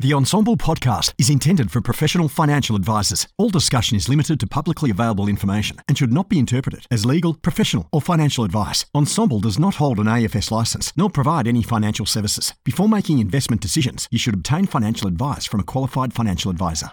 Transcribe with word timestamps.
The 0.00 0.12
Ensombl 0.12 0.56
podcast 0.56 1.12
is 1.18 1.28
intended 1.28 1.70
for 1.70 1.82
professional 1.82 2.28
financial 2.28 2.74
advisors. 2.74 3.28
All 3.36 3.50
discussion 3.50 3.98
is 3.98 4.08
limited 4.08 4.40
to 4.40 4.46
publicly 4.46 4.90
available 4.90 5.28
information 5.28 5.76
and 5.88 5.98
should 5.98 6.10
not 6.10 6.30
be 6.30 6.38
interpreted 6.38 6.86
as 6.90 7.04
legal, 7.04 7.34
professional, 7.34 7.86
or 7.92 8.00
financial 8.00 8.42
advice. 8.42 8.86
Ensombl 8.96 9.42
does 9.42 9.58
not 9.58 9.74
hold 9.74 9.98
an 9.98 10.06
AFS 10.06 10.50
license 10.50 10.90
nor 10.96 11.10
provide 11.10 11.46
any 11.46 11.62
financial 11.62 12.06
services. 12.06 12.54
Before 12.64 12.88
making 12.88 13.18
investment 13.18 13.60
decisions, 13.60 14.08
you 14.10 14.18
should 14.18 14.32
obtain 14.32 14.64
financial 14.64 15.06
advice 15.06 15.44
from 15.44 15.60
a 15.60 15.64
qualified 15.64 16.14
financial 16.14 16.50
advisor. 16.50 16.88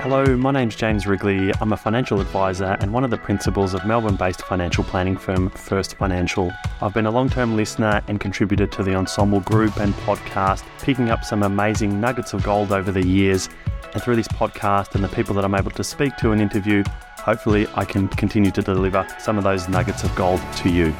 Hello, 0.00 0.36
my 0.36 0.52
name's 0.52 0.76
James 0.76 1.06
Wrigley. 1.06 1.52
I'm 1.60 1.72
a 1.72 1.76
financial 1.76 2.20
advisor 2.20 2.76
and 2.80 2.92
one 2.92 3.02
of 3.02 3.10
the 3.10 3.16
principals 3.16 3.74
of 3.74 3.84
Melbourne 3.84 4.14
based 4.14 4.42
financial 4.42 4.84
planning 4.84 5.16
firm 5.16 5.50
First 5.50 5.96
Financial. 5.96 6.52
I've 6.80 6.94
been 6.94 7.06
a 7.06 7.10
long 7.10 7.28
term 7.28 7.56
listener 7.56 8.02
and 8.06 8.20
contributor 8.20 8.66
to 8.68 8.82
the 8.84 8.92
Ensombl 8.92 9.44
group 9.44 9.78
and 9.78 9.94
podcast, 9.94 10.64
picking 10.80 11.10
up 11.10 11.24
some 11.24 11.42
amazing 11.42 11.98
nuggets 12.00 12.34
of 12.34 12.44
gold 12.44 12.72
over 12.72 12.92
the 12.92 13.04
years. 13.04 13.48
And 13.94 14.02
through 14.02 14.16
this 14.16 14.28
podcast 14.28 14.94
and 14.94 15.02
the 15.02 15.08
people 15.08 15.34
that 15.36 15.44
I'm 15.44 15.54
able 15.54 15.72
to 15.72 15.82
speak 15.82 16.16
to 16.18 16.30
and 16.30 16.40
interview, 16.40 16.84
hopefully 17.18 17.66
I 17.74 17.84
can 17.84 18.06
continue 18.06 18.52
to 18.52 18.62
deliver 18.62 19.04
some 19.18 19.38
of 19.38 19.44
those 19.44 19.68
nuggets 19.68 20.04
of 20.04 20.14
gold 20.14 20.40
to 20.56 20.68
you. 20.68 20.94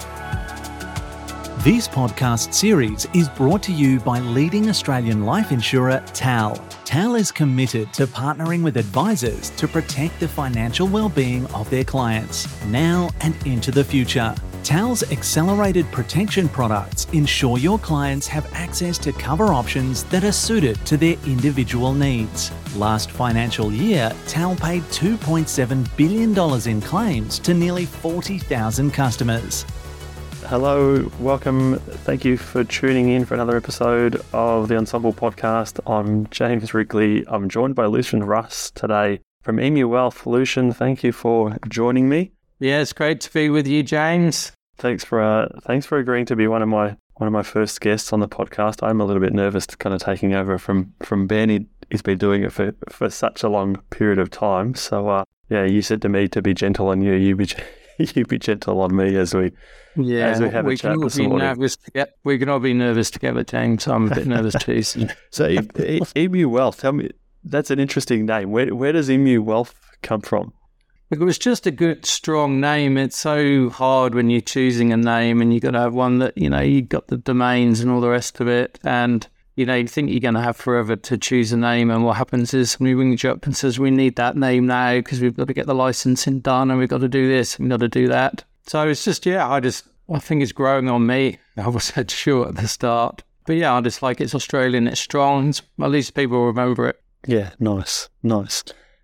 This 1.66 1.88
podcast 1.88 2.54
series 2.54 3.08
is 3.12 3.28
brought 3.28 3.60
to 3.64 3.72
you 3.72 3.98
by 3.98 4.20
leading 4.20 4.68
Australian 4.68 5.24
life 5.26 5.50
insurer 5.50 6.00
TAL. 6.14 6.54
TAL 6.84 7.16
is 7.16 7.32
committed 7.32 7.92
to 7.94 8.06
partnering 8.06 8.62
with 8.62 8.76
advisors 8.76 9.50
to 9.56 9.66
protect 9.66 10.20
the 10.20 10.28
financial 10.28 10.86
well-being 10.86 11.44
of 11.46 11.68
their 11.68 11.82
clients 11.82 12.46
now 12.66 13.10
and 13.22 13.34
into 13.48 13.72
the 13.72 13.82
future. 13.82 14.32
TAL's 14.62 15.10
accelerated 15.10 15.90
protection 15.90 16.48
products 16.48 17.08
ensure 17.12 17.58
your 17.58 17.80
clients 17.80 18.28
have 18.28 18.48
access 18.52 18.96
to 18.98 19.12
cover 19.12 19.46
options 19.46 20.04
that 20.04 20.22
are 20.22 20.30
suited 20.30 20.76
to 20.86 20.96
their 20.96 21.16
individual 21.26 21.92
needs. 21.92 22.52
Last 22.76 23.10
financial 23.10 23.72
year, 23.72 24.12
TAL 24.28 24.54
paid 24.54 24.82
$2.7 24.84 25.96
billion 25.96 26.68
in 26.68 26.80
claims 26.80 27.40
to 27.40 27.54
nearly 27.54 27.86
40,000 27.86 28.92
customers. 28.92 29.66
Hello, 30.48 31.10
welcome. 31.18 31.74
Thank 31.80 32.24
you 32.24 32.36
for 32.36 32.62
tuning 32.62 33.08
in 33.08 33.24
for 33.24 33.34
another 33.34 33.56
episode 33.56 34.22
of 34.32 34.68
the 34.68 34.76
Ensombl 34.76 35.12
podcast. 35.12 35.80
I'm 35.92 36.28
James 36.28 36.72
Wrigley. 36.72 37.24
I'm 37.26 37.48
joined 37.48 37.74
by 37.74 37.86
Lucian 37.86 38.22
Russ 38.22 38.70
today 38.70 39.22
from 39.42 39.58
Emu 39.58 39.88
Wealth. 39.88 40.24
Lucian, 40.24 40.72
thank 40.72 41.02
you 41.02 41.10
for 41.10 41.56
joining 41.68 42.08
me. 42.08 42.30
Yeah, 42.60 42.80
it's 42.80 42.92
great 42.92 43.20
to 43.22 43.32
be 43.32 43.50
with 43.50 43.66
you, 43.66 43.82
James. 43.82 44.52
Thanks 44.78 45.02
for 45.04 45.20
uh, 45.20 45.48
thanks 45.62 45.84
for 45.84 45.98
agreeing 45.98 46.26
to 46.26 46.36
be 46.36 46.46
one 46.46 46.62
of 46.62 46.68
my 46.68 46.96
one 47.14 47.26
of 47.26 47.32
my 47.32 47.42
first 47.42 47.80
guests 47.80 48.12
on 48.12 48.20
the 48.20 48.28
podcast. 48.28 48.86
I'm 48.86 49.00
a 49.00 49.04
little 49.04 49.20
bit 49.20 49.32
nervous 49.32 49.66
kind 49.66 49.96
of 49.96 50.00
taking 50.00 50.32
over 50.32 50.58
from 50.58 50.94
from 51.00 51.26
Ben. 51.26 51.48
He, 51.48 51.66
has 51.90 52.02
been 52.02 52.18
doing 52.18 52.44
it 52.44 52.52
for, 52.52 52.72
for 52.88 53.10
such 53.10 53.42
a 53.42 53.48
long 53.48 53.82
period 53.90 54.20
of 54.20 54.30
time. 54.30 54.76
So 54.76 55.08
uh, 55.08 55.24
yeah, 55.48 55.64
you 55.64 55.82
said 55.82 56.02
to 56.02 56.08
me 56.08 56.28
to 56.28 56.40
be 56.40 56.54
gentle 56.54 56.86
on 56.88 57.02
you. 57.02 57.14
You 57.14 57.34
be 57.34 57.48
you 58.14 58.24
be 58.24 58.38
gentle 58.38 58.80
on 58.80 58.94
me 58.94 59.16
as 59.16 59.34
we 59.34 59.52
yeah, 59.96 60.26
as 60.28 60.40
we 60.40 60.48
have 60.50 60.64
we 60.64 60.74
a 60.74 60.76
chat 60.76 60.92
can 60.92 60.98
all 60.98 61.04
this 61.04 61.16
be 61.16 61.26
morning. 61.26 61.46
nervous 61.46 61.76
together. 61.76 62.10
We 62.24 62.38
can 62.38 62.48
all 62.48 62.60
be 62.60 62.74
nervous 62.74 63.10
together, 63.10 63.44
James. 63.44 63.86
I'm 63.86 64.10
a 64.10 64.14
bit 64.14 64.26
nervous 64.26 64.54
too. 64.54 64.82
So. 64.82 65.06
So 65.30 65.56
Emu 66.16 66.48
Wealth, 66.48 66.80
tell 66.80 66.92
me 66.92 67.10
that's 67.44 67.70
an 67.70 67.78
interesting 67.78 68.26
name. 68.26 68.50
Where 68.50 68.74
where 68.74 68.92
does 68.92 69.10
Emu 69.10 69.42
Wealth 69.42 69.74
come 70.02 70.20
from? 70.20 70.52
It 71.08 71.20
was 71.20 71.38
just 71.38 71.66
a 71.66 71.70
good, 71.70 72.04
strong 72.04 72.60
name. 72.60 72.98
It's 72.98 73.16
so 73.16 73.70
hard 73.70 74.14
when 74.14 74.28
you're 74.28 74.40
choosing 74.40 74.92
a 74.92 74.96
name, 74.96 75.40
and 75.40 75.54
you've 75.54 75.62
got 75.62 75.70
to 75.72 75.80
have 75.80 75.94
one 75.94 76.18
that 76.18 76.36
you 76.36 76.50
know 76.50 76.60
you've 76.60 76.88
got 76.88 77.06
the 77.08 77.16
domains 77.16 77.80
and 77.80 77.90
all 77.90 78.00
the 78.00 78.08
rest 78.08 78.40
of 78.40 78.48
it, 78.48 78.78
and 78.84 79.26
you 79.56 79.66
know 79.66 79.74
you 79.74 79.88
think 79.88 80.10
you're 80.10 80.20
going 80.20 80.34
to 80.34 80.40
have 80.40 80.56
forever 80.56 80.96
to 80.96 81.18
choose 81.18 81.50
a 81.50 81.56
name. 81.56 81.90
And 81.90 82.04
what 82.04 82.16
happens 82.16 82.54
is 82.54 82.70
somebody 82.70 82.94
rings 82.94 83.22
you 83.22 83.30
up 83.30 83.44
and 83.46 83.56
says, 83.56 83.78
"We 83.78 83.90
need 83.90 84.16
that 84.16 84.36
name 84.36 84.66
now 84.66 84.94
because 84.94 85.20
we've 85.20 85.36
got 85.36 85.48
to 85.48 85.54
get 85.54 85.66
the 85.66 85.74
licensing 85.74 86.40
done, 86.40 86.70
and 86.70 86.78
we've 86.78 86.88
got 86.88 87.00
to 87.00 87.08
do 87.08 87.26
this, 87.28 87.56
and 87.56 87.64
we've 87.64 87.70
got 87.70 87.84
to 87.84 87.88
do 87.88 88.06
that." 88.08 88.44
So 88.66 88.86
it's 88.88 89.04
just 89.04 89.26
yeah, 89.26 89.48
I 89.48 89.60
just 89.60 89.88
I 90.12 90.18
think 90.18 90.42
it's 90.42 90.52
growing 90.52 90.88
on 90.88 91.06
me. 91.06 91.38
I 91.56 91.68
was 91.68 91.84
said 91.84 92.10
sure 92.10 92.48
at 92.48 92.56
the 92.56 92.68
start, 92.68 93.22
but 93.46 93.56
yeah, 93.56 93.74
I 93.74 93.80
just 93.80 94.02
like 94.02 94.20
it's 94.20 94.34
Australian, 94.34 94.86
it's 94.86 95.00
strong. 95.00 95.54
At 95.80 95.90
least 95.90 96.14
people 96.14 96.46
remember 96.46 96.88
it. 96.88 97.00
Yeah, 97.26 97.50
nice, 97.58 98.08
nice. 98.22 98.62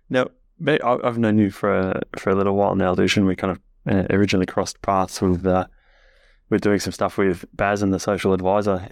Now, 0.09 0.29
I've 0.65 1.17
known 1.17 1.39
you 1.39 1.49
for 1.49 1.73
a, 1.73 2.01
for 2.17 2.29
a 2.29 2.35
little 2.35 2.55
while 2.55 2.75
now, 2.75 2.93
Lucian. 2.93 3.25
We 3.25 3.35
kind 3.35 3.51
of 3.51 3.59
uh, 3.89 4.05
originally 4.11 4.45
crossed 4.45 4.81
paths 4.81 5.21
with 5.21 5.45
uh, 5.45 5.65
with 6.53 6.61
doing 6.61 6.79
some 6.79 6.93
stuff 6.93 7.17
with 7.17 7.45
Baz 7.53 7.81
and 7.81 7.91
the 7.91 7.99
social 7.99 8.31
advisor 8.31 8.87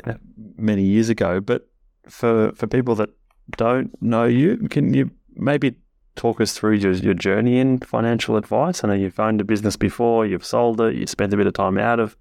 many 0.58 0.84
years 0.84 1.10
ago. 1.10 1.40
But 1.40 1.70
for 2.08 2.52
for 2.54 2.68
people 2.68 2.96
that 2.96 3.10
don't 3.52 3.90
know 4.02 4.26
you, 4.26 4.58
can 4.70 4.94
you 4.94 5.12
maybe 5.36 5.76
talk 6.16 6.42
us 6.42 6.54
through 6.54 6.74
your 6.74 6.94
your 6.94 7.14
journey 7.14 7.60
in 7.60 7.80
financial 7.80 8.36
advice? 8.36 8.84
I 8.84 8.88
know 8.88 8.96
you've 8.96 9.20
owned 9.20 9.40
a 9.40 9.46
business 9.46 9.78
before, 9.78 10.26
you've 10.26 10.46
sold 10.46 10.82
it, 10.82 10.96
you 10.96 11.06
spent 11.06 11.34
a 11.34 11.38
bit 11.38 11.48
of 11.48 11.54
time 11.54 11.78
out 11.78 12.00
of 12.00 12.18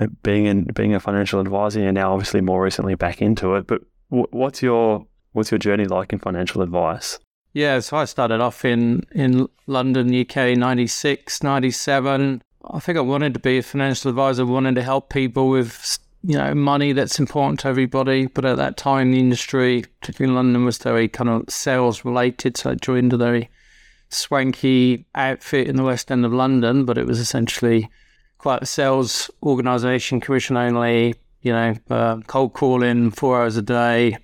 uh, 0.00 0.08
being 0.24 0.46
in 0.46 0.64
being 0.64 0.94
a 0.94 1.00
financial 1.00 1.40
advisor, 1.40 1.80
and 1.80 1.94
now 1.94 2.12
obviously 2.12 2.40
more 2.40 2.62
recently 2.62 2.96
back 2.96 3.22
into 3.22 3.54
it. 3.54 3.68
But 3.68 3.82
wh- 4.08 4.32
what's 4.32 4.62
your 4.62 5.06
what's 5.32 5.52
your 5.52 5.58
journey 5.58 5.86
like 5.86 6.12
in 6.12 6.18
financial 6.18 6.60
advice? 6.60 7.20
Yeah, 7.52 7.78
so 7.78 7.96
I 7.96 8.04
started 8.04 8.42
off 8.42 8.66
in, 8.66 9.04
in 9.12 9.48
London, 9.66 10.14
UK, 10.14 10.58
96, 10.58 11.42
97. 11.42 12.42
I 12.70 12.80
think 12.80 12.98
I 12.98 13.02
wanted 13.02 13.34
to 13.34 13.40
be 13.40 13.58
a 13.58 13.62
financial 13.62 14.08
advisor, 14.10 14.46
wanted 14.46 14.74
to 14.76 14.82
help 14.82 15.10
people 15.10 15.48
with, 15.48 15.98
you 16.22 16.36
know, 16.36 16.54
money 16.54 16.92
that's 16.92 17.18
important 17.18 17.60
to 17.60 17.68
everybody. 17.68 18.26
But 18.26 18.44
at 18.44 18.56
that 18.56 18.76
time, 18.76 19.12
the 19.12 19.20
industry, 19.20 19.84
particularly 20.00 20.32
in 20.32 20.36
London, 20.36 20.64
was 20.64 20.78
very 20.78 21.08
kind 21.08 21.30
of 21.30 21.48
sales 21.48 22.04
related. 22.04 22.56
So 22.56 22.70
I 22.70 22.74
joined 22.74 23.12
a 23.12 23.16
very 23.16 23.48
swanky 24.08 25.04
outfit 25.14 25.68
in 25.68 25.76
the 25.76 25.84
West 25.84 26.10
End 26.10 26.24
of 26.24 26.32
London, 26.32 26.84
but 26.84 26.98
it 26.98 27.06
was 27.06 27.18
essentially 27.18 27.88
quite 28.38 28.62
a 28.62 28.66
sales 28.66 29.30
organisation, 29.42 30.20
commission 30.20 30.56
only, 30.56 31.14
you 31.42 31.52
know, 31.52 31.74
uh, 31.90 32.18
cold 32.26 32.52
calling 32.52 33.10
four 33.10 33.40
hours 33.40 33.56
a 33.56 33.62
day, 33.62 34.18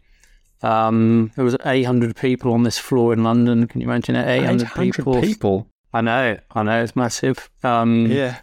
um, 0.63 1.33
there 1.35 1.45
was 1.45 1.57
800 1.65 2.17
people 2.17 2.53
on 2.53 2.63
this 2.63 2.79
floor 2.79 3.13
in 3.13 3.25
London. 3.25 3.67
Can 3.67 3.81
you 3.81 3.87
imagine 3.87 4.15
it? 4.15 4.29
800, 4.29 4.67
800 4.67 4.95
people. 4.95 5.21
people. 5.21 5.67
I 5.93 6.01
know, 6.01 6.39
I 6.53 6.63
know, 6.63 6.83
it's 6.83 6.97
massive. 6.97 7.51
Um, 7.63 8.07
Yeah. 8.07 8.39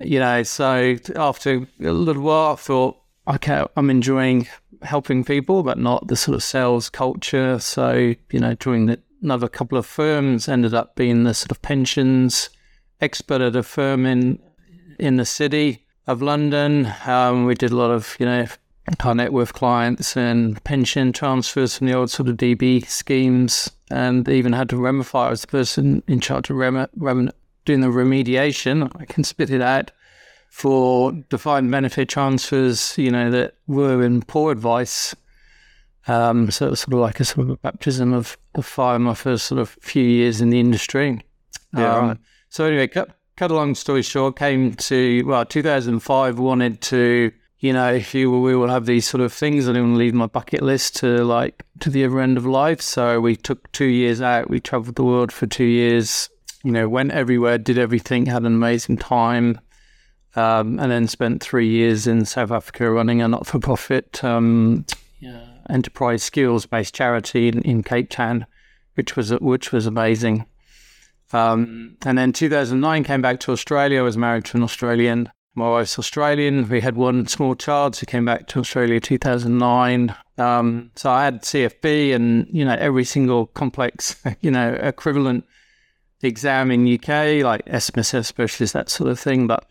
You 0.00 0.18
know, 0.18 0.42
so 0.42 0.96
after 1.16 1.66
a 1.80 1.92
little 1.92 2.22
while, 2.22 2.52
I 2.52 2.56
thought, 2.56 2.96
okay, 3.28 3.64
I'm 3.76 3.90
enjoying 3.90 4.48
helping 4.82 5.24
people, 5.24 5.62
but 5.62 5.78
not 5.78 6.08
the 6.08 6.16
sort 6.16 6.34
of 6.34 6.42
sales 6.42 6.90
culture. 6.90 7.58
So, 7.58 8.14
you 8.30 8.40
know, 8.40 8.54
joined 8.54 8.88
the- 8.88 9.00
another 9.22 9.48
couple 9.48 9.78
of 9.78 9.86
firms, 9.86 10.48
ended 10.48 10.74
up 10.74 10.96
being 10.96 11.22
the 11.24 11.32
sort 11.32 11.50
of 11.52 11.62
pensions 11.62 12.50
expert 13.00 13.40
at 13.40 13.56
a 13.56 13.62
firm 13.62 14.04
in 14.06 14.38
in 14.98 15.16
the 15.16 15.24
city 15.24 15.86
of 16.06 16.22
London. 16.22 16.92
Um, 17.06 17.46
we 17.46 17.54
did 17.54 17.72
a 17.72 17.76
lot 17.76 17.90
of, 17.90 18.16
you 18.20 18.26
know, 18.26 18.46
high 19.00 19.12
net 19.14 19.32
worth 19.32 19.52
clients 19.52 20.16
and 20.16 20.62
pension 20.64 21.12
transfers 21.12 21.78
from 21.78 21.86
the 21.86 21.94
old 21.94 22.10
sort 22.10 22.28
of 22.28 22.36
DB 22.36 22.86
schemes, 22.86 23.70
and 23.90 24.28
even 24.28 24.52
had 24.52 24.68
to 24.70 24.76
remify. 24.76 25.26
I 25.26 25.30
was 25.30 25.42
the 25.42 25.46
person 25.46 26.02
in 26.06 26.20
charge 26.20 26.50
of 26.50 26.56
rem- 26.56 26.88
rem- 26.96 27.30
doing 27.64 27.80
the 27.80 27.88
remediation. 27.88 28.90
I 29.00 29.04
can 29.06 29.24
spit 29.24 29.50
it 29.50 29.62
out 29.62 29.90
for 30.50 31.12
defined 31.30 31.70
benefit 31.70 32.08
transfers, 32.08 32.96
you 32.96 33.10
know, 33.10 33.30
that 33.30 33.56
were 33.66 34.02
in 34.04 34.22
poor 34.22 34.52
advice. 34.52 35.14
Um, 36.06 36.50
so 36.50 36.66
it 36.66 36.70
was 36.70 36.80
sort 36.80 36.92
of 36.94 37.00
like 37.00 37.18
a 37.18 37.24
sort 37.24 37.44
of 37.46 37.50
a 37.50 37.56
baptism 37.56 38.12
of, 38.12 38.36
of 38.54 38.66
fire 38.66 38.98
my 38.98 39.14
first 39.14 39.46
sort 39.46 39.60
of 39.60 39.70
few 39.80 40.04
years 40.04 40.40
in 40.40 40.50
the 40.50 40.60
industry. 40.60 41.24
Yeah, 41.76 41.96
Um, 41.96 42.08
right. 42.08 42.18
So 42.50 42.66
anyway, 42.66 42.86
cut, 42.86 43.08
cut 43.36 43.50
a 43.50 43.54
long 43.54 43.74
story 43.74 44.02
short, 44.02 44.36
came 44.36 44.74
to, 44.74 45.22
well, 45.24 45.44
2005, 45.44 46.38
wanted 46.38 46.80
to, 46.82 47.32
you 47.64 47.72
know, 47.72 47.94
if 47.94 48.14
you 48.14 48.30
we 48.30 48.54
will 48.54 48.68
have 48.68 48.84
these 48.84 49.08
sort 49.08 49.22
of 49.22 49.32
things, 49.32 49.66
I'm 49.66 49.74
going 49.74 49.92
to 49.94 49.96
leave 49.96 50.12
my 50.12 50.26
bucket 50.26 50.60
list 50.60 50.96
to 50.96 51.24
like 51.24 51.64
to 51.80 51.88
the 51.88 52.04
other 52.04 52.20
end 52.20 52.36
of 52.36 52.44
life. 52.44 52.82
So 52.82 53.22
we 53.22 53.36
took 53.36 53.72
two 53.72 53.86
years 53.86 54.20
out. 54.20 54.50
We 54.50 54.60
traveled 54.60 54.96
the 54.96 55.02
world 55.04 55.32
for 55.32 55.46
two 55.46 55.64
years, 55.64 56.28
you 56.62 56.70
know, 56.70 56.90
went 56.90 57.12
everywhere, 57.12 57.56
did 57.56 57.78
everything, 57.78 58.26
had 58.26 58.42
an 58.42 58.54
amazing 58.54 58.98
time. 58.98 59.58
Um, 60.36 60.78
and 60.78 60.92
then 60.92 61.08
spent 61.08 61.42
three 61.42 61.66
years 61.66 62.06
in 62.06 62.26
South 62.26 62.50
Africa 62.50 62.90
running 62.90 63.22
a 63.22 63.28
not-for-profit 63.28 64.22
um, 64.22 64.84
yeah, 65.20 65.46
enterprise 65.70 66.22
skills-based 66.22 66.94
charity 66.94 67.48
in, 67.48 67.62
in 67.62 67.82
Cape 67.82 68.10
Town, 68.10 68.44
which 68.92 69.16
was 69.16 69.30
which 69.40 69.72
was 69.72 69.86
amazing. 69.86 70.44
Um, 71.32 71.96
and 72.04 72.18
then 72.18 72.34
2009 72.34 73.04
came 73.04 73.22
back 73.22 73.40
to 73.40 73.52
Australia. 73.52 74.00
I 74.00 74.02
was 74.02 74.18
married 74.18 74.44
to 74.46 74.58
an 74.58 74.62
Australian. 74.62 75.30
My 75.56 75.70
wife's 75.70 75.98
Australian. 75.98 76.68
We 76.68 76.80
had 76.80 76.96
one 76.96 77.26
small 77.28 77.54
child, 77.54 77.94
so 77.94 78.06
came 78.06 78.24
back 78.24 78.48
to 78.48 78.58
Australia 78.58 78.98
2009. 78.98 80.14
Um, 80.36 80.90
so 80.96 81.10
I 81.10 81.24
had 81.24 81.42
CFP 81.42 82.12
and 82.14 82.48
you 82.50 82.64
know 82.64 82.74
every 82.78 83.04
single 83.04 83.46
complex 83.46 84.20
you 84.40 84.50
know 84.50 84.74
equivalent 84.74 85.44
exam 86.22 86.70
in 86.70 86.92
UK, 86.92 87.44
like 87.44 87.64
SMSF 87.66 88.24
specialist, 88.24 88.72
that 88.72 88.88
sort 88.88 89.10
of 89.10 89.20
thing. 89.20 89.46
But 89.46 89.64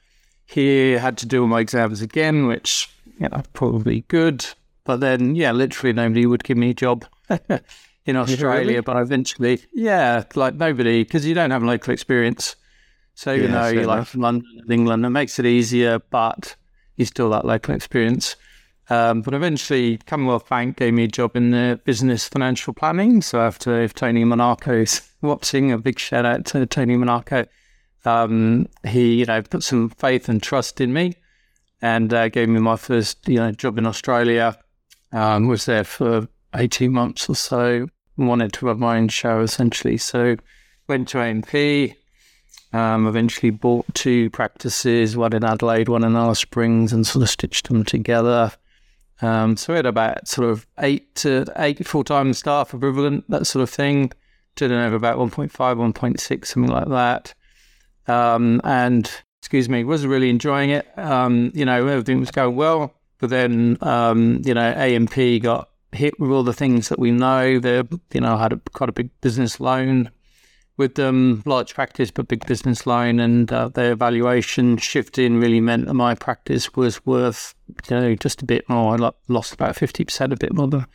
here 0.45 0.97
I 0.97 1.01
had 1.01 1.17
to 1.19 1.25
do 1.25 1.41
all 1.41 1.47
my 1.47 1.59
exams 1.59 2.01
again, 2.01 2.47
which 2.47 2.89
you 3.19 3.27
know 3.27 3.43
probably 3.53 4.01
good. 4.07 4.45
but 4.85 4.99
then, 4.99 5.35
yeah, 5.35 5.51
literally 5.51 5.93
nobody 5.93 6.25
would 6.25 6.43
give 6.43 6.57
me 6.57 6.71
a 6.71 6.73
job 6.73 7.05
in 8.05 8.15
Australia. 8.15 8.67
Really? 8.67 8.81
But 8.81 8.97
eventually, 8.97 9.61
yeah, 9.73 10.23
like 10.35 10.55
nobody, 10.55 11.03
because 11.03 11.25
you 11.25 11.33
don't 11.33 11.51
have 11.51 11.63
local 11.63 11.93
experience. 11.93 12.55
So 13.15 13.33
even 13.33 13.51
Yeah, 13.51 13.61
though 13.61 13.67
you're 13.69 13.85
like 13.85 13.97
enough. 13.97 14.09
from 14.09 14.21
London 14.21 14.47
and 14.61 14.71
England, 14.71 15.05
it 15.05 15.09
makes 15.09 15.37
it 15.39 15.45
easier, 15.45 15.99
but 16.09 16.55
you 16.97 17.05
still 17.05 17.29
that 17.31 17.45
local 17.45 17.75
experience. 17.75 18.35
Um, 18.89 19.21
but 19.21 19.33
eventually, 19.33 19.97
Commonwealth 19.99 20.49
Bank 20.49 20.77
gave 20.77 20.93
me 20.93 21.05
a 21.05 21.07
job 21.07 21.35
in 21.35 21.51
the 21.51 21.79
business 21.85 22.27
financial 22.27 22.73
planning. 22.73 23.21
So 23.21 23.39
after 23.41 23.81
if 23.81 23.93
Tony 23.93 24.23
Monaco's 24.25 25.01
watching, 25.21 25.71
a 25.71 25.77
big 25.77 25.99
shout 25.99 26.25
out 26.25 26.45
to 26.47 26.65
Tony 26.65 26.97
Monaco. 26.97 27.45
Um, 28.05 28.67
he, 28.85 29.13
you 29.19 29.25
know, 29.25 29.41
put 29.41 29.63
some 29.63 29.89
faith 29.89 30.27
and 30.27 30.43
trust 30.43 30.81
in 30.81 30.91
me, 30.91 31.13
and 31.81 32.13
uh, 32.13 32.27
gave 32.27 32.49
me 32.49 32.59
my 32.59 32.75
first, 32.75 33.25
you 33.29 33.37
know, 33.37 33.51
job 33.51 33.77
in 33.77 33.85
Australia. 33.85 34.57
Um, 35.13 35.47
was 35.47 35.65
there 35.65 35.83
for 35.85 36.27
eighteen 36.55 36.91
months 36.91 37.29
or 37.29 37.35
so. 37.35 37.87
Wanted 38.17 38.51
to 38.53 38.67
have 38.67 38.79
my 38.79 38.97
own 38.97 39.07
show 39.07 39.39
essentially. 39.41 39.97
So 39.97 40.35
went 40.87 41.07
to 41.09 41.19
AMP. 41.19 41.95
Um, 42.73 43.05
eventually 43.05 43.51
bought 43.51 43.85
two 43.93 44.31
practices, 44.31 45.15
one 45.15 45.33
in 45.33 45.43
Adelaide, 45.43 45.89
one 45.89 46.03
in 46.03 46.15
Alice 46.15 46.39
Springs, 46.39 46.91
and 46.91 47.05
sort 47.05 47.21
of 47.21 47.29
stitched 47.29 47.67
them 47.67 47.83
together. 47.83 48.51
Um, 49.21 49.55
so 49.55 49.73
we 49.73 49.77
had 49.77 49.85
about 49.85 50.27
sort 50.27 50.49
of 50.49 50.65
eight 50.79 51.13
to 51.15 51.45
eight 51.57 51.85
full 51.85 52.03
time 52.03 52.33
staff 52.33 52.73
equivalent, 52.73 53.29
that 53.29 53.45
sort 53.45 53.61
of 53.61 53.69
thing. 53.69 54.11
Didn't 54.55 54.81
have 54.81 54.93
about 54.93 55.17
1.5, 55.17 55.49
1.6, 55.51 56.45
something 56.45 56.71
like 56.71 56.87
that. 56.87 57.33
Um, 58.07 58.61
and 58.63 59.09
excuse 59.41 59.67
me, 59.67 59.83
was 59.83 60.05
really 60.05 60.29
enjoying 60.29 60.69
it. 60.69 60.87
Um, 60.97 61.51
you 61.55 61.65
know, 61.65 61.87
everything 61.87 62.19
was 62.19 62.31
going 62.31 62.55
well. 62.55 62.93
But 63.19 63.29
then, 63.29 63.77
um, 63.81 64.41
you 64.45 64.53
know, 64.53 64.61
AMP 64.61 65.15
got 65.41 65.69
hit 65.91 66.19
with 66.19 66.29
all 66.29 66.43
the 66.43 66.53
things 66.53 66.89
that 66.89 66.99
we 66.99 67.11
know. 67.11 67.59
They, 67.59 67.83
you 68.13 68.21
know, 68.21 68.37
had 68.37 68.53
a, 68.53 68.57
quite 68.73 68.89
a 68.89 68.93
big 68.93 69.09
business 69.21 69.59
loan 69.59 70.11
with 70.77 70.95
them, 70.95 71.43
large 71.45 71.73
practice 71.75 72.09
but 72.11 72.27
big 72.27 72.45
business 72.47 72.85
line, 72.87 73.19
and 73.19 73.51
uh, 73.51 73.69
their 73.69 73.95
valuation 73.95 74.77
shifting 74.77 75.37
really 75.39 75.61
meant 75.61 75.85
that 75.85 75.93
my 75.93 76.15
practice 76.15 76.73
was 76.75 77.05
worth, 77.05 77.53
you 77.89 77.95
know, 77.99 78.15
just 78.15 78.41
a 78.41 78.45
bit 78.45 78.67
more. 78.67 78.93
I 78.93 78.97
lo- 78.97 79.15
lost 79.27 79.53
about 79.53 79.75
fifty 79.75 80.03
percent, 80.05 80.33
a 80.33 80.37
bit 80.37 80.53
more 80.53 80.67
than 80.67 80.85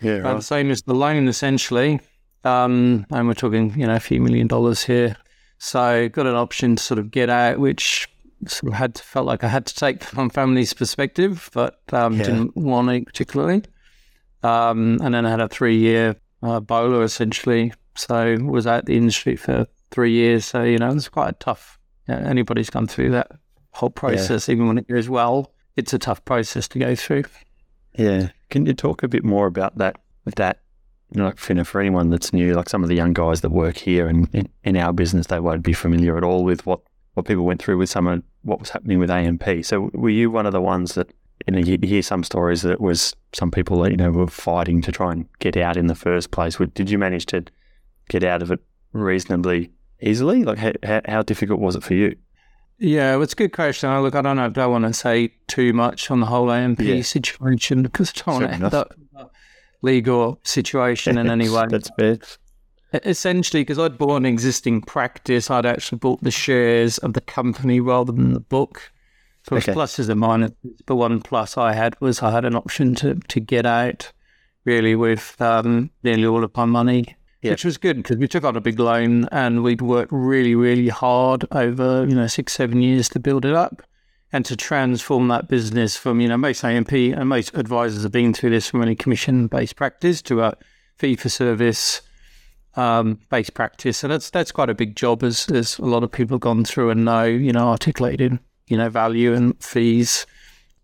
Yeah, 0.00 0.12
about 0.16 0.28
the 0.28 0.34
right. 0.34 0.42
same 0.44 0.70
as 0.70 0.82
the 0.82 0.94
loan, 0.94 1.26
essentially. 1.28 2.00
Um, 2.44 3.06
and 3.10 3.26
we're 3.26 3.34
talking, 3.34 3.74
you 3.78 3.86
know, 3.88 3.96
a 3.96 4.00
few 4.00 4.20
million 4.20 4.46
dollars 4.46 4.84
here. 4.84 5.16
So 5.58 6.08
got 6.10 6.26
an 6.26 6.36
option 6.36 6.76
to 6.76 6.82
sort 6.82 6.98
of 7.00 7.10
get 7.10 7.28
out, 7.28 7.58
which 7.58 8.08
sort 8.46 8.72
of 8.72 8.78
had 8.78 8.98
felt 8.98 9.26
like 9.26 9.42
I 9.42 9.48
had 9.48 9.66
to 9.66 9.74
take 9.74 10.04
from 10.04 10.30
family's 10.30 10.72
perspective, 10.74 11.50
but 11.54 11.80
um, 11.92 12.12
Yeah. 12.18 12.24
didn't 12.24 12.56
want 12.56 12.88
to 12.90 13.04
particularly. 13.04 13.62
Um, 14.44 14.98
and 15.02 15.12
then 15.14 15.26
I 15.26 15.30
had 15.30 15.40
a 15.40 15.48
three-year 15.48 16.14
uh, 16.42 16.60
bowler 16.60 17.02
essentially. 17.02 17.72
So 17.96 18.36
was 18.42 18.66
out 18.66 18.86
the 18.86 18.96
industry 18.96 19.36
for 19.36 19.66
three 19.90 20.12
years. 20.12 20.44
So 20.44 20.62
you 20.62 20.78
know, 20.78 20.90
it's 20.92 21.08
quite 21.08 21.30
a 21.30 21.32
tough. 21.34 21.78
You 22.08 22.14
know, 22.14 22.20
anybody's 22.20 22.70
gone 22.70 22.86
through 22.86 23.10
that 23.10 23.32
whole 23.72 23.90
process, 23.90 24.48
even 24.48 24.66
when 24.66 24.78
it 24.78 24.88
goes 24.88 25.08
well, 25.08 25.52
it's 25.76 25.92
a 25.92 25.98
tough 25.98 26.24
process 26.24 26.66
to 26.68 26.78
go 26.78 26.94
through. 26.94 27.24
Yeah. 27.94 28.30
Can 28.50 28.66
you 28.66 28.74
talk 28.74 29.02
a 29.02 29.08
bit 29.08 29.24
more 29.24 29.46
about 29.46 29.76
that? 29.78 29.98
With 30.24 30.36
that, 30.36 30.60
you 31.12 31.20
know, 31.20 31.26
like, 31.26 31.48
you 31.48 31.64
for 31.64 31.80
anyone 31.80 32.10
that's 32.10 32.32
new, 32.32 32.54
like 32.54 32.68
some 32.68 32.82
of 32.82 32.88
the 32.88 32.96
young 32.96 33.12
guys 33.12 33.42
that 33.42 33.50
work 33.50 33.76
here 33.76 34.08
and 34.08 34.28
in, 34.34 34.48
in 34.64 34.76
our 34.76 34.92
business, 34.92 35.28
they 35.28 35.38
won't 35.38 35.62
be 35.62 35.72
familiar 35.72 36.16
at 36.16 36.24
all 36.24 36.42
with 36.42 36.66
what, 36.66 36.80
what 37.14 37.26
people 37.26 37.44
went 37.44 37.62
through 37.62 37.78
with 37.78 37.88
some 37.88 38.08
of 38.08 38.22
what 38.42 38.58
was 38.58 38.70
happening 38.70 38.98
with 38.98 39.10
AMP. 39.10 39.64
So 39.64 39.90
were 39.94 40.10
you 40.10 40.30
one 40.30 40.46
of 40.46 40.52
the 40.52 40.60
ones 40.60 40.94
that, 40.94 41.12
you 41.46 41.52
know, 41.52 41.60
you 41.60 41.78
hear 41.82 42.02
some 42.02 42.24
stories 42.24 42.62
that 42.62 42.72
it 42.72 42.80
was 42.80 43.14
some 43.32 43.52
people 43.52 43.82
that, 43.82 43.90
you 43.92 43.96
know, 43.96 44.10
were 44.10 44.26
fighting 44.26 44.82
to 44.82 44.90
try 44.90 45.12
and 45.12 45.28
get 45.38 45.56
out 45.56 45.76
in 45.76 45.86
the 45.86 45.94
first 45.94 46.32
place. 46.32 46.56
Did 46.74 46.90
you 46.90 46.98
manage 46.98 47.26
to 47.26 47.44
get 48.08 48.24
out 48.24 48.42
of 48.42 48.50
it 48.50 48.60
reasonably 48.92 49.72
easily? 50.00 50.44
Like, 50.44 50.58
how, 50.58 51.00
how, 51.06 51.22
difficult 51.22 51.60
was 51.60 51.76
it 51.76 51.82
for 51.82 51.94
you? 51.94 52.16
Yeah, 52.78 53.12
well, 53.14 53.22
it's 53.22 53.32
a 53.32 53.36
good 53.36 53.52
question. 53.52 53.88
I 53.88 53.98
Look, 54.00 54.14
I 54.14 54.22
don't 54.22 54.36
know. 54.36 54.44
I 54.46 54.48
don't 54.48 54.70
want 54.70 54.84
to 54.84 54.92
say 54.92 55.32
too 55.46 55.72
much 55.72 56.10
on 56.10 56.20
the 56.20 56.26
whole 56.26 56.50
AMP 56.50 56.80
Yeah. 56.80 57.02
situation 57.02 57.82
because 57.82 58.10
I 58.10 58.22
don't 58.24 58.40
want 58.40 58.48
to 58.48 58.54
end 58.64 58.74
up 58.74 58.94
legal 59.82 60.40
situation 60.44 61.18
in 61.18 61.30
any 61.36 61.48
way. 61.48 61.66
That's 61.68 61.90
fair. 61.98 62.18
Essentially, 62.92 63.62
because 63.62 63.78
I'd 63.78 63.98
bought 63.98 64.16
an 64.16 64.26
existing 64.26 64.82
practice, 64.82 65.50
I'd 65.50 65.66
actually 65.66 65.98
bought 65.98 66.22
the 66.22 66.30
shares 66.30 66.98
of 66.98 67.14
the 67.14 67.20
company 67.20 67.80
rather 67.80 68.12
than 68.12 68.32
the 68.32 68.40
book. 68.40 68.92
So 69.48 69.56
Okay. 69.56 69.72
pluses 69.72 70.08
and 70.08 70.20
minuses. 70.20 70.54
But 70.86 70.96
one 70.96 71.20
plus 71.20 71.56
I 71.56 71.72
had 71.72 71.98
was 72.00 72.22
I 72.22 72.30
had 72.30 72.44
an 72.44 72.54
option 72.56 72.94
to, 72.96 73.14
to 73.14 73.40
get 73.40 73.64
out 73.66 74.12
really 74.64 74.96
with 74.96 75.40
um, 75.40 75.90
nearly 76.02 76.26
all 76.26 76.42
of 76.42 76.56
my 76.56 76.64
money, 76.64 77.16
Which 77.50 77.64
was 77.64 77.76
good 77.78 77.96
because 77.96 78.16
we 78.16 78.28
took 78.28 78.44
on 78.44 78.56
a 78.56 78.60
big 78.60 78.78
loan 78.78 79.26
and 79.32 79.62
we'd 79.62 79.82
worked 79.82 80.12
really, 80.12 80.54
really 80.54 80.88
hard 80.88 81.44
over, 81.50 82.06
you 82.06 82.14
know, 82.14 82.26
six, 82.26 82.52
seven 82.52 82.82
years 82.82 83.08
to 83.10 83.20
build 83.20 83.44
it 83.44 83.54
up 83.54 83.82
and 84.32 84.44
to 84.44 84.56
transform 84.56 85.28
that 85.28 85.48
business 85.48 85.96
from, 85.96 86.20
you 86.20 86.28
know, 86.28 86.36
most 86.36 86.64
AMP 86.64 86.92
and 86.92 87.28
most 87.28 87.56
advisors 87.56 88.02
have 88.02 88.12
been 88.12 88.34
through 88.34 88.50
this 88.50 88.68
from 88.68 88.82
any 88.82 88.94
commission 88.94 89.46
based 89.46 89.76
practice 89.76 90.20
to 90.22 90.42
a 90.42 90.56
fee 90.96 91.16
for 91.16 91.28
service 91.28 92.02
um, 92.74 93.18
based 93.30 93.54
practice. 93.54 94.02
And 94.02 94.12
that's 94.12 94.30
that's 94.30 94.52
quite 94.52 94.70
a 94.70 94.74
big 94.74 94.96
job 94.96 95.22
as, 95.22 95.48
as 95.50 95.78
a 95.78 95.84
lot 95.84 96.02
of 96.02 96.12
people 96.12 96.34
have 96.34 96.42
gone 96.42 96.64
through 96.64 96.90
and 96.90 97.04
know, 97.04 97.24
you 97.24 97.52
know, 97.52 97.68
articulating, 97.68 98.40
you 98.66 98.76
know, 98.76 98.88
value 98.88 99.32
and 99.32 99.62
fees. 99.62 100.26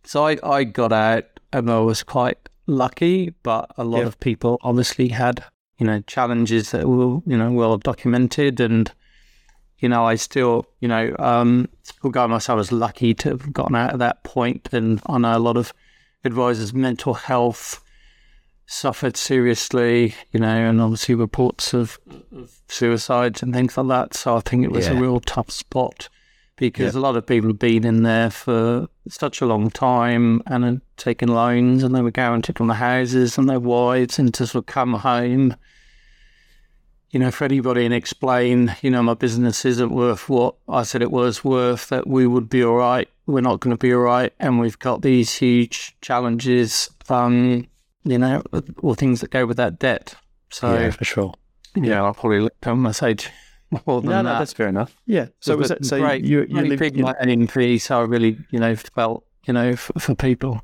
So 0.05 0.27
I, 0.27 0.39
I 0.43 0.65
got 0.65 0.93
out 0.93 1.25
and 1.53 1.71
I 1.71 1.79
was 1.79 2.03
quite 2.03 2.49
lucky, 2.67 3.35
but 3.43 3.71
a 3.77 3.85
lot 3.85 4.05
of 4.05 4.19
people 4.21 4.59
obviously 4.63 5.09
had, 5.09 5.45
you 5.83 5.87
know, 5.89 6.01
challenges 6.03 6.71
that 6.71 6.87
were, 6.89 7.19
you 7.27 7.37
know, 7.37 7.51
well 7.51 7.77
documented 7.77 8.61
and 8.61 8.93
you 9.79 9.89
know, 9.89 10.05
I 10.05 10.15
still, 10.15 10.65
you 10.79 10.87
know, 10.87 11.13
um, 11.19 11.69
regard 12.05 12.31
myself 12.31 12.61
as 12.61 12.71
lucky 12.71 13.15
to 13.15 13.31
have 13.31 13.53
gotten 13.53 13.75
out 13.75 13.95
at 13.95 13.99
that 13.99 14.23
point. 14.23 14.69
And 14.71 15.03
I 15.07 15.19
know 15.19 15.37
a 15.37 15.41
lot 15.41 15.57
of 15.57 15.75
advisors' 16.25 16.73
mental 16.73 17.15
health 17.15 17.83
suffered 18.65 19.17
seriously, 19.17 20.15
you 20.31 20.39
know, 20.39 20.47
and 20.47 20.81
obviously 20.81 21.17
reports 21.17 21.75
of, 21.75 21.99
of 22.31 22.61
suicides 22.69 23.43
and 23.43 23.53
things 23.53 23.77
like 23.77 23.89
that. 23.89 24.15
So 24.15 24.37
I 24.37 24.41
think 24.41 24.63
it 24.63 24.71
was 24.71 24.87
a 24.87 24.95
real 24.95 25.19
tough 25.19 25.51
spot 25.51 26.09
because 26.55 26.95
a 26.95 27.01
lot 27.01 27.17
of 27.17 27.27
people 27.27 27.51
have 27.51 27.59
been 27.59 27.85
in 27.85 28.05
there 28.05 28.31
for 28.31 28.87
such 29.09 29.41
a 29.41 29.47
long 29.47 29.69
time 29.69 30.43
and 30.47 30.63
had 30.63 30.81
taken 30.97 31.29
loans 31.29 31.83
and 31.83 31.93
they 31.93 32.03
were 32.03 32.13
guaranteed 32.13 32.61
on 32.61 32.69
the 32.69 32.75
houses 32.75 33.37
and 33.37 33.49
their 33.49 33.59
wives 33.59 34.21
and 34.21 34.33
to 34.35 34.47
sort 34.47 34.63
of 34.63 34.67
come 34.67 34.93
home 34.95 35.57
you 37.13 37.21
know, 37.21 37.31
for 37.31 37.45
anybody 37.45 37.85
and 37.85 37.95
explain, 37.95 38.75
you 38.83 38.91
know, 38.91 39.03
my 39.03 39.15
business 39.15 39.65
isn't 39.65 39.91
worth 39.93 40.29
what 40.29 40.57
I 40.69 40.83
said 40.83 41.03
it 41.03 41.11
was 41.13 41.45
worth, 41.45 41.89
that 41.91 42.07
we 42.07 42.27
would 42.27 42.49
be 42.49 42.65
all 42.65 42.75
right. 42.77 43.09
We're 43.27 43.43
not 43.43 43.61
going 43.61 43.77
to 43.77 43.79
be 43.81 43.93
all 43.95 44.01
right. 44.01 44.33
And 44.41 44.59
we've 44.59 44.79
got 44.79 45.03
these 45.03 45.35
huge 45.35 45.95
challenges, 46.01 46.91
um, 47.09 47.67
you 48.05 48.19
know, 48.19 48.43
or 48.79 48.97
things 48.97 49.21
that 49.21 49.31
go 49.31 49.47
with 49.47 49.59
that 49.59 49.79
debt. 49.79 50.15
So, 50.51 50.73
yeah, 50.75 50.81
yeah, 50.81 50.91
for 50.91 51.05
sure. 51.05 51.35
Yeah, 51.77 52.03
I'll 52.03 52.15
probably 52.15 52.41
look 52.41 52.55
on 52.67 52.81
my 52.81 52.93
side 52.93 53.25
more 53.87 54.01
than 54.01 54.11
No, 54.11 54.23
that. 54.23 54.39
that's 54.39 54.53
fair 54.53 54.69
enough. 54.69 54.97
Yeah. 55.07 55.27
So 55.41 55.57
was 55.57 55.69
But 55.69 55.79
that 55.81 55.85
so 55.87 56.01
great, 56.01 56.25
you 56.25 56.47
you 56.49 56.63
lived 56.63 56.83
in, 56.83 57.03
like 57.03 57.17
AMP, 57.21 57.81
so 57.81 58.01
I 58.01 58.05
really, 58.05 58.39
you 58.51 58.59
know, 58.59 58.75
felt, 58.77 59.25
you 59.47 59.53
know, 59.55 59.77
for, 59.77 59.99
for 60.01 60.15
people. 60.15 60.63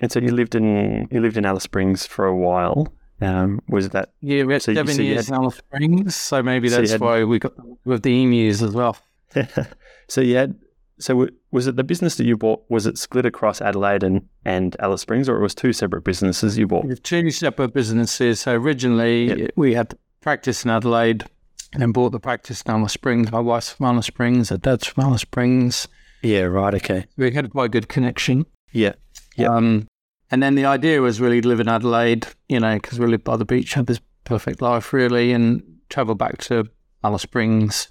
and 0.00 0.12
so 0.12 0.20
you 0.20 0.30
lived 0.32 0.54
in 0.54 1.08
you 1.10 1.20
lived 1.20 1.36
in 1.36 1.44
Alice 1.44 1.64
Springs 1.64 2.06
for 2.06 2.24
a 2.26 2.36
while. 2.36 2.92
Um, 3.20 3.60
was 3.68 3.88
that 3.90 4.12
Yeah, 4.20 4.44
we 4.44 4.52
had 4.52 4.62
So 4.62 4.74
seven 4.74 4.94
so 4.94 5.02
years 5.02 5.26
had- 5.26 5.34
in 5.36 5.42
Alice 5.42 5.56
Springs, 5.56 6.14
so 6.16 6.42
maybe 6.42 6.68
So 6.68 6.76
that's 6.76 6.92
had- 6.92 7.00
why 7.00 7.24
we 7.24 7.38
got 7.38 7.52
with 7.84 8.02
the 8.02 8.22
emus 8.22 8.62
as 8.62 8.72
well. 8.72 8.96
so 10.08 10.20
you 10.20 10.36
had 10.36 10.54
so 11.00 11.14
w- 11.14 11.30
was 11.52 11.66
it 11.66 11.76
the 11.76 11.84
business 11.84 12.16
that 12.16 12.24
you 12.26 12.36
bought 12.36 12.62
was 12.68 12.86
it 12.86 12.98
split 12.98 13.24
across 13.26 13.60
Adelaide 13.60 14.02
and, 14.02 14.22
and 14.44 14.74
Alice 14.80 15.02
Springs 15.02 15.28
or 15.28 15.36
it 15.36 15.42
was 15.42 15.54
two 15.54 15.72
separate 15.72 16.02
businesses 16.02 16.58
you 16.58 16.66
bought? 16.66 16.86
Two 17.04 17.30
separate 17.30 17.72
businesses. 17.74 18.40
So 18.40 18.54
originally 18.54 19.48
we 19.56 19.74
had 19.74 19.90
the 19.90 19.98
practice 20.20 20.64
in 20.64 20.70
Adelaide 20.70 21.24
and 21.72 21.82
then 21.82 21.92
bought 21.92 22.10
the 22.12 22.18
practice 22.20 22.62
in 22.62 22.70
Alice 22.72 22.92
Springs. 22.94 23.30
My 23.30 23.40
wife's 23.40 23.70
from 23.72 23.86
Alice 23.86 24.06
Springs, 24.06 24.48
her 24.48 24.56
dad's 24.56 24.86
from 24.86 25.04
Alice 25.04 25.20
Springs. 25.22 25.86
Yeah, 26.22 26.42
right, 26.42 26.74
okay. 26.74 27.04
We 27.16 27.30
had 27.32 27.50
quite 27.50 27.66
a 27.66 27.68
good 27.68 27.88
connection. 27.88 28.46
Yeah. 28.72 28.94
Yep. 29.36 29.50
Um, 29.50 29.86
and 30.30 30.42
then 30.42 30.54
the 30.54 30.66
idea 30.66 31.00
was 31.00 31.20
really 31.20 31.40
to 31.40 31.48
live 31.48 31.60
in 31.60 31.68
Adelaide, 31.68 32.26
you 32.48 32.60
know, 32.60 32.74
because 32.74 32.98
we 32.98 33.06
live 33.06 33.24
by 33.24 33.36
the 33.36 33.44
beach, 33.44 33.74
had 33.74 33.86
this 33.86 34.00
perfect 34.24 34.60
life 34.60 34.92
really, 34.92 35.32
and 35.32 35.62
travel 35.88 36.14
back 36.14 36.38
to 36.38 36.68
Alice 37.02 37.22
Springs. 37.22 37.88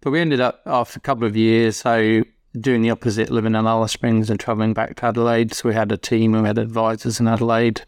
But 0.00 0.10
we 0.10 0.20
ended 0.20 0.40
up 0.40 0.60
after 0.66 0.98
a 0.98 1.00
couple 1.00 1.26
of 1.26 1.36
years, 1.36 1.76
so 1.76 2.22
doing 2.58 2.82
the 2.82 2.90
opposite, 2.90 3.30
living 3.30 3.54
in 3.54 3.66
Alice 3.66 3.92
Springs 3.92 4.30
and 4.30 4.38
traveling 4.38 4.74
back 4.74 4.96
to 4.96 5.06
Adelaide. 5.06 5.52
So 5.52 5.68
we 5.68 5.74
had 5.74 5.92
a 5.92 5.96
team 5.96 6.34
and 6.34 6.42
we 6.42 6.48
had 6.48 6.58
advisors 6.58 7.20
in 7.20 7.28
Adelaide. 7.28 7.82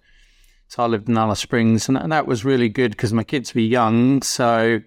So 0.69 0.83
I 0.83 0.87
lived 0.87 1.09
in 1.09 1.17
Alice 1.17 1.41
Springs, 1.41 1.89
and 1.89 2.11
that 2.11 2.27
was 2.27 2.45
really 2.45 2.69
good 2.69 2.91
because 2.91 3.13
my 3.13 3.23
kids 3.23 3.55
were 3.55 3.61
young. 3.61 4.23
So 4.23 4.81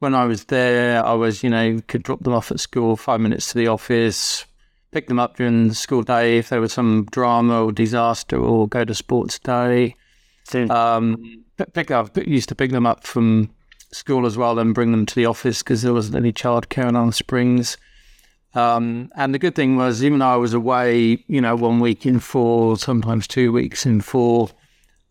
when 0.00 0.14
I 0.14 0.24
was 0.24 0.46
there, 0.46 1.04
I 1.04 1.12
was, 1.12 1.42
you 1.42 1.50
know, 1.50 1.80
could 1.86 2.02
drop 2.02 2.20
them 2.20 2.32
off 2.32 2.50
at 2.50 2.58
school, 2.58 2.96
five 2.96 3.20
minutes 3.20 3.52
to 3.52 3.58
the 3.58 3.68
office, 3.68 4.44
pick 4.92 5.08
them 5.08 5.18
up 5.18 5.36
during 5.36 5.68
the 5.68 5.74
school 5.74 6.02
day 6.02 6.38
if 6.38 6.48
there 6.48 6.60
was 6.60 6.72
some 6.72 7.06
drama 7.10 7.64
or 7.64 7.72
disaster, 7.72 8.36
or 8.36 8.68
go 8.68 8.84
to 8.84 8.94
sports 8.94 9.38
day. 9.38 9.96
Um, 10.70 11.44
pick 11.72 11.90
up 11.90 12.16
used 12.16 12.48
to 12.48 12.54
pick 12.54 12.70
them 12.70 12.86
up 12.86 13.06
from 13.06 13.50
school 13.92 14.26
as 14.26 14.36
well 14.36 14.58
and 14.58 14.74
bring 14.74 14.92
them 14.92 15.06
to 15.06 15.14
the 15.14 15.26
office 15.26 15.62
because 15.62 15.82
there 15.82 15.92
wasn't 15.92 16.16
any 16.16 16.32
childcare 16.32 16.88
in 16.88 16.96
Alice 16.96 17.16
Springs. 17.16 17.76
Um, 18.54 19.12
and 19.14 19.32
the 19.32 19.38
good 19.38 19.54
thing 19.54 19.76
was, 19.76 20.02
even 20.02 20.18
though 20.18 20.26
I 20.28 20.36
was 20.36 20.54
away, 20.54 21.24
you 21.28 21.40
know, 21.40 21.54
one 21.54 21.78
week 21.78 22.04
in 22.04 22.18
four, 22.18 22.76
sometimes 22.76 23.28
two 23.28 23.52
weeks 23.52 23.86
in 23.86 24.00
four, 24.00 24.48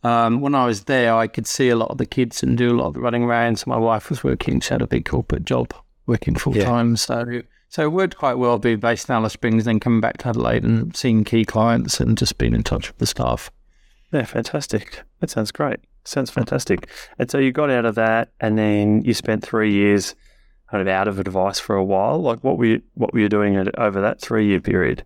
um, 0.03 0.41
when 0.41 0.55
I 0.55 0.65
was 0.65 0.86
there, 0.86 1.15
I 1.15 1.27
could 1.27 1.48
see 1.48 1.69
a 1.69 1.75
lot 1.75 1.89
of 1.89 1.98
the 1.98 2.05
kids 2.05 2.43
and 2.43 2.57
do 2.57 2.71
a 2.71 2.77
lot 2.77 2.88
of 2.88 2.93
the 2.95 3.00
running 3.00 3.24
around. 3.24 3.59
So 3.59 3.65
my 3.67 3.77
wife 3.77 4.09
was 4.09 4.24
working; 4.24 4.59
she 4.59 4.69
had 4.69 4.81
a 4.81 4.88
big 4.88 5.05
corporate 5.05 5.45
job, 5.45 5.74
working 6.05 6.36
full 6.36 6.53
time. 6.53 6.91
Yeah. 6.91 6.95
So, 6.95 7.41
so 7.69 7.83
it 7.83 7.91
worked 7.91 8.17
quite 8.17 8.33
well 8.35 8.57
being 8.57 8.79
based 8.79 9.09
in 9.09 9.15
Alice 9.15 9.33
Springs, 9.33 9.65
then 9.65 9.79
coming 9.79 10.01
back 10.01 10.17
to 10.17 10.29
Adelaide 10.29 10.63
and 10.63 10.95
seeing 10.95 11.23
key 11.23 11.45
clients 11.45 11.99
and 11.99 12.17
just 12.17 12.38
being 12.38 12.53
in 12.53 12.63
touch 12.63 12.88
with 12.88 12.97
the 12.97 13.05
staff. 13.05 13.51
Yeah, 14.11 14.25
fantastic. 14.25 15.03
That 15.19 15.29
sounds 15.29 15.51
great. 15.51 15.79
Sounds 16.03 16.31
fantastic. 16.31 16.89
And 17.19 17.29
so 17.29 17.38
you 17.38 17.51
got 17.51 17.69
out 17.69 17.85
of 17.85 17.95
that, 17.95 18.31
and 18.39 18.57
then 18.57 19.03
you 19.03 19.13
spent 19.13 19.45
three 19.45 19.71
years 19.71 20.15
kind 20.71 20.81
of 20.81 20.88
out 20.88 21.07
of 21.07 21.19
advice 21.19 21.59
for 21.59 21.75
a 21.75 21.83
while. 21.83 22.19
Like, 22.19 22.43
what 22.43 22.57
were 22.57 22.65
you, 22.65 22.81
what 22.95 23.13
were 23.13 23.19
you 23.19 23.29
doing 23.29 23.69
over 23.77 24.01
that 24.01 24.19
three 24.19 24.47
year 24.47 24.59
period? 24.59 25.03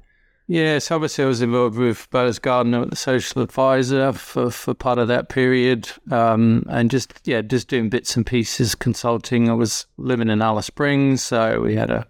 Yes, 0.47 0.91
obviously 0.91 1.23
I 1.23 1.27
was 1.27 1.41
involved 1.41 1.77
with 1.77 2.09
Baz 2.11 2.37
Gardner, 2.37 2.85
the 2.85 2.97
social 2.97 3.41
advisor, 3.41 4.11
for, 4.11 4.51
for 4.51 4.73
part 4.73 4.99
of 4.99 5.07
that 5.07 5.29
period, 5.29 5.89
um, 6.11 6.65
and 6.69 6.91
just 6.91 7.13
yeah, 7.23 7.41
just 7.41 7.69
doing 7.69 7.89
bits 7.89 8.17
and 8.17 8.25
pieces, 8.25 8.75
consulting. 8.75 9.49
I 9.49 9.53
was 9.53 9.85
living 9.97 10.29
in 10.29 10.41
Alice 10.41 10.65
Springs, 10.65 11.23
so 11.23 11.61
we 11.61 11.75
had 11.75 11.89
a 11.89 12.07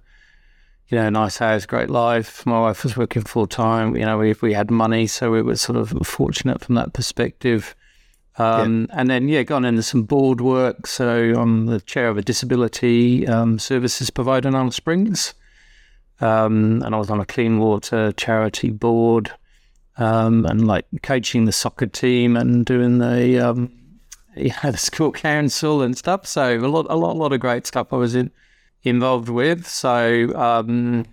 you 0.89 0.97
know 0.97 1.09
nice 1.09 1.37
house, 1.37 1.65
great 1.65 1.89
life. 1.89 2.45
My 2.45 2.59
wife 2.59 2.83
was 2.83 2.97
working 2.97 3.23
full 3.23 3.47
time. 3.47 3.95
You 3.95 4.05
know, 4.05 4.17
we 4.17 4.35
we 4.41 4.53
had 4.53 4.71
money, 4.71 5.07
so 5.07 5.31
we 5.31 5.41
were 5.41 5.55
sort 5.55 5.77
of 5.77 5.89
fortunate 6.05 6.61
from 6.61 6.75
that 6.75 6.93
perspective. 6.93 7.75
Um, 8.37 8.87
yeah. 8.89 8.99
And 8.99 9.09
then, 9.09 9.27
yeah, 9.27 9.43
gone 9.43 9.65
into 9.65 9.83
some 9.83 10.03
board 10.03 10.41
work. 10.41 10.87
So 10.87 11.33
I'm 11.35 11.67
the 11.67 11.79
chair 11.81 12.07
of 12.07 12.17
a 12.17 12.21
disability 12.21 13.27
um, 13.27 13.59
services 13.59 14.09
provider 14.09 14.47
in 14.47 14.55
Alice 14.55 14.75
Springs. 14.75 15.33
Um, 16.19 16.81
and 16.83 16.95
I 16.95 16.97
was 16.97 17.09
on 17.09 17.19
a 17.19 17.25
clean 17.25 17.59
water 17.59 18.11
charity 18.13 18.69
board 18.69 19.31
um, 19.97 20.45
and 20.45 20.65
like 20.65 20.85
coaching 21.01 21.45
the 21.45 21.51
soccer 21.51 21.85
team 21.85 22.37
and 22.37 22.65
doing 22.65 22.99
the, 22.99 23.39
um, 23.39 23.71
yeah, 24.35 24.71
the 24.71 24.77
school 24.77 25.11
council 25.11 25.81
and 25.81 25.97
stuff. 25.97 26.25
So 26.25 26.57
a 26.57 26.67
lot, 26.67 26.87
a 26.89 26.95
lot, 26.95 27.15
a 27.15 27.19
lot 27.19 27.33
of 27.33 27.39
great 27.39 27.67
stuff 27.67 27.91
I 27.91 27.97
was 27.97 28.15
in, 28.15 28.31
involved 28.83 29.29
with. 29.29 29.67
So, 29.67 30.33
um, 30.35 31.05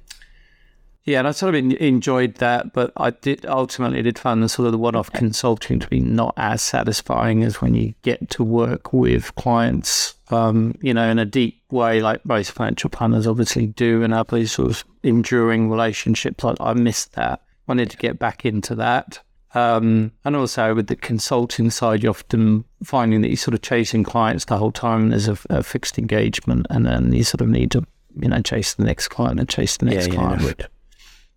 yeah, 1.05 1.21
and 1.21 1.29
I 1.29 1.31
sort 1.31 1.55
of 1.55 1.65
enjoyed 1.65 2.37
that, 2.37 2.73
but 2.73 2.93
I 2.97 3.11
did 3.11 3.47
ultimately 3.47 4.03
did 4.03 4.19
find 4.19 4.43
the 4.43 4.49
sort 4.49 4.67
of 4.67 4.73
the 4.73 4.79
one-off 4.79 5.11
consulting 5.13 5.81
to 5.81 5.89
be 5.89 5.99
not 5.99 6.35
as 6.37 6.63
satisfying 6.63 7.43
as 7.43 7.61
when 7.61 7.75
you 7.75 7.95
get 8.03 8.29
to 8.31 8.45
work 8.45 8.93
with 8.93 9.35
clients, 9.35 10.15
um, 10.31 10.75
you 10.83 10.93
know, 10.93 11.09
in 11.11 11.19
a 11.19 11.25
deep 11.25 11.63
way, 11.71 12.01
like 12.01 12.25
most 12.27 12.53
financial 12.53 12.91
planners 12.91 13.27
obviously 13.27 13.67
do, 13.67 14.03
and 14.03 14.13
have 14.13 14.29
these 14.29 14.53
sort 14.53 14.71
of 14.71 14.85
enduring 15.03 15.71
relationships. 15.71 16.45
I, 16.45 16.55
I 16.61 16.75
missed 16.75 17.15
that. 17.15 17.43
Wanted 17.67 17.91
to 17.91 17.97
get 17.97 18.19
back 18.19 18.45
into 18.45 18.75
that. 18.77 19.21
Um, 19.53 20.13
and 20.25 20.37
also 20.37 20.75
with 20.75 20.87
the 20.87 20.97
consulting 20.97 21.71
side, 21.71 22.03
you're 22.03 22.11
often 22.11 22.65
finding 22.85 23.21
that 23.23 23.29
you're 23.29 23.37
sort 23.37 23.55
of 23.55 23.63
chasing 23.63 24.05
clients 24.05 24.45
the 24.45 24.59
whole 24.59 24.73
time. 24.73 25.03
and 25.03 25.13
There's 25.13 25.29
a, 25.29 25.39
a 25.51 25.63
fixed 25.63 25.99
engagement, 25.99 26.67
and 26.71 26.87
then 26.87 27.13
you 27.13 27.25
sort 27.25 27.41
of 27.41 27.49
need 27.49 27.73
to, 27.73 27.85
you 28.21 28.29
know, 28.29 28.41
chase 28.43 28.75
the 28.75 28.85
next 28.85 29.09
client 29.09 29.41
and 29.41 29.49
chase 29.49 29.77
the 29.77 29.87
next 29.87 30.09
yeah, 30.09 30.15
client. 30.15 30.57
Yeah 30.59 30.67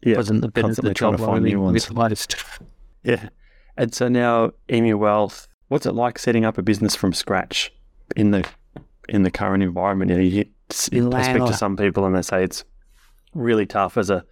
yeah, 0.05 0.17
wasn't 0.17 0.41
the 0.41 0.49
bit 0.49 0.65
of 0.65 0.75
the 0.75 0.93
job 0.93 1.17
to 1.17 1.25
find 1.25 1.43
new 1.43 1.61
ones. 1.61 1.89
Yeah. 3.05 3.29
And 3.75 3.93
so 3.93 4.07
now 4.07 4.53
Emu 4.71 4.97
Wealth, 4.97 5.49
what's 5.67 5.85
it 5.85 5.91
like 5.91 6.17
setting 6.17 6.45
up 6.45 6.57
a 6.57 6.61
business 6.61 6.95
from 6.95 7.11
scratch 7.11 7.73
in 8.15 8.31
the 8.31 8.47
in 9.09 9.23
the 9.23 9.31
current 9.31 9.61
environment? 9.61 10.09
You, 10.09 10.17
know, 10.17 10.23
you 10.23 10.45
I 11.11 11.23
speak 11.33 11.45
to 11.45 11.53
some 11.53 11.75
people 11.75 12.05
and 12.05 12.15
they 12.15 12.21
say 12.21 12.45
it's 12.45 12.63
really 13.33 13.65
tough 13.65 13.97
as 13.97 14.09
a 14.09 14.23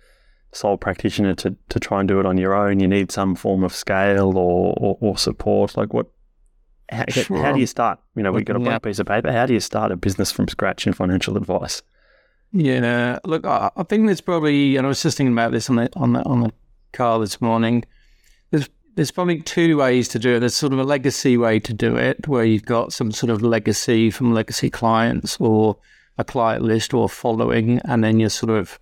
sole 0.53 0.77
practitioner 0.77 1.33
to, 1.35 1.55
to 1.69 1.79
try 1.79 1.99
and 1.99 2.07
do 2.07 2.19
it 2.19 2.25
on 2.25 2.37
your 2.37 2.53
own. 2.53 2.79
You 2.79 2.87
need 2.87 3.11
some 3.11 3.35
form 3.35 3.63
of 3.63 3.73
scale 3.73 4.37
or, 4.37 4.73
or, 4.77 4.97
or 4.99 5.17
support. 5.17 5.77
Like 5.77 5.93
what 5.93 6.07
how, 6.89 7.05
sure. 7.09 7.41
how, 7.41 7.53
do 7.53 7.59
you 7.59 7.67
start? 7.67 7.99
You 8.15 8.23
know, 8.23 8.31
we've 8.31 8.45
got 8.45 8.57
a 8.57 8.59
blank 8.59 8.83
piece 8.83 8.99
of 8.99 9.07
paper. 9.07 9.31
How 9.31 9.45
do 9.45 9.53
you 9.53 9.61
start 9.61 9.91
a 9.91 9.95
business 9.95 10.31
from 10.31 10.47
scratch 10.49 10.85
in 10.85 10.93
financial 10.93 11.37
advice? 11.37 11.81
Yeah, 12.51 13.19
look, 13.23 13.45
I, 13.45 13.71
I 13.77 13.83
think 13.83 14.07
there's 14.07 14.19
probably, 14.19 14.75
and 14.75 14.85
I 14.85 14.89
was 14.89 15.01
just 15.01 15.17
thinking 15.17 15.33
about 15.33 15.53
this 15.53 15.69
on 15.69 15.77
the 15.77 15.89
on 15.95 16.13
the 16.13 16.21
on 16.23 16.41
the 16.41 16.51
car 16.91 17.17
this 17.19 17.39
morning. 17.39 17.85
There's 18.49 18.67
there's 18.95 19.11
probably 19.11 19.41
two 19.41 19.77
ways 19.77 20.09
to 20.09 20.19
do 20.19 20.35
it. 20.35 20.39
There's 20.41 20.53
sort 20.53 20.73
of 20.73 20.79
a 20.79 20.83
legacy 20.83 21.37
way 21.37 21.61
to 21.61 21.73
do 21.73 21.95
it, 21.95 22.27
where 22.27 22.43
you've 22.43 22.65
got 22.65 22.91
some 22.91 23.11
sort 23.11 23.29
of 23.29 23.41
legacy 23.41 24.11
from 24.11 24.33
legacy 24.33 24.69
clients 24.69 25.37
or 25.39 25.77
a 26.17 26.25
client 26.25 26.63
list 26.63 26.93
or 26.93 27.07
following, 27.07 27.79
and 27.85 28.03
then 28.03 28.19
you're 28.19 28.29
sort 28.29 28.49
of, 28.49 28.77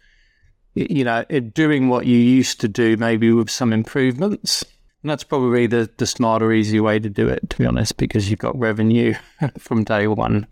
you 0.74 1.04
know, 1.04 1.24
doing 1.54 1.90
what 1.90 2.06
you 2.06 2.18
used 2.18 2.62
to 2.62 2.68
do, 2.68 2.98
maybe 2.98 3.32
with 3.32 3.50
some 3.50 3.74
improvements. 3.74 4.64
And 5.02 5.10
that's 5.10 5.24
probably 5.24 5.68
the, 5.68 5.90
the 5.98 6.06
smarter, 6.06 6.52
easier 6.52 6.84
way 6.84 7.00
to 7.00 7.10
do 7.10 7.28
it, 7.28 7.50
to 7.50 7.58
be 7.58 7.66
honest, 7.66 7.98
because 7.98 8.30
you've 8.30 8.40
got 8.40 8.58
revenue 8.60 9.16
from 9.58 9.84
day 9.84 10.08
one. 10.08 10.46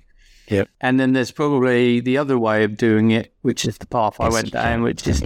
Yep. 0.48 0.70
And 0.80 1.00
then 1.00 1.12
there's 1.12 1.32
probably 1.32 2.00
the 2.00 2.18
other 2.18 2.40
way 2.40 2.64
of 2.64 2.78
doing 2.78 3.12
it, 3.12 3.34
which 3.42 3.66
is 3.66 3.78
the 3.78 3.88
path 3.88 4.16
I 4.20 4.30
went 4.30 4.52
down, 4.52 4.82
which 4.82 5.06
is 5.06 5.22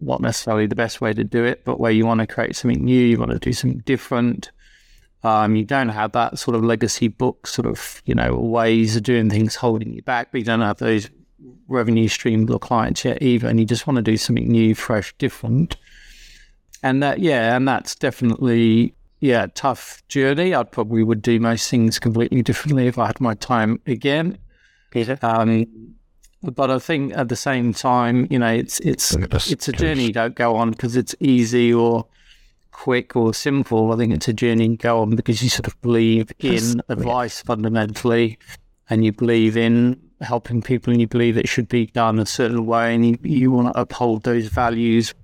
not 0.00 0.20
necessarily 0.20 0.66
the 0.66 0.76
best 0.76 1.00
way 1.00 1.12
to 1.12 1.24
do 1.24 1.44
it, 1.44 1.64
but 1.64 1.80
where 1.80 1.90
you 1.90 2.06
want 2.06 2.20
to 2.20 2.26
create 2.26 2.54
something 2.54 2.84
new, 2.84 3.04
you 3.04 3.18
want 3.18 3.32
to 3.32 3.40
do 3.40 3.52
something 3.52 3.82
different. 3.84 4.52
Um, 5.24 5.56
you 5.56 5.64
don't 5.64 5.88
have 5.88 6.12
that 6.12 6.38
sort 6.38 6.54
of 6.54 6.64
legacy 6.64 7.08
book, 7.08 7.48
sort 7.48 7.66
of, 7.66 8.00
you 8.06 8.14
know, 8.14 8.36
ways 8.36 8.94
of 8.94 9.02
doing 9.02 9.28
things 9.28 9.56
holding 9.56 9.92
you 9.92 10.02
back, 10.02 10.30
but 10.30 10.38
you 10.38 10.44
don't 10.44 10.60
have 10.60 10.78
those 10.78 11.10
revenue 11.68 12.08
streams 12.08 12.50
or 12.50 12.58
clients 12.58 13.04
yet 13.04 13.22
either. 13.22 13.48
And 13.48 13.58
you 13.60 13.66
just 13.66 13.86
want 13.86 13.96
to 13.96 14.02
do 14.02 14.16
something 14.16 14.48
new, 14.48 14.74
fresh, 14.74 15.14
different. 15.18 15.76
And 16.82 17.02
that, 17.02 17.20
yeah, 17.20 17.56
and 17.56 17.68
that's 17.68 17.94
definitely 17.94 18.94
yeah, 19.20 19.46
tough 19.54 20.02
journey. 20.08 20.54
I 20.54 20.62
probably 20.62 21.02
would 21.02 21.22
do 21.22 21.38
most 21.38 21.70
things 21.70 21.98
completely 21.98 22.42
differently 22.42 22.86
if 22.86 22.98
I 22.98 23.06
had 23.06 23.20
my 23.20 23.34
time 23.34 23.80
again. 23.86 24.38
Peter. 24.90 25.18
Um, 25.22 25.94
but 26.42 26.70
I 26.70 26.78
think 26.78 27.16
at 27.16 27.28
the 27.28 27.36
same 27.36 27.74
time, 27.74 28.26
you 28.30 28.38
know, 28.38 28.48
it's 28.48 28.80
it's 28.80 29.14
it's 29.14 29.68
a 29.68 29.72
journey 29.72 30.06
you 30.06 30.12
don't 30.12 30.34
go 30.34 30.56
on 30.56 30.70
because 30.70 30.96
it's 30.96 31.14
easy 31.20 31.72
or 31.72 32.06
quick 32.72 33.14
or 33.14 33.34
simple. 33.34 33.92
I 33.92 33.96
think 33.96 34.14
it's 34.14 34.28
a 34.28 34.32
journey 34.32 34.68
you 34.68 34.76
go 34.78 35.02
on 35.02 35.14
because 35.16 35.42
you 35.42 35.50
sort 35.50 35.66
of 35.66 35.78
believe 35.82 36.32
in 36.38 36.80
advice 36.88 37.42
fundamentally, 37.42 38.38
and 38.88 39.04
you 39.04 39.12
believe 39.12 39.58
in 39.58 40.00
helping 40.20 40.62
people, 40.62 40.92
and 40.92 41.00
you 41.00 41.06
believe 41.06 41.36
it 41.36 41.48
should 41.48 41.68
be 41.68 41.86
done 41.86 42.18
a 42.18 42.26
certain 42.26 42.66
way, 42.66 42.94
and 42.94 43.06
you, 43.06 43.18
you 43.22 43.50
want 43.50 43.72
to 43.72 43.80
uphold 43.80 44.22
those 44.22 44.46
values. 44.46 45.14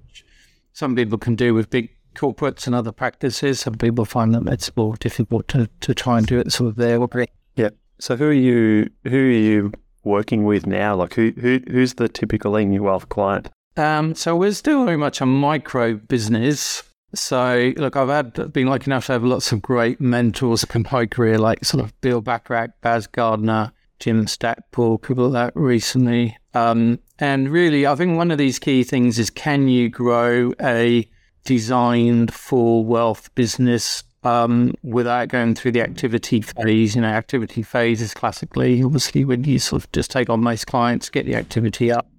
Some 0.73 0.95
people 0.95 1.19
can 1.19 1.37
do 1.37 1.55
with 1.55 1.71
big 1.71 1.91
corporates 2.15 2.67
and 2.67 2.75
other 2.75 2.93
practices. 2.93 3.61
Some 3.61 3.75
people 3.75 4.05
find 4.05 4.35
that 4.35 4.47
it's 4.53 4.75
more 4.77 4.97
difficult 4.97 5.49
to, 5.49 5.69
to 5.81 5.95
try 5.95 6.19
and 6.19 6.27
do 6.27 6.39
it 6.39 6.53
sort 6.53 6.69
of 6.69 6.77
their 6.77 7.01
way. 7.01 7.27
Yeah. 7.55 7.71
So 7.99 8.17
who 8.17 8.27
are 8.27 8.33
you? 8.33 8.91
Who 9.05 9.17
are 9.17 9.31
you 9.31 9.73
working 10.05 10.45
with 10.45 10.67
now? 10.67 10.97
Like 10.97 11.15
who, 11.15 11.33
who 11.41 11.61
who's 11.69 11.95
the 11.95 12.09
typical 12.09 12.59
Emu 12.59 12.83
Wealth 12.83 13.09
client? 13.09 13.49
Um, 13.77 14.15
so 14.15 14.35
we're 14.35 14.53
still 14.53 14.85
very 14.85 14.97
much 14.97 15.21
a 15.21 15.27
micro 15.27 15.95
business. 15.95 16.83
So 17.15 17.73
look, 17.77 17.97
I've 17.97 18.09
had 18.09 18.53
been 18.53 18.67
lucky 18.67 18.87
enough 18.87 19.07
to 19.07 19.13
have 19.13 19.25
lots 19.25 19.53
of 19.53 19.63
great 19.63 20.01
mentors 20.01 20.65
in 20.75 20.87
my 20.91 21.07
career, 21.07 21.39
like 21.39 21.65
sort 21.65 21.85
of 21.85 21.99
Bill 22.01 22.23
Bachrach, 22.23 22.73
Baz 22.81 23.07
Gardner, 23.07 23.73
Jim 23.99 24.27
Stackpool, 24.27 25.01
people 25.01 25.29
like 25.29 25.55
that 25.55 25.61
recently. 25.61 26.37
Um, 26.55 26.99
and 27.19 27.49
really, 27.49 27.87
I 27.87 27.95
think 27.95 28.17
one 28.17 28.31
of 28.31 28.39
these 28.39 28.59
key 28.59 28.83
things 28.85 29.19
is 29.19 29.31
can 29.31 29.69
you 29.69 29.89
grow 29.89 30.53
a 30.61 31.09
designed 31.45 32.35
for 32.35 32.85
wealth 32.85 33.35
business 33.35 34.03
um, 34.25 34.75
without 34.83 35.29
going 35.29 35.55
through 35.55 35.73
the 35.73 35.81
activity 35.81 36.41
phase. 36.43 36.95
You 36.95 37.03
know, 37.03 37.09
activity 37.09 37.63
phase 37.63 38.03
is 38.03 38.13
classically 38.13 38.83
obviously 38.83 39.25
when 39.25 39.45
you 39.45 39.59
sort 39.59 39.85
of 39.85 39.93
just 39.93 40.11
take 40.11 40.29
on 40.29 40.41
most 40.41 40.67
clients, 40.67 41.09
get 41.09 41.25
the 41.25 41.37
activity 41.37 41.91
up, 41.91 42.11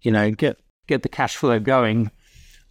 you 0.00 0.10
know, 0.10 0.30
get 0.30 0.58
get 0.86 1.02
the 1.02 1.08
cash 1.08 1.36
flow 1.36 1.60
going, 1.60 2.10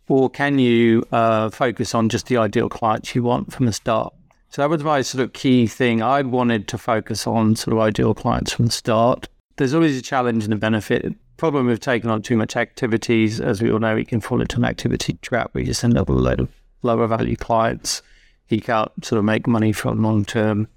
or 0.09 0.29
can 0.29 0.59
you 0.59 1.03
uh, 1.12 1.50
focus 1.50 1.95
on 1.95 2.09
just 2.09 2.27
the 2.27 2.38
ideal 2.38 2.69
clients 2.69 3.15
you 3.15 3.23
want 3.23 3.53
from 3.53 3.67
the 3.67 3.73
start? 3.73 4.13
So 4.53 4.62
that 4.62 4.69
was 4.69 4.83
my 4.83 5.01
sort 5.01 5.24
of 5.24 5.33
key 5.33 5.65
thing. 5.65 6.01
I 6.03 6.22
wanted 6.22 6.67
to 6.69 6.77
focus 6.77 7.25
on 7.25 7.55
sort 7.55 7.74
of 7.74 7.79
ideal 7.81 8.13
clients 8.13 8.53
from 8.53 8.67
the 8.67 8.72
start. 8.72 9.27
There's 9.57 9.74
always 9.74 9.98
a 9.98 10.01
challenge 10.01 10.43
and 10.43 10.53
a 10.53 10.57
benefit. 10.57 11.13
Problem 11.38 11.65
with 11.65 11.79
taking 11.79 12.10
on 12.10 12.22
too 12.22 12.38
much 12.38 12.55
activities, 12.55 13.41
as 13.41 13.62
we 13.62 13.72
all 13.72 13.79
know, 13.79 13.95
you 13.95 14.05
can 14.05 14.22
fall 14.22 14.41
into 14.41 14.57
an 14.57 14.65
activity 14.65 15.17
trap 15.24 15.50
where 15.51 15.62
you 15.62 15.67
just 15.67 15.83
end 15.83 15.98
up 15.98 16.07
with 16.07 16.19
a 16.19 16.22
load 16.22 16.39
of 16.39 16.50
lower 16.83 17.07
value 17.07 17.36
clients 17.36 18.01
he 18.45 18.60
can't 18.60 18.91
sort 19.03 19.19
of 19.19 19.25
make 19.25 19.48
money 19.48 19.72
from 19.72 20.03
long 20.03 20.25
term 20.25 20.67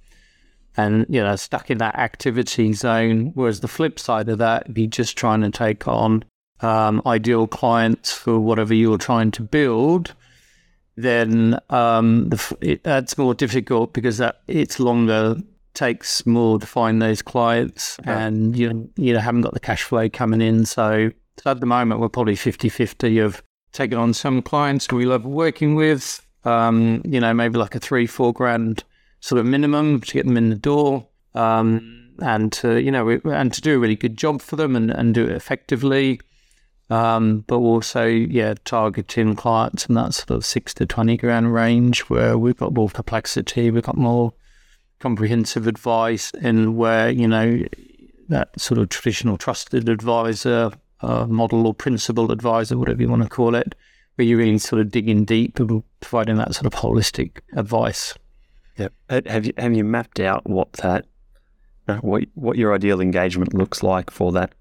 and 0.77 1.07
you 1.09 1.23
know 1.23 1.37
stuck 1.37 1.71
in 1.71 1.79
that 1.79 1.97
activity 1.97 2.73
zone 2.73 3.33
whereas 3.35 3.61
the 3.61 3.69
flip 3.69 3.99
side 3.99 4.29
of 4.29 4.39
that 4.39 4.73
be 4.73 4.87
just 4.87 5.17
trying 5.17 5.41
to 5.41 5.51
take 5.51 5.87
on 5.89 6.25
um, 6.61 7.03
ideal 7.05 7.47
clients 7.47 8.13
for 8.13 8.39
whatever 8.39 8.73
you're 8.73 8.97
trying 8.97 9.31
to 9.31 9.43
build, 9.43 10.15
then 10.97 11.59
um, 11.71 12.29
the, 12.31 12.57
it, 12.61 12.85
that's 12.85 13.19
more 13.19 13.35
difficult 13.35 13.93
because 13.93 14.19
that 14.19 14.41
it's 14.47 14.81
longer, 14.81 15.37
takes 15.75 16.25
more 16.27 16.59
to 16.59 16.67
find 16.67 17.01
those 17.03 17.23
clients, 17.23 17.99
and 18.05 18.57
you 18.57 18.91
you 18.97 19.13
know, 19.13 19.21
haven't 19.21 19.43
got 19.43 19.55
the 19.55 19.61
cash 19.61 19.83
flow 19.83 20.09
coming 20.09 20.41
in. 20.41 20.65
So, 20.65 21.11
so 21.43 21.51
at 21.51 21.61
the 21.61 21.67
moment, 21.67 22.01
we're 22.01 22.09
probably 22.09 22.37
50-50 22.37 23.25
of 23.25 23.43
taking 23.73 23.99
on 23.99 24.15
some 24.15 24.41
clients 24.41 24.91
we 24.91 25.05
love 25.05 25.27
working 25.27 25.75
with. 25.75 26.27
Um, 26.45 27.03
you 27.05 27.21
know, 27.21 27.35
maybe 27.35 27.59
like 27.59 27.75
a 27.75 27.81
three, 27.81 28.07
four 28.07 28.33
grand 28.33 28.85
sort 29.21 29.39
of 29.39 29.47
minimum 29.47 30.01
to 30.01 30.13
get 30.13 30.25
them 30.25 30.37
in 30.37 30.49
the 30.49 30.57
door. 30.57 31.09
Um, 31.35 32.07
and 32.23 32.51
to 32.51 32.81
you 32.81 32.91
know 32.91 33.21
and 33.25 33.53
to 33.53 33.61
do 33.61 33.77
a 33.77 33.79
really 33.79 33.97
good 33.97 34.17
job 34.17 34.41
for 34.41 34.57
them 34.57 34.75
and, 34.75 34.91
and 34.91 35.15
do 35.15 35.25
it 35.25 35.33
effectively 35.33 36.19
um, 36.91 37.45
but 37.47 37.57
also 37.57 38.05
yeah 38.07 38.55
targeting 38.65 39.35
clients 39.35 39.87
in 39.87 39.95
that 39.95 40.15
sort 40.15 40.31
of 40.31 40.45
six 40.45 40.73
to 40.75 40.87
20 40.87 41.17
grand 41.17 41.53
range 41.53 42.01
where 42.03 42.39
we've 42.39 42.57
got 42.57 42.75
more 42.75 42.89
complexity 42.89 43.71
we've 43.71 43.83
got 43.83 43.97
more 43.97 44.33
comprehensive 44.99 45.67
advice 45.67 46.31
and 46.41 46.77
where 46.77 47.11
you 47.11 47.29
know 47.29 47.63
that 48.29 48.59
sort 48.61 48.79
of 48.79 48.89
traditional 48.89 49.37
trusted 49.37 49.89
advisor 49.89 50.71
uh, 51.01 51.27
model 51.27 51.67
or 51.67 51.75
principal 51.75 52.33
advisor 52.33 52.79
whatever 52.79 53.03
you 53.03 53.09
want 53.09 53.23
to 53.23 53.29
call 53.29 53.55
it 53.55 53.75
where 54.15 54.27
you're 54.27 54.39
really 54.39 54.59
sort 54.59 54.81
of 54.81 54.91
digging 54.91 55.25
deep 55.25 55.59
and 55.61 55.83
providing 56.01 56.37
that 56.37 56.55
sort 56.55 56.67
of 56.67 56.73
holistic 56.73 57.41
advice. 57.55 58.15
Yeah 58.77 58.89
have 59.11 59.47
you 59.47 59.53
have 59.59 59.75
you 59.75 59.85
mapped 59.85 60.21
out 60.21 60.49
what 60.49 60.73
that 60.75 61.07
what 62.01 62.25
what 62.35 62.57
your 62.57 62.75
ideal 62.75 63.01
engagement 63.01 63.55
looks 63.55 63.83
like 63.83 64.11
for 64.11 64.33
that 64.33 64.53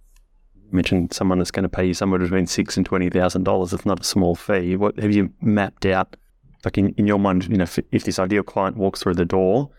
mentioned 0.71 1.13
someone 1.13 1.37
that's 1.37 1.51
going 1.51 1.63
to 1.63 1.69
pay 1.69 1.85
you 1.85 1.93
somewhere 1.93 2.19
between 2.19 2.47
six 2.47 2.77
and 2.77 2.85
twenty 2.85 3.09
thousand 3.09 3.43
dollars. 3.43 3.73
It's 3.73 3.85
not 3.85 4.01
a 4.01 4.03
small 4.03 4.35
fee. 4.35 4.75
What 4.75 4.97
have 4.99 5.13
you 5.13 5.31
mapped 5.41 5.85
out? 5.85 6.15
Like 6.63 6.77
in, 6.77 6.89
in 6.97 7.05
your 7.05 7.19
mind, 7.19 7.47
you 7.47 7.57
know, 7.57 7.63
if, 7.63 7.79
if 7.91 8.03
this 8.05 8.17
ideal 8.19 8.43
client 8.43 8.77
walks 8.77 9.01
through 9.03 9.13
the 9.15 9.25
door, 9.25 9.69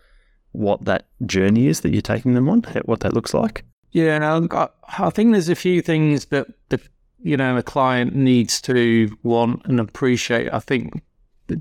what 0.53 0.85
that 0.85 1.07
journey 1.25 1.67
is 1.67 1.81
that 1.81 1.91
you're 1.91 2.01
taking 2.01 2.33
them 2.33 2.47
on, 2.47 2.61
what 2.85 3.01
that 3.01 3.13
looks 3.13 3.33
like. 3.33 3.65
Yeah, 3.91 4.39
I, 4.51 4.67
I 4.99 5.09
think 5.09 5.31
there's 5.31 5.49
a 5.49 5.55
few 5.55 5.81
things 5.81 6.25
that 6.25 6.47
the 6.69 6.79
you 7.19 7.35
know 7.35 7.57
a 7.57 7.63
client 7.63 8.15
needs 8.15 8.61
to 8.61 9.17
want 9.23 9.65
and 9.65 9.79
appreciate. 9.79 10.53
I 10.53 10.59
think 10.59 11.01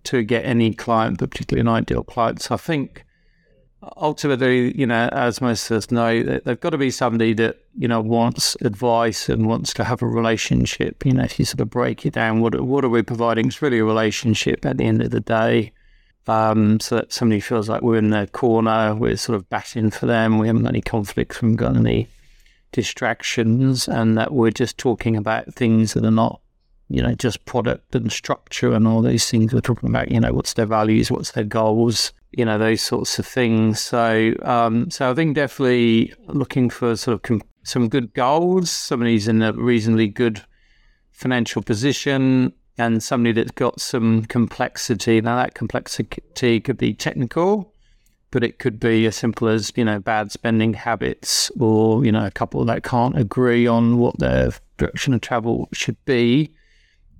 to 0.04 0.22
get 0.22 0.44
any 0.44 0.74
client, 0.74 1.18
particularly 1.18 1.60
an 1.60 1.68
ideal 1.68 2.04
client. 2.04 2.42
So 2.42 2.54
I 2.54 2.58
think 2.58 3.05
ultimately, 3.96 4.76
you 4.78 4.86
know, 4.86 5.08
as 5.12 5.40
most 5.40 5.70
of 5.70 5.76
us 5.76 5.90
know, 5.90 6.22
they've 6.22 6.60
got 6.60 6.70
to 6.70 6.78
be 6.78 6.90
somebody 6.90 7.34
that, 7.34 7.58
you 7.76 7.88
know, 7.88 8.00
wants 8.00 8.56
advice 8.60 9.28
and 9.28 9.46
wants 9.46 9.72
to 9.74 9.84
have 9.84 10.02
a 10.02 10.06
relationship. 10.06 11.04
You 11.04 11.12
know, 11.12 11.24
if 11.24 11.38
you 11.38 11.44
sort 11.44 11.60
of 11.60 11.70
break 11.70 12.06
it 12.06 12.14
down, 12.14 12.40
what, 12.40 12.60
what 12.60 12.84
are 12.84 12.88
we 12.88 13.02
providing? 13.02 13.46
It's 13.46 13.62
really 13.62 13.78
a 13.78 13.84
relationship 13.84 14.64
at 14.64 14.78
the 14.78 14.84
end 14.84 15.02
of 15.02 15.10
the 15.10 15.20
day. 15.20 15.72
Um, 16.28 16.80
so 16.80 16.96
that 16.96 17.12
somebody 17.12 17.40
feels 17.40 17.68
like 17.68 17.82
we're 17.82 17.98
in 17.98 18.10
their 18.10 18.26
corner, 18.26 18.96
we're 18.96 19.16
sort 19.16 19.36
of 19.36 19.48
batting 19.48 19.92
for 19.92 20.06
them, 20.06 20.38
we 20.38 20.48
haven't 20.48 20.64
got 20.64 20.70
any 20.70 20.80
conflicts, 20.80 21.40
we 21.40 21.46
haven't 21.46 21.56
got 21.56 21.76
any 21.76 22.08
distractions, 22.72 23.86
and 23.86 24.18
that 24.18 24.32
we're 24.32 24.50
just 24.50 24.76
talking 24.76 25.14
about 25.14 25.54
things 25.54 25.94
that 25.94 26.04
are 26.04 26.10
not, 26.10 26.40
you 26.88 27.02
know, 27.02 27.14
just 27.14 27.44
product 27.46 27.94
and 27.94 28.12
structure 28.12 28.72
and 28.72 28.86
all 28.86 29.02
these 29.02 29.28
things. 29.30 29.52
We're 29.52 29.60
talking 29.60 29.88
about, 29.88 30.10
you 30.10 30.20
know, 30.20 30.32
what's 30.32 30.54
their 30.54 30.66
values, 30.66 31.10
what's 31.10 31.32
their 31.32 31.44
goals, 31.44 32.12
you 32.36 32.44
know 32.44 32.58
those 32.58 32.82
sorts 32.82 33.18
of 33.18 33.26
things. 33.26 33.80
So 33.80 34.34
um, 34.42 34.90
so 34.90 35.10
I 35.10 35.14
think 35.14 35.34
definitely 35.34 36.14
looking 36.26 36.70
for 36.70 36.94
sort 36.94 37.14
of 37.14 37.22
com- 37.22 37.42
some 37.64 37.88
good 37.88 38.12
goals. 38.14 38.70
Somebody 38.70 39.12
who's 39.12 39.26
in 39.26 39.42
a 39.42 39.52
reasonably 39.52 40.08
good 40.08 40.42
financial 41.12 41.62
position 41.62 42.52
and 42.78 43.02
somebody 43.02 43.32
that's 43.32 43.52
got 43.52 43.80
some 43.80 44.26
complexity. 44.26 45.20
Now 45.22 45.36
that 45.36 45.54
complexity 45.54 46.60
could 46.60 46.76
be 46.76 46.92
technical, 46.92 47.72
but 48.30 48.44
it 48.44 48.58
could 48.58 48.78
be 48.78 49.06
as 49.06 49.16
simple 49.16 49.48
as 49.48 49.72
you 49.74 49.84
know 49.84 49.98
bad 49.98 50.30
spending 50.30 50.74
habits 50.74 51.50
or 51.58 52.04
you 52.04 52.12
know 52.12 52.26
a 52.26 52.30
couple 52.30 52.64
that 52.66 52.82
can't 52.82 53.18
agree 53.18 53.66
on 53.66 53.96
what 53.96 54.18
their 54.18 54.50
direction 54.76 55.14
of 55.14 55.22
travel 55.22 55.70
should 55.72 55.96
be 56.04 56.52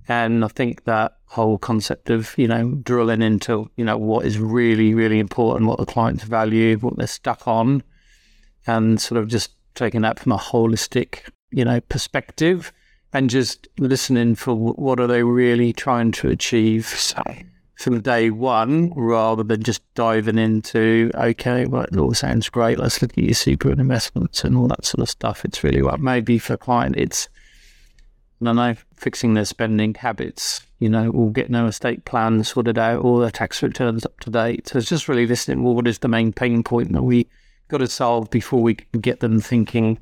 and 0.07 0.45
I 0.45 0.47
think 0.47 0.85
that 0.85 1.17
whole 1.25 1.57
concept 1.57 2.09
of, 2.09 2.33
you 2.37 2.47
know, 2.47 2.75
drilling 2.83 3.21
into, 3.21 3.69
you 3.75 3.83
know, 3.83 3.97
what 3.97 4.25
is 4.25 4.39
really, 4.39 4.93
really 4.93 5.19
important, 5.19 5.67
what 5.67 5.79
the 5.79 5.85
clients 5.85 6.23
value, 6.23 6.77
what 6.77 6.97
they're 6.97 7.07
stuck 7.07 7.47
on, 7.47 7.83
and 8.65 8.99
sort 9.01 9.21
of 9.21 9.27
just 9.27 9.51
taking 9.75 10.01
that 10.01 10.19
from 10.19 10.31
a 10.31 10.37
holistic, 10.37 11.29
you 11.51 11.65
know, 11.65 11.81
perspective 11.81 12.71
and 13.13 13.29
just 13.29 13.67
listening 13.77 14.35
for 14.35 14.53
what 14.53 14.99
are 14.99 15.07
they 15.07 15.23
really 15.23 15.73
trying 15.73 16.11
to 16.11 16.29
achieve 16.29 16.85
from 17.75 18.01
day 18.01 18.29
one 18.29 18.91
rather 18.95 19.43
than 19.43 19.63
just 19.63 19.81
diving 19.93 20.37
into, 20.37 21.11
okay, 21.15 21.65
well, 21.65 21.83
it 21.83 21.97
all 21.97 22.13
sounds 22.13 22.49
great. 22.49 22.79
Let's 22.79 23.01
look 23.01 23.11
at 23.11 23.23
your 23.23 23.33
super 23.33 23.71
investments 23.71 24.43
and 24.43 24.57
all 24.57 24.67
that 24.67 24.85
sort 24.85 25.01
of 25.01 25.09
stuff. 25.09 25.45
It's 25.45 25.63
really 25.63 25.81
what 25.81 25.99
maybe 25.99 26.37
for 26.39 26.53
a 26.53 26.57
client, 26.57 26.95
it's 26.97 27.29
I 28.41 28.45
don't 28.45 28.55
know, 28.55 28.75
fixing 28.95 29.33
their 29.33 29.45
spending 29.45 29.93
habits, 29.95 30.61
you 30.79 30.89
know, 30.89 31.09
or 31.09 31.31
getting 31.31 31.53
their 31.53 31.65
estate 31.65 32.05
plan 32.05 32.43
sorted 32.43 32.77
out, 32.77 33.03
or 33.03 33.19
their 33.21 33.31
tax 33.31 33.63
returns 33.63 34.05
up 34.05 34.19
to 34.21 34.29
date. 34.29 34.67
So 34.67 34.77
it's 34.77 34.89
just 34.89 35.07
really 35.07 35.25
listening. 35.25 35.63
Well, 35.63 35.73
what 35.73 35.87
is 35.87 35.99
the 35.99 36.07
main 36.07 36.31
pain 36.33 36.63
point 36.63 36.91
that 36.93 37.01
we 37.03 37.27
got 37.67 37.79
to 37.79 37.87
solve 37.87 38.29
before 38.29 38.61
we 38.61 38.75
can 38.75 39.01
get 39.01 39.19
them 39.19 39.41
thinking, 39.41 39.99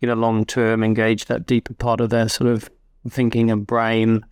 you 0.00 0.08
know, 0.08 0.14
long 0.14 0.44
term, 0.44 0.84
engage 0.84 1.24
that 1.26 1.46
deeper 1.46 1.74
part 1.74 2.00
of 2.00 2.10
their 2.10 2.28
sort 2.28 2.50
of 2.50 2.70
thinking 3.08 3.50
and 3.50 3.66
brain, 3.66 4.24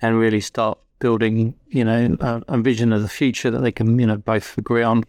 and 0.00 0.18
really 0.18 0.40
start 0.40 0.78
building, 0.98 1.54
you 1.68 1.84
know, 1.84 2.16
a, 2.20 2.42
a 2.48 2.58
vision 2.58 2.92
of 2.92 3.02
the 3.02 3.08
future 3.08 3.50
that 3.50 3.60
they 3.60 3.72
can, 3.72 3.98
you 3.98 4.06
know, 4.06 4.16
both 4.16 4.56
agree 4.56 4.82
on. 4.82 5.04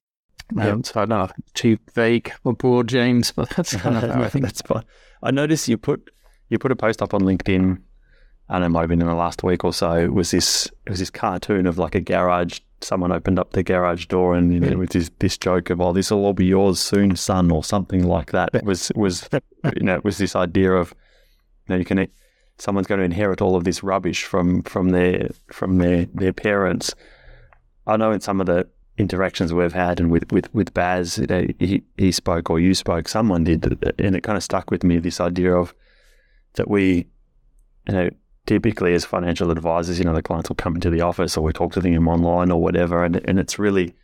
Um, 0.57 0.83
So 0.83 1.01
I 1.01 1.05
don't 1.05 1.27
know, 1.27 1.29
too 1.53 1.77
vague 1.93 2.31
or 2.43 2.53
broad, 2.53 2.87
James, 2.87 3.31
but 3.31 3.49
that's 3.51 3.75
kind 3.77 3.97
of 3.97 4.09
how 4.11 4.21
I 4.21 4.29
think. 4.29 4.43
that's 4.43 4.61
fine. 4.61 4.83
I 5.23 5.31
noticed 5.31 5.67
you 5.67 5.77
put 5.77 6.09
you 6.49 6.59
put 6.59 6.71
a 6.71 6.75
post 6.75 7.01
up 7.01 7.13
on 7.13 7.21
LinkedIn. 7.21 7.79
I 8.49 8.53
don't 8.53 8.61
know, 8.61 8.69
might 8.69 8.81
have 8.81 8.89
been 8.89 9.01
in 9.01 9.07
the 9.07 9.15
last 9.15 9.43
week 9.43 9.65
or 9.65 9.73
so. 9.73 9.93
It 9.93 10.13
was 10.13 10.31
this 10.31 10.67
it 10.85 10.89
was 10.89 10.99
this 10.99 11.09
cartoon 11.09 11.67
of 11.67 11.77
like 11.77 11.95
a 11.95 12.01
garage. 12.01 12.59
Someone 12.79 13.11
opened 13.11 13.39
up 13.39 13.51
the 13.51 13.63
garage 13.63 14.05
door 14.05 14.35
and 14.35 14.53
you 14.53 14.59
know, 14.59 14.77
with 14.77 14.91
this 14.91 15.11
this 15.19 15.37
joke 15.37 15.69
of, 15.69 15.81
"Oh, 15.81 15.93
this 15.93 16.11
will 16.11 16.23
all 16.23 16.33
be 16.33 16.45
yours 16.45 16.79
soon, 16.79 17.15
son," 17.15 17.51
or 17.51 17.63
something 17.63 18.07
like 18.07 18.31
that. 18.31 18.49
It 18.53 18.63
was 18.63 18.91
was 18.95 19.27
you 19.75 19.83
know 19.83 19.95
it 19.95 20.05
was 20.05 20.17
this 20.17 20.35
idea 20.35 20.71
of 20.71 20.93
you 21.67 21.73
know 21.73 21.79
you 21.79 21.85
can 21.85 22.07
someone's 22.57 22.87
going 22.87 22.99
to 22.99 23.05
inherit 23.05 23.41
all 23.41 23.55
of 23.55 23.63
this 23.63 23.83
rubbish 23.83 24.23
from 24.23 24.63
from 24.63 24.89
their 24.89 25.29
from 25.51 25.77
their 25.77 26.05
their 26.13 26.33
parents. 26.33 26.93
I 27.85 27.97
know 27.97 28.11
in 28.11 28.21
some 28.21 28.39
of 28.39 28.47
the 28.47 28.67
interactions 28.97 29.53
we've 29.53 29.73
had 29.73 29.99
and 29.99 30.11
with 30.11 30.31
with 30.31 30.53
with 30.53 30.73
Baz, 30.73 31.17
you 31.17 31.27
know, 31.27 31.45
he 31.59 31.83
he 31.97 32.11
spoke 32.11 32.49
or 32.49 32.59
you 32.59 32.73
spoke, 32.73 33.07
someone 33.07 33.43
did, 33.43 33.65
and 33.99 34.15
it 34.15 34.23
kind 34.23 34.37
of 34.37 34.43
stuck 34.43 34.71
with 34.71 34.83
me. 34.83 34.97
This 34.97 35.19
idea 35.19 35.53
of 35.53 35.73
that 36.57 36.69
we, 36.69 37.07
you 37.87 37.93
know, 37.93 38.09
typically 38.45 38.93
as 38.93 39.05
financial 39.05 39.51
advisors, 39.51 39.97
you 39.99 40.05
know, 40.05 40.13
the 40.13 40.21
clients 40.21 40.49
will 40.49 40.55
come 40.55 40.75
into 40.75 40.89
the 40.89 41.01
office 41.01 41.37
or 41.37 41.43
we 41.43 41.53
talk 41.53 41.73
to 41.73 41.79
them 41.79 42.07
online 42.07 42.51
or 42.51 42.61
whatever, 42.61 43.03
and 43.03 43.21
and 43.25 43.39
it's 43.39 43.57
really 43.57 43.95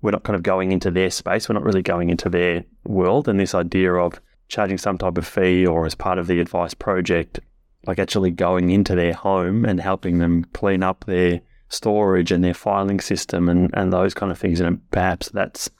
we're 0.00 0.10
not 0.10 0.22
kind 0.22 0.36
of 0.36 0.42
going 0.42 0.70
into 0.70 0.90
their 0.90 1.10
space. 1.10 1.48
We're 1.48 1.54
not 1.54 1.64
really 1.64 1.82
going 1.82 2.10
into 2.10 2.28
their 2.28 2.64
world, 2.84 3.28
and 3.28 3.40
this 3.40 3.54
idea 3.54 3.94
of 3.94 4.20
charging 4.48 4.78
some 4.78 4.98
type 4.98 5.18
of 5.18 5.26
fee 5.26 5.66
or 5.66 5.86
as 5.86 5.94
part 5.94 6.18
of 6.18 6.26
the 6.26 6.40
advice 6.40 6.74
project, 6.74 7.40
like 7.86 7.98
actually 7.98 8.30
going 8.30 8.70
into 8.70 8.94
their 8.94 9.14
home 9.14 9.64
and 9.64 9.80
helping 9.80 10.18
them 10.18 10.44
clean 10.52 10.82
up 10.82 11.04
their 11.06 11.40
storage 11.68 12.30
and 12.30 12.44
their 12.44 12.54
filing 12.54 13.00
system 13.00 13.48
and, 13.48 13.70
and 13.74 13.92
those 13.92 14.14
kind 14.14 14.30
of 14.30 14.38
things. 14.38 14.60
And 14.60 14.78
perhaps 14.90 15.30
that's 15.30 15.70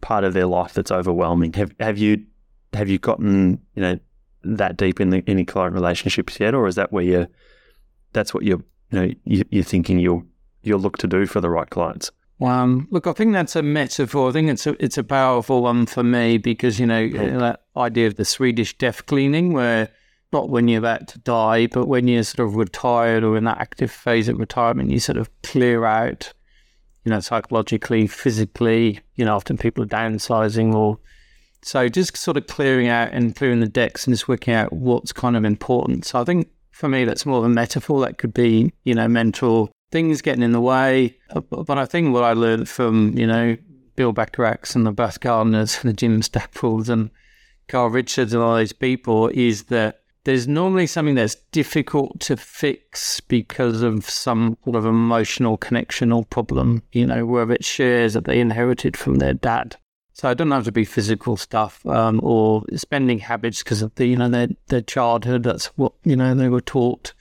part 0.00 0.24
of 0.24 0.34
their 0.34 0.46
life 0.46 0.74
that's 0.74 0.90
overwhelming. 0.90 1.52
Have 1.54 1.72
have 1.80 1.98
you 1.98 2.24
have 2.72 2.88
you 2.88 2.98
gotten 2.98 3.60
you 3.74 3.82
know 3.82 3.98
that 4.46 4.76
deep 4.76 5.00
in 5.00 5.10
the, 5.10 5.22
any 5.26 5.44
client 5.44 5.74
relationships 5.74 6.38
yet, 6.40 6.54
or 6.54 6.66
is 6.66 6.74
that 6.76 6.92
where 6.92 7.04
you 7.04 7.26
that's 8.12 8.32
what 8.32 8.44
you're 8.44 8.62
you 8.90 9.00
know 9.00 9.10
you, 9.24 9.44
you're 9.50 9.64
thinking 9.64 9.98
you'll 9.98 10.24
you'll 10.62 10.80
look 10.80 10.98
to 10.98 11.06
do 11.06 11.26
for 11.26 11.40
the 11.40 11.50
right 11.50 11.70
clients? 11.70 12.10
Um, 12.40 12.86
look, 12.90 13.06
I 13.06 13.12
think 13.12 13.32
that's 13.32 13.56
a 13.56 13.62
metaphor. 13.62 14.28
I 14.28 14.32
think 14.32 14.50
it's 14.50 14.66
a 14.66 14.82
it's 14.82 14.98
a 14.98 15.04
powerful 15.04 15.62
one 15.62 15.86
for 15.86 16.02
me 16.02 16.38
because 16.38 16.78
you 16.78 16.86
know 16.86 17.00
yeah. 17.00 17.38
that 17.38 17.62
idea 17.76 18.06
of 18.06 18.16
the 18.16 18.24
Swedish 18.24 18.76
death 18.76 19.06
cleaning, 19.06 19.52
where 19.52 19.88
not 20.32 20.50
when 20.50 20.68
you're 20.68 20.80
about 20.80 21.08
to 21.08 21.18
die, 21.20 21.66
but 21.66 21.86
when 21.86 22.08
you're 22.08 22.22
sort 22.22 22.46
of 22.46 22.56
retired 22.56 23.24
or 23.24 23.36
in 23.36 23.44
that 23.44 23.58
active 23.58 23.90
phase 23.90 24.28
of 24.28 24.38
retirement, 24.38 24.90
you 24.90 24.98
sort 24.98 25.16
of 25.16 25.30
clear 25.42 25.84
out, 25.84 26.32
you 27.04 27.10
know, 27.10 27.20
psychologically, 27.20 28.06
physically. 28.06 29.00
You 29.14 29.24
know, 29.24 29.34
often 29.34 29.56
people 29.56 29.84
are 29.84 29.88
downsizing 29.88 30.74
or 30.74 30.98
so 31.66 31.88
just 31.88 32.16
sort 32.16 32.36
of 32.36 32.46
clearing 32.46 32.86
out 32.86 33.12
and 33.12 33.34
clearing 33.34 33.58
the 33.58 33.68
decks 33.68 34.06
and 34.06 34.14
just 34.14 34.28
working 34.28 34.54
out 34.54 34.72
what's 34.72 35.12
kind 35.12 35.36
of 35.36 35.44
important. 35.44 36.04
So 36.04 36.20
I 36.20 36.24
think 36.24 36.48
for 36.70 36.88
me, 36.88 37.04
that's 37.04 37.26
more 37.26 37.38
of 37.38 37.44
a 37.44 37.48
metaphor. 37.48 38.00
That 38.02 38.18
could 38.18 38.32
be, 38.32 38.72
you 38.84 38.94
know, 38.94 39.08
mental 39.08 39.72
things 39.90 40.22
getting 40.22 40.44
in 40.44 40.52
the 40.52 40.60
way. 40.60 41.18
Uh, 41.30 41.40
but 41.40 41.76
I 41.76 41.84
think 41.84 42.12
what 42.14 42.22
I 42.22 42.34
learned 42.34 42.68
from, 42.68 43.18
you 43.18 43.26
know, 43.26 43.56
Bill 43.96 44.12
Bachrachs 44.12 44.76
and 44.76 44.86
the 44.86 44.92
Baz 44.92 45.18
Gardners 45.18 45.80
and 45.80 45.90
the 45.90 45.94
Jim 45.94 46.20
Stackpoles 46.20 46.88
and 46.88 47.10
Carl 47.66 47.90
Richards 47.90 48.32
and 48.32 48.42
all 48.42 48.54
those 48.54 48.72
people 48.72 49.28
is 49.28 49.64
that 49.64 50.02
there's 50.22 50.46
normally 50.46 50.86
something 50.86 51.16
that's 51.16 51.36
difficult 51.50 52.20
to 52.20 52.36
fix 52.36 53.20
because 53.20 53.82
of 53.82 54.08
some 54.08 54.56
sort 54.64 54.76
of 54.76 54.86
emotional 54.86 55.56
connection 55.56 56.12
or 56.12 56.24
problem, 56.24 56.82
you 56.92 57.06
know, 57.06 57.26
whether 57.26 57.54
it's 57.54 57.66
shares 57.66 58.14
that 58.14 58.24
they 58.24 58.38
inherited 58.38 58.96
from 58.96 59.16
their 59.16 59.34
dad. 59.34 59.76
So 60.16 60.30
it 60.30 60.38
doesn't 60.38 60.52
have 60.52 60.64
to 60.64 60.72
be 60.72 60.86
physical 60.86 61.36
stuff 61.36 61.84
um, 61.84 62.20
or 62.22 62.64
spending 62.74 63.18
habits 63.18 63.62
because 63.62 63.82
of 63.82 63.94
the, 63.96 64.06
you 64.06 64.16
know, 64.16 64.30
their, 64.30 64.48
their 64.68 64.80
childhood. 64.80 65.42
That's 65.42 65.66
what, 65.76 65.92
you 66.04 66.16
know, 66.16 66.34
they 66.34 66.48
were 66.48 66.62
taught. 66.62 67.12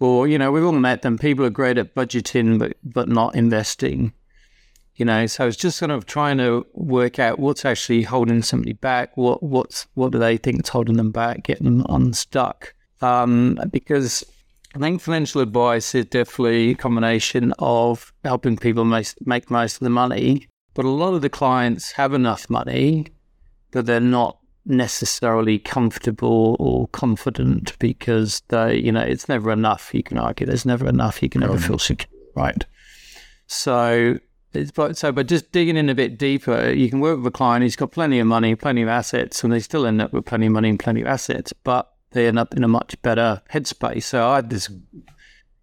Or, 0.00 0.26
you 0.26 0.36
know, 0.36 0.50
we've 0.50 0.64
all 0.64 0.72
met 0.72 1.02
them. 1.02 1.16
People 1.16 1.44
are 1.44 1.50
great 1.50 1.78
at 1.78 1.94
budgeting, 1.94 2.58
but, 2.58 2.76
but 2.82 3.08
not 3.08 3.36
investing 3.36 4.12
you 4.96 5.06
know 5.06 5.24
so 5.24 5.46
it's 5.46 5.56
just 5.56 5.78
kind 5.78 5.92
of 5.92 6.04
trying 6.04 6.36
to 6.36 6.66
work 6.74 7.18
out 7.20 7.38
what's 7.38 7.64
actually 7.64 8.02
holding 8.02 8.42
somebody 8.42 8.74
back 8.74 9.16
what 9.16 9.40
what's 9.40 9.86
what 9.94 10.10
do 10.10 10.18
they 10.18 10.36
think 10.36 10.62
is 10.62 10.68
holding 10.68 10.96
them 10.96 11.12
back 11.12 11.44
getting 11.44 11.64
them 11.64 11.86
unstuck 11.88 12.74
um, 13.00 13.58
because 13.70 14.24
I 14.74 14.78
think 14.78 15.00
financial 15.00 15.40
advice 15.40 15.94
is 15.94 16.06
definitely 16.06 16.70
a 16.70 16.74
combination 16.74 17.52
of 17.58 18.12
helping 18.24 18.56
people 18.56 18.84
make, 18.84 19.08
make 19.26 19.50
most 19.50 19.74
of 19.74 19.80
the 19.80 19.90
money, 19.90 20.46
but 20.80 20.86
a 20.86 20.88
lot 20.88 21.12
of 21.12 21.20
the 21.20 21.28
clients 21.28 21.92
have 21.92 22.14
enough 22.14 22.48
money, 22.48 23.04
that 23.72 23.84
they're 23.84 24.00
not 24.00 24.38
necessarily 24.64 25.58
comfortable 25.58 26.56
or 26.58 26.88
confident 26.88 27.78
because 27.78 28.40
they, 28.48 28.76
you 28.78 28.90
know, 28.90 29.02
it's 29.02 29.28
never 29.28 29.52
enough. 29.52 29.90
You 29.92 30.02
can 30.02 30.16
argue 30.16 30.46
there's 30.46 30.64
never 30.64 30.88
enough. 30.88 31.22
You 31.22 31.28
can 31.28 31.42
never 31.42 31.58
feel 31.58 31.78
secure, 31.78 32.08
right? 32.34 32.64
So 33.46 34.20
but, 34.74 34.96
so, 34.96 35.12
but 35.12 35.26
just 35.28 35.52
digging 35.52 35.76
in 35.76 35.90
a 35.90 35.94
bit 35.94 36.16
deeper, 36.16 36.70
you 36.70 36.88
can 36.88 37.00
work 37.00 37.18
with 37.18 37.26
a 37.26 37.30
client 37.30 37.62
who's 37.62 37.76
got 37.76 37.92
plenty 37.92 38.18
of 38.18 38.26
money, 38.26 38.54
plenty 38.54 38.80
of 38.80 38.88
assets, 38.88 39.44
and 39.44 39.52
they 39.52 39.60
still 39.60 39.84
end 39.84 40.00
up 40.00 40.14
with 40.14 40.24
plenty 40.24 40.46
of 40.46 40.52
money 40.52 40.70
and 40.70 40.80
plenty 40.80 41.02
of 41.02 41.06
assets, 41.08 41.52
but 41.52 41.92
they 42.12 42.26
end 42.26 42.38
up 42.38 42.54
in 42.54 42.64
a 42.64 42.68
much 42.68 42.96
better 43.02 43.42
headspace. 43.52 44.04
So 44.04 44.26
I 44.26 44.36
had 44.36 44.48
this 44.48 44.70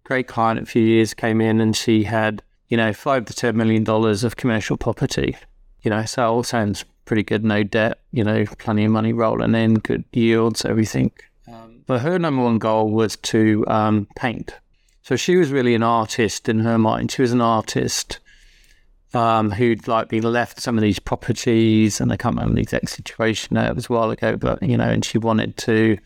great 0.04 0.28
client 0.28 0.60
a 0.60 0.64
few 0.66 0.84
years 0.84 1.12
came 1.12 1.40
in, 1.40 1.60
and 1.60 1.74
she 1.74 2.04
had 2.04 2.44
you 2.68 2.76
know 2.76 2.92
five 2.92 3.24
to 3.26 3.34
ten 3.34 3.56
million 3.56 3.84
dollars 3.84 4.24
of 4.24 4.36
commercial 4.36 4.76
property. 4.76 5.36
You 5.82 5.90
know, 5.90 6.04
so 6.04 6.32
all 6.32 6.42
sounds 6.42 6.84
pretty 7.04 7.22
good. 7.22 7.44
No 7.44 7.62
debt. 7.62 7.98
You 8.12 8.24
know, 8.24 8.44
plenty 8.58 8.84
of 8.84 8.90
money 8.90 9.12
rolling 9.12 9.54
in, 9.54 9.74
good 9.74 10.04
yields, 10.12 10.64
everything. 10.64 11.12
Um, 11.46 11.82
but 11.86 12.00
her 12.00 12.18
number 12.18 12.42
one 12.42 12.58
goal 12.58 12.90
was 12.90 13.16
to 13.16 13.64
um, 13.68 14.06
paint. 14.16 14.54
So 15.02 15.16
she 15.16 15.36
was 15.36 15.50
really 15.50 15.74
an 15.74 15.82
artist 15.82 16.48
in 16.48 16.58
her 16.60 16.78
mind. 16.78 17.10
She 17.10 17.22
was 17.22 17.32
an 17.32 17.40
artist 17.40 18.18
um, 19.14 19.50
who'd 19.50 19.88
like 19.88 20.08
been 20.08 20.22
left 20.22 20.60
some 20.60 20.76
of 20.76 20.82
these 20.82 20.98
properties, 20.98 22.00
and 22.00 22.12
I 22.12 22.16
can't 22.16 22.34
remember 22.34 22.56
the 22.56 22.62
exact 22.62 22.90
situation. 22.90 23.56
It 23.56 23.74
was 23.74 23.88
a 23.88 23.92
while 23.92 24.10
ago, 24.10 24.36
but 24.36 24.62
you 24.62 24.76
know, 24.76 24.88
and 24.88 25.04
she 25.04 25.16
wanted 25.16 25.56
to, 25.58 25.96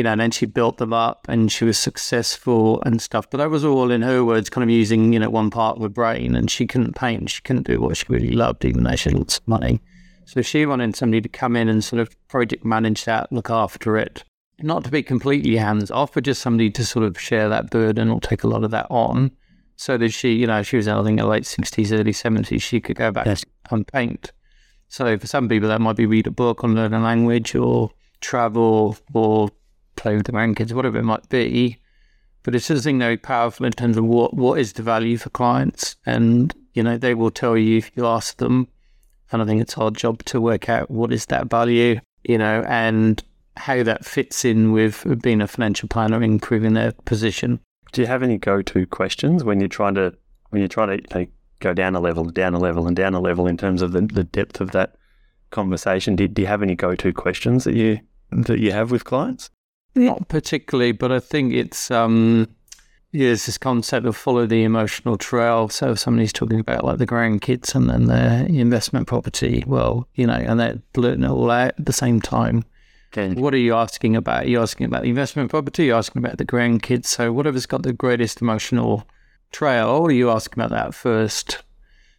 you 0.00 0.04
know, 0.04 0.12
and 0.12 0.20
then 0.22 0.30
she 0.30 0.46
built 0.46 0.78
them 0.78 0.94
up, 0.94 1.26
and 1.28 1.52
she 1.52 1.66
was 1.66 1.76
successful 1.76 2.82
and 2.86 3.02
stuff. 3.02 3.28
But 3.28 3.36
that 3.36 3.50
was 3.50 3.66
all 3.66 3.90
in 3.90 4.00
her 4.00 4.24
words, 4.24 4.48
kind 4.48 4.64
of 4.64 4.70
using 4.70 5.12
you 5.12 5.18
know 5.18 5.28
one 5.28 5.50
part 5.50 5.76
of 5.76 5.82
her 5.82 5.90
brain, 5.90 6.34
and 6.34 6.50
she 6.50 6.66
couldn't 6.66 6.96
paint, 6.96 7.28
she 7.28 7.42
couldn't 7.42 7.66
do 7.66 7.82
what 7.82 7.98
she 7.98 8.06
really 8.08 8.30
loved, 8.30 8.64
even 8.64 8.84
though 8.84 8.96
she 8.96 9.10
had 9.10 9.18
lots 9.18 9.36
of 9.36 9.46
money. 9.46 9.78
So 10.24 10.40
she 10.40 10.64
wanted 10.64 10.96
somebody 10.96 11.20
to 11.20 11.28
come 11.28 11.54
in 11.54 11.68
and 11.68 11.84
sort 11.84 12.00
of 12.00 12.16
project 12.28 12.64
manage 12.64 13.04
that, 13.04 13.30
look 13.30 13.50
after 13.50 13.98
it, 13.98 14.24
not 14.62 14.84
to 14.84 14.90
be 14.90 15.02
completely 15.02 15.56
hands 15.56 15.90
off, 15.90 16.14
but 16.14 16.24
just 16.24 16.40
somebody 16.40 16.70
to 16.70 16.84
sort 16.86 17.04
of 17.04 17.20
share 17.20 17.50
that 17.50 17.68
burden 17.68 18.08
or 18.08 18.20
take 18.20 18.42
a 18.42 18.48
lot 18.48 18.64
of 18.64 18.70
that 18.70 18.86
on 18.88 19.32
so 19.76 19.98
that 19.98 20.14
she, 20.14 20.32
you 20.32 20.46
know, 20.46 20.62
she 20.62 20.78
was, 20.78 20.88
I 20.88 20.96
think, 21.02 21.20
in 21.20 21.24
the 21.24 21.26
late 21.26 21.42
60s, 21.42 21.92
early 21.92 22.12
70s, 22.12 22.62
she 22.62 22.80
could 22.80 22.96
go 22.96 23.10
back 23.10 23.26
yes. 23.26 23.44
and 23.70 23.86
paint. 23.86 24.32
So 24.88 25.18
for 25.18 25.26
some 25.26 25.46
people, 25.46 25.68
that 25.68 25.82
might 25.82 25.96
be 25.96 26.06
read 26.06 26.26
a 26.26 26.30
book 26.30 26.64
or 26.64 26.70
learn 26.70 26.94
a 26.94 27.00
language 27.00 27.54
or 27.54 27.90
travel 28.20 28.96
or 29.12 29.50
play 30.00 30.16
with 30.16 30.26
the 30.26 30.32
grandkids, 30.32 30.72
whatever 30.72 30.98
it 30.98 31.04
might 31.04 31.28
be. 31.28 31.78
But 32.42 32.54
it's 32.54 32.66
something 32.66 32.98
very 32.98 33.18
powerful 33.18 33.66
in 33.66 33.72
terms 33.72 33.96
of 33.96 34.04
what, 34.04 34.34
what 34.34 34.58
is 34.58 34.72
the 34.72 34.82
value 34.82 35.18
for 35.18 35.30
clients. 35.30 35.96
And, 36.06 36.54
you 36.72 36.82
know, 36.82 36.96
they 36.96 37.14
will 37.14 37.30
tell 37.30 37.56
you 37.56 37.78
if 37.78 37.90
you 37.94 38.06
ask 38.06 38.38
them. 38.38 38.68
And 39.30 39.42
I 39.42 39.44
think 39.44 39.60
it's 39.60 39.76
our 39.76 39.90
job 39.90 40.24
to 40.24 40.40
work 40.40 40.68
out 40.68 40.90
what 40.90 41.12
is 41.12 41.26
that 41.26 41.50
value, 41.50 42.00
you 42.24 42.38
know, 42.38 42.64
and 42.66 43.22
how 43.56 43.82
that 43.82 44.06
fits 44.06 44.44
in 44.44 44.72
with 44.72 45.04
being 45.22 45.42
a 45.42 45.46
financial 45.46 45.88
planner, 45.88 46.22
improving 46.22 46.72
their 46.72 46.92
position 47.04 47.60
do 47.92 48.00
you 48.00 48.06
have 48.06 48.22
any 48.22 48.38
go-to 48.38 48.86
questions 48.86 49.44
when 49.44 49.60
you're 49.60 49.68
trying 49.68 49.94
to 49.94 50.14
when 50.50 50.60
you're 50.60 50.68
trying 50.68 50.88
to 50.88 50.96
you 50.96 51.24
know, 51.24 51.30
go 51.60 51.74
down 51.74 51.94
a 51.94 52.00
level, 52.00 52.24
down 52.24 52.54
a 52.54 52.58
level, 52.58 52.86
and 52.86 52.96
down 52.96 53.14
a 53.14 53.20
level 53.20 53.46
in 53.46 53.56
terms 53.56 53.82
of 53.82 53.92
the, 53.92 54.00
the 54.00 54.24
depth 54.24 54.60
of 54.60 54.72
that 54.72 54.96
conversation? 55.50 56.16
Do, 56.16 56.26
do 56.26 56.42
you 56.42 56.48
have 56.48 56.62
any 56.62 56.74
go-to 56.74 57.12
questions 57.12 57.64
that 57.64 57.74
you 57.74 58.00
that 58.30 58.58
you 58.58 58.72
have 58.72 58.90
with 58.90 59.04
clients? 59.04 59.50
Not 59.94 60.28
particularly, 60.28 60.92
but 60.92 61.10
I 61.10 61.20
think 61.20 61.52
it's 61.52 61.90
um, 61.90 62.48
yeah, 63.12 63.26
there's 63.26 63.46
this 63.46 63.58
concept 63.58 64.06
of 64.06 64.16
follow 64.16 64.46
the 64.46 64.62
emotional 64.62 65.18
trail. 65.18 65.68
So 65.68 65.92
if 65.92 65.98
somebody's 65.98 66.32
talking 66.32 66.60
about 66.60 66.84
like 66.84 66.98
the 66.98 67.06
grandkids 67.06 67.74
and 67.74 67.90
then 67.90 68.06
their 68.06 68.46
investment 68.46 69.08
property, 69.08 69.64
well, 69.66 70.08
you 70.14 70.26
know, 70.26 70.34
and 70.34 70.60
they're 70.60 70.80
blurting 70.92 71.24
it 71.24 71.30
all 71.30 71.50
out 71.50 71.74
at 71.78 71.86
the 71.86 71.92
same 71.92 72.20
time. 72.20 72.64
Okay. 73.12 73.34
What 73.34 73.52
are 73.52 73.58
you 73.58 73.74
asking 73.74 74.14
about? 74.14 74.44
Are 74.44 74.48
you 74.48 74.62
asking 74.62 74.86
about 74.86 75.02
the 75.02 75.08
investment 75.08 75.50
property? 75.50 75.86
You're 75.86 75.98
asking 75.98 76.24
about 76.24 76.38
the 76.38 76.44
grandkids. 76.44 77.06
So 77.06 77.32
whatever's 77.32 77.66
got 77.66 77.82
the 77.82 77.92
greatest 77.92 78.40
emotional 78.40 79.04
trail, 79.50 80.10
you 80.10 80.30
ask 80.30 80.54
about 80.54 80.70
that 80.70 80.94
first 80.94 81.64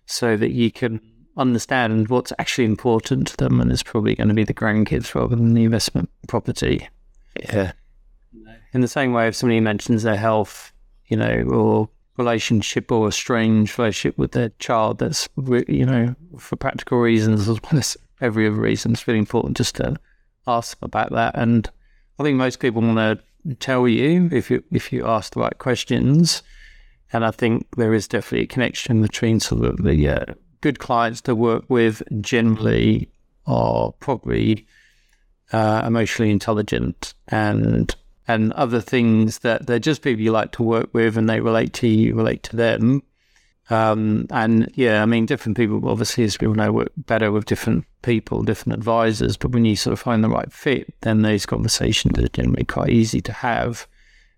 so 0.06 0.36
that 0.36 0.52
you 0.52 0.72
can 0.72 1.00
understand 1.38 2.10
what's 2.10 2.34
actually 2.38 2.66
important 2.66 3.28
to 3.28 3.38
them 3.38 3.62
and 3.62 3.72
it's 3.72 3.84
probably 3.84 4.16
going 4.16 4.28
to 4.28 4.34
be 4.34 4.44
the 4.44 4.54
grandkids 4.54 5.16
rather 5.16 5.36
than 5.36 5.54
the 5.54 5.64
investment 5.64 6.10
property. 6.28 6.90
Yeah. 7.40 7.74
In 8.74 8.82
the 8.82 8.88
same 8.88 9.14
way 9.14 9.28
if 9.28 9.36
somebody 9.36 9.60
mentions 9.60 10.04
their 10.04 10.18
health, 10.18 10.72
you 11.08 11.18
know, 11.18 11.44
or 11.50 11.90
relationship 12.18 12.92
or 12.92 13.08
a 13.08 13.12
strange 13.12 13.78
relationship 13.78 14.18
with 14.18 14.32
their 14.32 14.50
child 14.60 15.00
that's 15.00 15.28
you 15.68 15.86
know, 15.86 16.16
for 16.38 16.56
practical 16.56 17.00
reasons 17.00 17.48
as 17.50 17.62
well 17.64 17.80
as 17.80 17.98
every 18.22 18.48
other 18.48 18.56
reason, 18.56 18.92
it's 18.92 19.08
really 19.08 19.20
important 19.20 19.58
just 19.58 19.76
to 19.76 19.98
ask 20.48 20.78
about 20.82 21.12
that. 21.12 21.34
And 21.36 21.70
I 22.20 22.24
think 22.24 22.38
most 22.38 22.60
people 22.60 22.82
want 22.82 22.98
to 23.46 23.56
tell 23.56 23.88
you 23.88 24.30
if 24.32 24.52
you 24.52 24.64
if 24.72 24.94
you 24.94 25.06
ask 25.06 25.34
the 25.34 25.40
right 25.40 25.58
questions. 25.58 26.44
And 27.14 27.26
I 27.26 27.32
think 27.32 27.68
there 27.76 27.94
is 27.94 28.08
definitely 28.08 28.46
a 28.46 28.48
connection 28.48 29.02
between 29.02 29.42
sort 29.42 29.66
of 29.66 29.84
the 29.84 30.08
uh, 30.08 30.34
good 30.62 30.80
clients 30.80 31.20
to 31.22 31.36
work 31.36 31.66
with 31.68 32.02
generally 32.22 33.10
are 33.46 33.92
probably 34.00 34.66
uh, 35.52 35.84
emotionally 35.86 36.32
intelligent 36.32 37.14
and 37.28 37.96
and 38.28 38.54
other 38.54 38.80
things 38.80 39.40
that 39.40 39.68
they're 39.68 39.80
just 39.80 40.02
people 40.02 40.22
you 40.22 40.32
like 40.32 40.52
to 40.54 40.64
work 40.64 40.90
with 40.94 41.18
and 41.18 41.30
they 41.30 41.42
relate 41.42 41.74
to 41.74 41.88
you, 41.88 42.16
relate 42.16 42.44
to 42.44 42.56
them. 42.56 43.04
Um, 43.70 44.28
and 44.30 44.72
yeah, 44.76 45.02
I 45.02 45.06
mean, 45.06 45.26
different 45.26 45.58
people 45.58 45.88
obviously, 45.90 46.24
as 46.24 46.38
people 46.38 46.56
know, 46.56 46.72
work 46.72 46.92
better 46.98 47.32
with 47.32 47.46
different 47.46 47.86
people, 48.02 48.44
different 48.44 48.78
advisors. 48.78 49.38
But 49.38 49.52
when 49.52 49.66
you 49.66 49.76
sort 49.76 49.94
of 49.94 50.00
find 50.00 50.24
the 50.24 50.30
right 50.30 50.52
fit, 50.52 50.94
then 51.02 51.22
those 51.22 51.46
conversations 51.46 52.20
are 52.20 52.28
generally 52.30 52.66
quite 52.66 52.90
easy 52.90 53.22
to 53.22 53.34
have. 53.34 53.88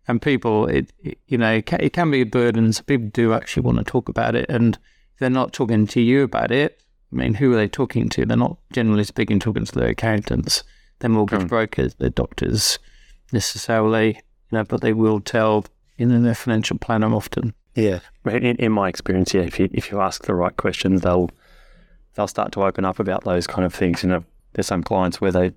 And 0.08 0.22
people, 0.22 0.68
it, 0.68 0.92
it 1.04 1.18
you 1.28 1.38
know, 1.38 1.54
it 1.54 1.66
can, 1.66 1.80
it 1.82 1.94
can, 1.94 2.12
be 2.12 2.22
a 2.22 2.26
burden. 2.26 2.72
So 2.74 2.84
people 2.84 3.10
do 3.14 3.34
actually 3.34 3.64
want 3.64 3.80
to 3.80 3.84
talk 3.84 4.10
about 4.10 4.36
it, 4.36 4.46
and 4.50 4.78
they're 5.20 5.30
not 5.30 5.54
talking 5.54 5.88
to 5.88 6.02
you 6.02 6.24
about 6.24 6.52
it. 6.52 6.82
I 7.12 7.16
mean, 7.16 7.36
who 7.36 7.54
are 7.54 7.56
they 7.56 7.68
talking 7.68 8.10
to? 8.10 8.26
They're 8.26 8.38
not 8.38 8.58
generally 8.72 9.04
speaking 9.04 9.40
talking 9.40 9.66
to 9.66 9.80
their 9.80 9.90
accountants, 9.90 10.64
their 11.04 11.10
mortgage 11.10 11.48
brokers, 11.50 11.96
their 11.96 12.10
doctors 12.10 12.80
necessarily. 13.34 14.22
You 14.50 14.60
know, 14.60 14.64
but 14.64 14.80
they 14.80 14.94
will 14.94 15.20
tell 15.20 15.66
you 15.98 16.06
know 16.06 16.22
their 16.22 16.34
financial 16.34 16.78
planner 16.78 17.14
often. 17.14 17.54
Yeah, 17.76 18.00
in, 18.26 18.56
in 18.56 18.72
my 18.72 18.88
experience, 18.88 19.34
yeah, 19.34 19.42
if 19.42 19.60
you 19.60 19.70
if 19.74 19.92
you 19.92 20.00
ask 20.00 20.24
the 20.24 20.34
right 20.34 20.56
questions, 20.56 21.02
they'll 21.02 21.30
they'll 22.16 22.28
start 22.28 22.54
to 22.54 22.64
open 22.64 22.86
up 22.86 23.00
about 23.00 23.26
those 23.26 23.48
kind 23.48 23.66
of 23.66 23.74
things. 23.74 24.02
You 24.02 24.10
know, 24.10 24.24
there's 24.54 24.68
some 24.68 24.82
clients 24.82 25.20
where 25.20 25.32
they 25.32 25.52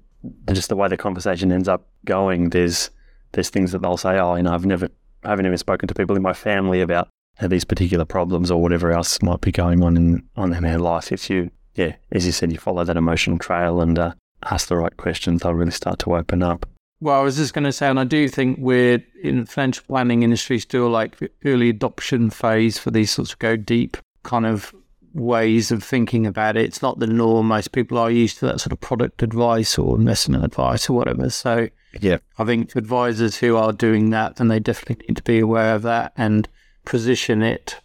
just 0.52 0.68
the 0.68 0.76
way 0.76 0.88
the 0.88 0.96
conversation 0.96 1.52
ends 1.52 1.68
up 1.68 1.86
going. 2.04 2.50
There's 2.50 2.90
there's 3.32 3.50
things 3.50 3.70
that 3.70 3.82
they'll 3.82 3.96
say, 3.96 4.18
oh, 4.18 4.34
you 4.34 4.42
know, 4.42 4.52
I've 4.52 4.66
never 4.66 4.88
I 5.22 5.30
haven't 5.30 5.46
even 5.46 5.58
spoken 5.58 5.86
to 5.86 5.94
people 5.94 6.16
in 6.16 6.22
my 6.22 6.32
family 6.32 6.80
about 6.80 7.08
these 7.40 7.64
particular 7.64 8.04
problems 8.04 8.50
or 8.50 8.60
whatever 8.60 8.90
else 8.90 9.22
might 9.22 9.42
be 9.42 9.52
going 9.52 9.84
on 9.84 9.96
in 9.96 10.28
on 10.36 10.52
in 10.52 10.64
their 10.64 10.80
life. 10.80 11.12
If 11.12 11.30
you, 11.30 11.52
yeah, 11.76 11.94
as 12.10 12.26
you 12.26 12.32
said, 12.32 12.50
you 12.50 12.58
follow 12.58 12.82
that 12.82 12.96
emotional 12.96 13.38
trail 13.38 13.80
and 13.80 13.96
uh, 13.96 14.14
ask 14.44 14.68
the 14.68 14.76
right 14.76 14.96
questions, 14.96 15.42
they'll 15.42 15.54
really 15.54 15.70
start 15.70 15.98
to 16.00 16.14
open 16.14 16.42
up. 16.42 16.66
Well, 17.00 17.20
I 17.20 17.22
was 17.22 17.36
just 17.36 17.52
going 17.52 17.64
to 17.64 17.72
say, 17.72 17.88
and 17.88 18.00
I 18.00 18.04
do 18.04 18.28
think 18.28 18.58
we're 18.58 19.04
in 19.22 19.40
the 19.40 19.46
financial 19.46 19.84
planning 19.86 20.22
industry 20.22 20.58
still 20.58 20.88
like 20.88 21.18
early 21.44 21.68
adoption 21.68 22.30
phase 22.30 22.78
for 22.78 22.90
these 22.90 23.10
sorts 23.10 23.32
of 23.32 23.38
go 23.38 23.56
deep 23.56 23.98
kind 24.22 24.46
of 24.46 24.74
ways 25.12 25.70
of 25.70 25.82
thinking 25.82 26.26
about 26.26 26.56
it. 26.56 26.64
It's 26.64 26.82
not 26.82 26.98
the 26.98 27.06
norm. 27.06 27.48
Most 27.48 27.72
people 27.72 27.98
are 27.98 28.10
used 28.10 28.38
to 28.38 28.46
that 28.46 28.60
sort 28.60 28.72
of 28.72 28.80
product 28.80 29.22
advice 29.22 29.78
or 29.78 29.96
investment 29.96 30.44
advice 30.44 30.88
or 30.88 30.94
whatever. 30.94 31.28
So, 31.30 31.68
yeah, 32.00 32.18
I 32.38 32.44
think 32.44 32.76
advisors 32.76 33.36
who 33.36 33.56
are 33.56 33.72
doing 33.72 34.10
that, 34.10 34.36
then 34.36 34.48
they 34.48 34.60
definitely 34.60 35.06
need 35.06 35.16
to 35.16 35.22
be 35.22 35.38
aware 35.38 35.74
of 35.74 35.82
that 35.82 36.12
and 36.16 36.48
position 36.84 37.42
it 37.42 37.76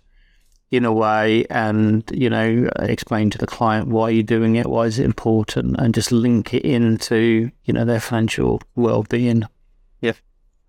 in 0.71 0.85
a 0.85 0.93
way 0.93 1.45
and, 1.49 2.09
you 2.13 2.29
know, 2.29 2.69
explain 2.79 3.29
to 3.29 3.37
the 3.37 3.45
client 3.45 3.89
why 3.89 4.09
you're 4.09 4.23
doing 4.23 4.55
it, 4.55 4.65
why 4.67 4.85
is 4.85 4.99
it 4.99 5.05
important, 5.05 5.75
and 5.77 5.93
just 5.93 6.11
link 6.13 6.53
it 6.53 6.63
into, 6.63 7.51
you 7.65 7.73
know, 7.73 7.83
their 7.83 7.99
financial 7.99 8.61
well 8.75 9.03
being. 9.03 9.43
Yeah, 9.99 10.13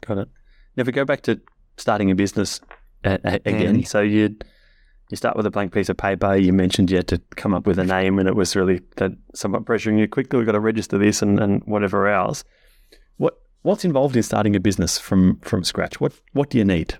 got 0.04 0.18
it. 0.18 0.28
Now, 0.76 0.80
if 0.80 0.86
we 0.88 0.92
go 0.92 1.04
back 1.04 1.22
to 1.22 1.40
starting 1.76 2.10
a 2.10 2.14
business 2.16 2.60
uh, 3.04 3.18
again, 3.24 3.82
Mm. 3.82 3.86
so 3.86 4.00
you 4.00 4.36
you 5.10 5.16
start 5.16 5.36
with 5.36 5.44
a 5.46 5.50
blank 5.50 5.72
piece 5.74 5.88
of 5.90 5.96
paper. 5.98 6.34
You 6.36 6.52
mentioned 6.54 6.90
you 6.90 6.96
had 6.96 7.08
to 7.08 7.20
come 7.36 7.52
up 7.54 7.66
with 7.66 7.78
a 7.78 7.84
name, 7.84 8.18
and 8.18 8.26
it 8.28 8.34
was 8.34 8.56
really 8.56 8.80
that 8.96 9.12
somewhat 9.34 9.64
pressuring 9.66 9.98
you 9.98 10.08
quickly. 10.08 10.38
We've 10.38 10.46
got 10.46 10.52
to 10.52 10.60
register 10.60 10.98
this 10.98 11.20
and, 11.22 11.38
and 11.38 11.62
whatever 11.64 12.08
else. 12.08 12.44
What 13.18 13.34
what's 13.60 13.84
involved 13.84 14.16
in 14.16 14.22
starting 14.22 14.56
a 14.56 14.60
business 14.60 14.98
from 14.98 15.38
from 15.40 15.64
scratch? 15.64 16.00
What 16.00 16.12
what 16.32 16.50
do 16.50 16.58
you 16.58 16.64
need? 16.64 16.98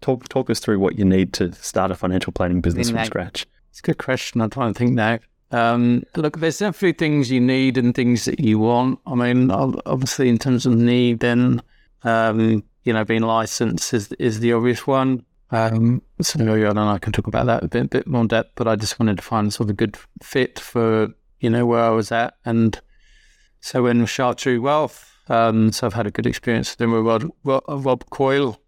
Talk 0.00 0.28
talk 0.28 0.48
us 0.50 0.60
through 0.60 0.78
what 0.78 0.98
you 0.98 1.04
need 1.04 1.32
to 1.34 1.52
start 1.52 1.90
a 1.90 1.94
financial 1.94 2.32
planning 2.32 2.60
business 2.60 2.90
from 2.90 3.04
scratch. 3.04 3.46
It's 3.70 3.80
a 3.80 3.82
good 3.82 3.98
question. 3.98 4.40
I'm 4.40 4.50
trying 4.50 4.72
to 4.72 4.78
think 4.78 4.92
now. 4.92 5.18
Um, 5.50 6.02
look, 6.14 6.38
there's 6.38 6.58
definitely 6.58 6.92
things 6.92 7.30
you 7.30 7.40
need 7.40 7.78
and 7.78 7.94
things 7.94 8.26
that 8.26 8.38
you 8.38 8.58
want. 8.58 9.00
I 9.06 9.14
mean, 9.14 9.50
obviously, 9.50 10.28
in 10.28 10.38
terms 10.38 10.66
of 10.66 10.74
need, 10.74 11.20
then 11.20 11.62
um, 12.04 12.62
you 12.84 12.92
know, 12.92 13.04
being 13.04 13.22
licensed 13.22 13.92
is 13.92 14.12
is 14.12 14.40
the 14.40 14.52
obvious 14.52 14.86
one. 14.86 15.24
Um, 15.50 16.02
so 16.20 16.38
I 16.40 16.44
don't 16.44 16.74
know. 16.74 16.88
I 16.88 16.98
can 16.98 17.12
talk 17.12 17.26
about 17.26 17.46
that 17.46 17.64
a 17.64 17.68
bit, 17.68 17.90
bit 17.90 18.06
more 18.06 18.26
depth, 18.26 18.52
but 18.54 18.68
I 18.68 18.76
just 18.76 19.00
wanted 19.00 19.16
to 19.16 19.22
find 19.22 19.52
sort 19.52 19.66
of 19.66 19.70
a 19.70 19.74
good 19.74 19.96
fit 20.22 20.58
for 20.58 21.08
you 21.40 21.50
know 21.50 21.64
where 21.64 21.82
I 21.82 21.90
was 21.90 22.12
at, 22.12 22.34
and 22.44 22.78
so 23.60 23.84
when 23.84 24.04
Chartreuse 24.06 24.60
Wealth, 24.60 25.10
um, 25.28 25.72
so 25.72 25.86
I've 25.86 25.94
had 25.94 26.06
a 26.06 26.10
good 26.10 26.26
experience 26.26 26.72
with 26.72 26.78
them 26.78 26.92
with 26.92 27.04
Rob, 27.04 27.30
Rob, 27.44 27.62
Rob 27.68 28.10
Coyle. 28.10 28.60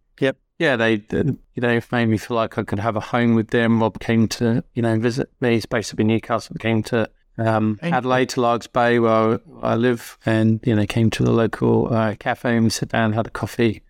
Yeah, 0.61 0.77
they, 0.77 0.97
they 0.97 1.23
you 1.23 1.39
know 1.63 1.81
made 1.91 2.07
me 2.07 2.19
feel 2.19 2.37
like 2.37 2.59
I 2.59 2.65
could 2.65 2.79
have 2.81 2.95
a 2.95 3.01
home 3.01 3.35
with 3.35 3.49
them. 3.49 3.81
Rob 3.81 3.99
came 3.99 4.29
to 4.29 4.63
you 4.75 4.83
know 4.83 4.99
visit 4.99 5.31
me. 5.41 5.53
He's 5.55 5.65
based 5.65 5.93
up 5.95 6.01
in 6.01 6.09
Newcastle. 6.09 6.55
Came 6.61 6.83
to 6.85 7.09
um, 7.39 7.79
Adelaide 7.83 8.29
to 8.31 8.43
Largs 8.43 8.67
Bay 8.67 8.99
where 8.99 9.41
I 9.63 9.75
live, 9.77 10.19
and 10.27 10.61
you 10.63 10.77
know 10.77 10.85
came 10.85 11.09
to 11.13 11.23
the 11.23 11.33
local 11.33 11.93
uh, 11.93 12.15
cafe 12.21 12.57
and 12.57 12.65
we 12.65 12.71
sat 12.71 12.91
down, 12.91 13.15
had 13.15 13.27
a 13.27 13.31
coffee. 13.31 13.83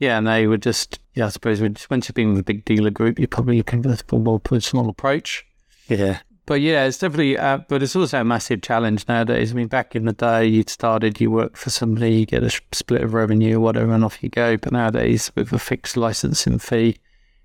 Yeah, 0.00 0.18
and 0.18 0.26
they 0.26 0.48
were 0.48 0.58
just 0.58 0.98
yeah. 1.14 1.26
I 1.26 1.28
suppose 1.28 1.60
when- 1.60 1.76
once 1.88 2.08
you've 2.08 2.16
been 2.16 2.30
with 2.30 2.40
a 2.40 2.42
big 2.42 2.64
dealer 2.64 2.90
group, 2.90 3.20
you're 3.20 3.28
probably 3.28 3.58
looking 3.58 3.84
for 3.84 4.16
a 4.16 4.18
more 4.18 4.40
personal 4.40 4.88
approach. 4.88 5.46
Yeah, 5.86 6.18
But 6.44 6.60
yeah, 6.60 6.86
it's 6.86 6.98
definitely, 6.98 7.38
uh, 7.38 7.58
but 7.68 7.82
it's 7.82 7.94
also 7.94 8.20
a 8.20 8.24
massive 8.24 8.62
challenge 8.62 9.06
nowadays. 9.06 9.52
I 9.52 9.54
mean, 9.54 9.68
back 9.68 9.94
in 9.94 10.06
the 10.06 10.12
day, 10.12 10.44
you'd 10.46 10.68
started, 10.68 11.20
you 11.20 11.30
work 11.30 11.56
for 11.56 11.70
somebody, 11.70 12.14
you 12.16 12.26
get 12.26 12.42
a 12.42 12.50
split 12.72 13.02
of 13.02 13.14
revenue, 13.14 13.60
whatever, 13.60 13.92
and 13.92 14.04
off 14.04 14.22
you 14.22 14.28
go. 14.28 14.56
But 14.56 14.72
nowadays, 14.72 15.30
with 15.36 15.52
a 15.52 15.58
fixed 15.58 15.96
licensing 15.96 16.58
fee, 16.58 16.96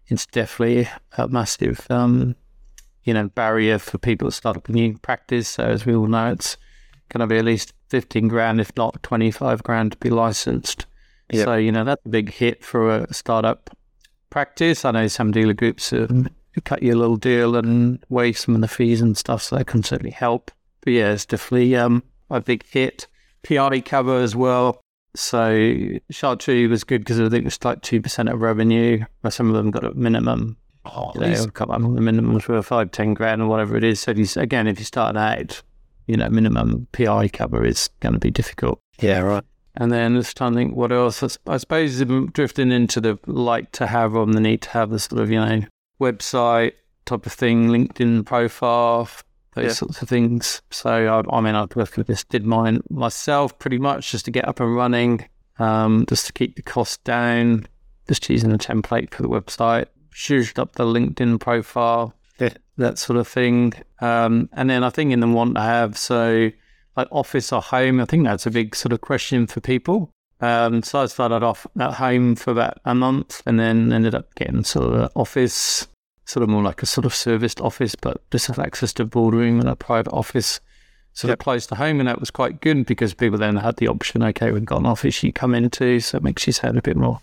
it's 0.08 0.26
definitely 0.26 0.90
a 1.18 1.28
massive, 1.28 1.86
um, 1.92 2.36
you 3.04 3.14
know, 3.14 3.28
barrier 3.30 3.78
for 3.78 4.00
people 4.00 4.30
to 4.30 4.36
start 4.36 4.58
up 4.58 4.68
a 4.68 4.72
new 4.72 4.98
practice. 4.98 5.48
So 5.48 5.64
as 5.64 5.86
we 5.86 5.96
all 5.96 6.08
know, 6.08 6.32
it's 6.32 6.58
going 7.10 7.20
to 7.20 7.28
be 7.28 7.38
at 7.38 7.46
least 7.46 7.74
15 7.90 8.28
grand, 8.28 8.60
if 8.60 8.76
not 8.76 9.04
25 9.04 9.62
grand 9.62 9.92
to 9.92 9.98
be 10.00 10.10
licensed. 10.10 10.88
Yep. 11.32 11.46
So, 11.46 11.56
you 11.56 11.72
know, 11.72 11.84
that's 11.84 12.06
a 12.06 12.10
big 12.10 12.32
hit 12.32 12.64
for 12.64 12.90
a 12.90 13.14
startup 13.14 13.70
practice. 14.30 14.86
I 14.86 14.92
know 14.92 15.08
some 15.08 15.32
dealer 15.32 15.54
groups 15.54 15.94
um, 15.94 16.30
cut 16.62 16.84
you 16.84 16.94
a 16.94 17.00
little 17.00 17.18
deal 17.18 17.56
and 17.56 18.04
waive 18.10 18.38
some 18.38 18.56
of 18.56 18.62
the 18.62 18.68
fees 18.68 19.02
and 19.02 19.18
stuff, 19.18 19.44
so 19.44 19.58
that 19.58 19.68
can 19.68 19.84
certainly 19.84 20.12
help. 20.12 20.52
But 20.82 20.94
yeah, 20.94 21.12
it's 21.12 21.26
definitely 21.26 21.76
um, 21.76 22.04
a 22.30 22.42
big 22.42 22.66
hit. 22.66 23.08
PI 23.44 23.82
cover 23.82 24.20
as 24.20 24.36
well. 24.36 24.82
So 25.16 25.78
Chartreuse 26.12 26.70
was 26.70 26.84
good 26.84 27.02
because 27.02 27.20
I 27.20 27.30
think 27.30 27.46
it's 27.46 27.64
like 27.64 27.82
two 27.82 28.02
percent 28.02 28.30
of 28.30 28.42
revenue. 28.42 29.04
But 29.22 29.34
some 29.34 29.48
of 29.50 29.56
them 29.56 29.72
got 29.72 29.84
a 29.84 29.94
minimum. 29.94 30.58
Oh, 30.86 31.12
You 31.16 31.22
know, 31.22 31.44
a 31.44 31.52
couple 31.52 31.76
of 31.76 31.82
the 31.82 32.02
minimums 32.02 32.48
were 32.48 32.62
five, 32.62 32.92
ten 32.92 33.14
grand 33.14 33.42
or 33.42 33.48
whatever 33.48 33.76
it 33.76 33.84
is. 33.84 34.00
So 34.00 34.12
if 34.12 34.18
you, 34.18 34.42
again, 34.42 34.68
if 34.68 34.80
you 34.80 34.86
start 34.86 35.18
out, 35.18 35.62
you 36.06 36.16
know, 36.16 36.30
minimum 36.30 36.88
PI 36.94 37.30
cover 37.30 37.66
is 37.66 37.90
going 38.00 38.14
to 38.14 38.20
be 38.20 38.32
difficult. 38.32 38.80
yeah, 39.00 39.20
right. 39.20 39.44
And 39.80 39.92
then 39.92 40.16
this 40.16 40.34
time, 40.34 40.54
I 40.54 40.56
think 40.56 40.76
what 40.76 40.92
else? 40.92 41.22
I 41.46 41.58
suppose 41.58 42.04
drifting 42.32 42.72
into 42.72 43.00
the 43.00 43.20
like 43.28 43.72
to 43.74 43.86
have 43.86 44.16
on 44.16 44.32
the 44.32 44.42
need 44.42 44.64
to 44.64 44.70
have 44.70 44.90
the 44.90 44.98
sort 44.98 45.22
of 45.22 45.30
you 45.30 45.40
know 45.40 45.62
website 46.00 46.74
type 47.06 47.26
of 47.26 47.34
thing, 47.34 47.70
LinkedIn 47.70 48.26
profile, 48.26 49.10
those 49.56 49.66
Yeah. 49.66 49.72
sorts 49.74 50.02
of 50.02 50.10
things. 50.10 50.62
So 50.72 50.90
I, 51.32 51.36
I 51.36 51.42
mean, 51.42 51.56
I 51.56 51.66
just 52.06 52.30
did 52.30 52.46
mine 52.46 52.82
myself 52.90 53.58
pretty 53.60 53.78
much 53.78 54.12
just 54.12 54.26
to 54.26 54.32
get 54.32 54.48
up 54.48 54.60
and 54.60 54.76
running, 54.76 55.26
um, 55.60 56.06
just 56.08 56.28
to 56.28 56.34
keep 56.34 56.56
the 56.56 56.62
cost 56.62 57.04
down, 57.04 57.66
just 58.08 58.30
using 58.30 58.52
a 58.52 58.58
template 58.58 59.14
for 59.14 59.22
the 59.24 59.30
website, 59.30 59.88
shooshed 60.14 60.60
up 60.60 60.74
the 60.74 60.84
LinkedIn 60.86 61.40
profile, 61.40 62.14
Yeah. 62.40 62.50
that 62.78 62.98
sort 63.00 63.18
of 63.18 63.28
thing. 63.28 63.74
Um, 64.00 64.50
and 64.54 64.70
then 64.70 64.84
I 64.84 64.90
think 64.90 65.12
in 65.12 65.20
the 65.22 65.28
want 65.28 65.56
to 65.56 65.62
have 65.62 65.98
so 65.98 66.52
like 66.96 67.08
office 67.12 67.54
or 67.54 67.62
home? 67.62 68.00
I 68.02 68.06
think 68.06 68.26
that's 68.26 68.48
a 68.48 68.52
big 68.52 68.76
sort 68.76 68.92
of 68.92 69.02
question 69.02 69.46
for 69.48 69.62
people. 69.62 70.10
Um, 70.40 70.84
so 70.84 71.02
I 71.02 71.06
started 71.08 71.44
off 71.44 71.66
at 71.80 71.94
home 71.96 72.36
for 72.36 72.52
about 72.52 72.80
a 72.86 72.94
month 72.94 73.42
and 73.46 73.60
then 73.60 73.92
ended 73.92 74.14
up 74.14 74.34
getting 74.36 74.64
sort 74.64 74.86
of 74.94 75.02
an 75.02 75.10
office, 75.16 75.88
sort 76.26 76.44
of 76.44 76.50
more 76.50 76.62
like 76.62 76.84
a 76.84 76.86
sort 76.86 77.06
of 77.06 77.16
serviced 77.16 77.60
office, 77.62 77.96
but 77.96 78.22
just 78.32 78.48
have 78.48 78.60
access 78.60 78.94
to 78.94 79.06
boardroom 79.06 79.60
and 79.60 79.70
a 79.70 79.76
private 79.76 80.14
office 80.14 80.60
sort 81.14 81.30
Yep. 81.30 81.40
of 81.40 81.44
close 81.44 81.66
to 81.68 81.76
home. 81.76 82.00
And 82.00 82.08
that 82.08 82.20
was 82.20 82.30
quite 82.30 82.62
good 82.62 82.86
because 82.86 83.16
people 83.16 83.40
then 83.40 83.56
had 83.56 83.78
the 83.78 83.88
option, 83.88 84.22
okay, 84.22 84.52
we've 84.52 84.64
got 84.66 84.80
an 84.80 84.86
office 84.86 85.24
you 85.24 85.34
come 85.34 85.56
into. 85.56 86.00
So 86.00 86.18
it 86.18 86.24
makes 86.24 86.46
you 86.46 86.54
sound 86.54 86.78
a 86.78 86.82
bit 86.84 86.96
more 86.98 87.20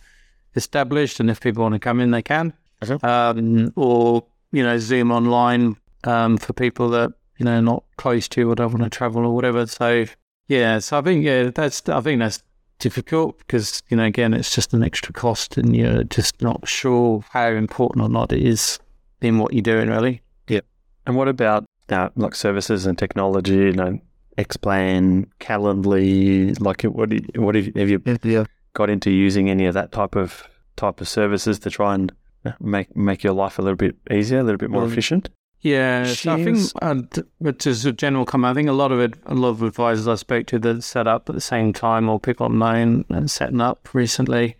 established. 0.56 1.20
And 1.20 1.30
if 1.30 1.40
people 1.40 1.62
want 1.62 1.74
to 1.74 1.78
come 1.78 2.00
in, 2.00 2.10
they 2.10 2.22
can. 2.22 2.52
Okay. 2.82 3.06
Um, 3.06 3.72
or, 3.76 4.24
you 4.50 4.64
know, 4.64 4.78
Zoom 4.78 5.12
online 5.12 5.76
um, 6.02 6.36
for 6.36 6.52
people 6.52 6.90
that, 6.90 7.12
you 7.38 7.44
know, 7.44 7.60
not 7.60 7.84
close 7.96 8.26
to 8.30 8.50
or 8.50 8.56
don't 8.56 8.72
want 8.72 8.82
to 8.82 8.90
travel 8.90 9.24
or 9.24 9.34
whatever. 9.34 9.66
So, 9.66 10.06
yeah, 10.48 10.80
so 10.80 10.98
I 10.98 11.02
think, 11.02 11.24
yeah, 11.24 11.50
that's, 11.50 11.88
I 11.88 12.00
think 12.00 12.18
that's 12.18 12.42
difficult 12.78 13.38
because, 13.38 13.82
you 13.88 13.96
know, 13.96 14.04
again, 14.04 14.34
it's 14.34 14.54
just 14.54 14.74
an 14.74 14.82
extra 14.82 15.12
cost 15.12 15.56
and 15.56 15.74
you're 15.76 16.04
just 16.04 16.40
not 16.42 16.66
sure 16.68 17.24
how 17.30 17.48
important 17.48 18.02
or 18.04 18.08
not 18.08 18.32
it 18.32 18.42
is 18.42 18.78
in 19.20 19.38
what 19.38 19.52
you're 19.52 19.62
doing, 19.62 19.88
really. 19.88 20.20
Yeah. 20.48 20.60
And 21.06 21.16
what 21.16 21.28
about 21.28 21.64
uh, 21.88 22.08
like 22.16 22.34
services 22.34 22.86
and 22.86 22.98
technology? 22.98 23.54
You 23.56 23.72
know, 23.72 23.98
Xplan, 24.38 25.26
Calendly. 25.40 26.58
Like, 26.60 26.82
what 26.82 27.12
you, 27.12 27.20
what 27.36 27.54
have 27.54 27.66
you, 27.66 27.72
have 27.76 27.88
you 27.88 28.02
Yeah. 28.22 28.44
got 28.74 28.90
into 28.90 29.10
using 29.10 29.48
any 29.50 29.66
of 29.66 29.74
that 29.74 29.92
type 29.92 30.16
of 30.16 30.44
type 30.76 31.00
of 31.00 31.08
services 31.08 31.58
to 31.60 31.70
try 31.70 31.94
and 31.94 32.12
uh, 32.44 32.52
make 32.60 32.94
make 32.96 33.22
your 33.22 33.32
life 33.32 33.58
a 33.58 33.62
little 33.62 33.76
bit 33.76 33.94
easier, 34.10 34.40
a 34.40 34.42
little 34.42 34.58
bit 34.58 34.70
more 34.70 34.82
Well, 34.82 34.90
efficient? 34.90 35.28
Yeah, 35.64 36.04
so 36.04 36.34
I 36.34 36.44
think, 36.44 36.58
uh, 36.82 36.94
but 37.40 37.58
just 37.58 37.86
a 37.86 37.92
general 37.92 38.26
comment, 38.26 38.50
I 38.50 38.54
think 38.54 38.68
a 38.68 38.72
lot 38.72 38.92
of 38.92 39.00
it, 39.00 39.14
a 39.24 39.34
lot 39.34 39.48
of 39.48 39.62
advisors 39.62 40.06
I 40.06 40.16
spoke 40.16 40.46
to 40.48 40.58
that 40.58 40.82
set 40.84 41.06
up 41.06 41.26
at 41.30 41.34
the 41.34 41.40
same 41.40 41.72
time, 41.72 42.06
or 42.10 42.20
people 42.20 42.44
I've 42.44 42.52
known 42.52 43.06
and 43.08 43.30
setting 43.30 43.62
up 43.62 43.94
recently, 43.94 44.56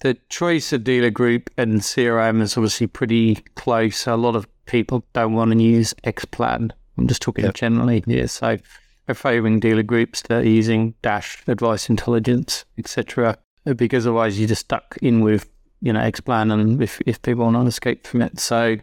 the 0.00 0.16
choice 0.28 0.72
of 0.72 0.82
dealer 0.82 1.10
group 1.10 1.50
and 1.56 1.80
CRM 1.80 2.42
is 2.42 2.56
obviously 2.56 2.88
pretty 2.88 3.36
close. 3.54 4.08
A 4.08 4.16
lot 4.16 4.34
of 4.34 4.48
people 4.66 5.04
don't 5.12 5.34
want 5.34 5.52
to 5.52 5.62
use 5.62 5.94
Xplan. 6.02 6.72
I'm 6.98 7.06
just 7.06 7.22
talking 7.22 7.44
Yep. 7.44 7.54
generally 7.54 8.02
here. 8.06 8.26
So 8.26 8.56
they're 9.06 9.14
favouring 9.14 9.60
dealer 9.60 9.84
groups 9.84 10.22
that 10.22 10.42
are 10.42 10.48
using 10.48 10.94
Dash, 11.02 11.44
Advice 11.46 11.88
Intelligence, 11.88 12.64
etc. 12.76 13.38
Because 13.76 14.04
otherwise 14.04 14.36
you're 14.40 14.48
just 14.48 14.62
stuck 14.62 14.96
in 15.00 15.20
with, 15.20 15.48
you 15.80 15.92
know, 15.92 16.00
Xplan 16.00 16.52
and 16.52 16.82
if, 16.82 17.00
if 17.06 17.22
people 17.22 17.44
want 17.44 17.56
to 17.56 17.66
escape 17.68 18.04
from 18.04 18.22
it. 18.22 18.40
So 18.40 18.78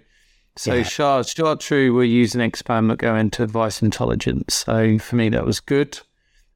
so 0.57 0.73
Yeah. 0.73 0.83
Char 0.83 1.23
Chartreuse 1.23 1.91
were 1.93 2.03
using 2.03 2.41
Xplan 2.41 2.87
but 2.87 2.97
going 2.97 3.29
to 3.31 3.43
Advice 3.43 3.81
Intelligence. 3.81 4.53
So 4.65 4.97
for 4.99 5.15
me 5.15 5.29
that 5.29 5.45
was 5.45 5.59
good. 5.59 5.99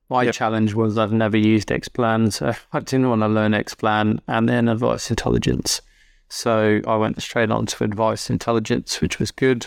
My 0.10 0.24
Yep. 0.24 0.34
challenge 0.36 0.74
was 0.74 0.98
I've 0.98 1.14
never 1.14 1.38
used 1.38 1.70
Xplan, 1.70 2.34
so 2.34 2.54
I 2.74 2.80
didn't 2.80 3.10
want 3.10 3.22
to 3.22 3.28
learn 3.28 3.54
Xplan 3.54 4.20
and 4.28 4.50
then 4.50 4.68
Advice 4.68 5.10
Intelligence. 5.10 5.82
So 6.30 6.82
I 6.88 6.96
went 6.96 7.22
straight 7.22 7.52
on 7.52 7.66
to 7.68 7.84
Advice 7.84 8.30
Intelligence, 8.30 9.02
which 9.02 9.20
was 9.20 9.32
good. 9.32 9.66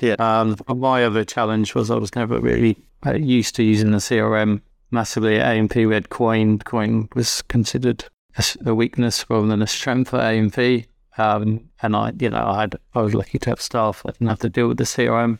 Yeah. 0.00 0.14
Um, 0.18 0.56
my 0.68 1.04
other 1.04 1.24
challenge 1.24 1.74
was 1.74 1.90
I 1.90 1.96
was 1.96 2.14
never 2.16 2.40
really 2.40 2.76
uh, 3.06 3.14
used 3.14 3.54
to 3.56 3.62
using 3.62 3.92
the 3.92 3.98
CRM 3.98 4.60
massively 4.90 5.38
at 5.38 5.56
AMP. 5.56 5.74
We 5.76 5.94
had 5.94 6.10
Coin. 6.10 6.58
Coin 6.58 7.08
was 7.14 7.42
considered 7.42 8.04
a 8.66 8.74
weakness 8.74 9.24
rather 9.28 9.46
than 9.46 9.62
a 9.62 9.66
strength 9.66 10.12
at 10.14 10.34
AMP. 10.34 10.86
Um, 11.18 11.68
and 11.82 11.94
I, 11.94 12.12
you 12.18 12.30
know, 12.30 12.44
I 12.46 12.60
had 12.62 12.76
I 12.94 13.02
was 13.02 13.14
lucky 13.14 13.38
to 13.38 13.50
have 13.50 13.60
staff 13.60 14.02
that 14.04 14.14
didn't 14.14 14.28
have 14.28 14.38
to 14.40 14.48
deal 14.48 14.68
with 14.68 14.78
the 14.78 14.84
CRM. 14.84 15.38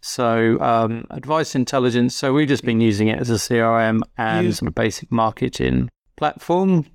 So 0.00 0.60
um, 0.60 1.06
Advice 1.10 1.54
Intelligence. 1.54 2.14
So 2.14 2.32
we've 2.34 2.48
just 2.48 2.64
been 2.64 2.80
using 2.80 3.08
it 3.08 3.18
as 3.20 3.30
a 3.30 3.34
CRM 3.38 4.02
and 4.18 4.46
You- 4.48 4.52
sort 4.52 4.68
of 4.68 4.74
basic 4.74 5.10
marketing 5.12 5.88
platform. 6.16 6.86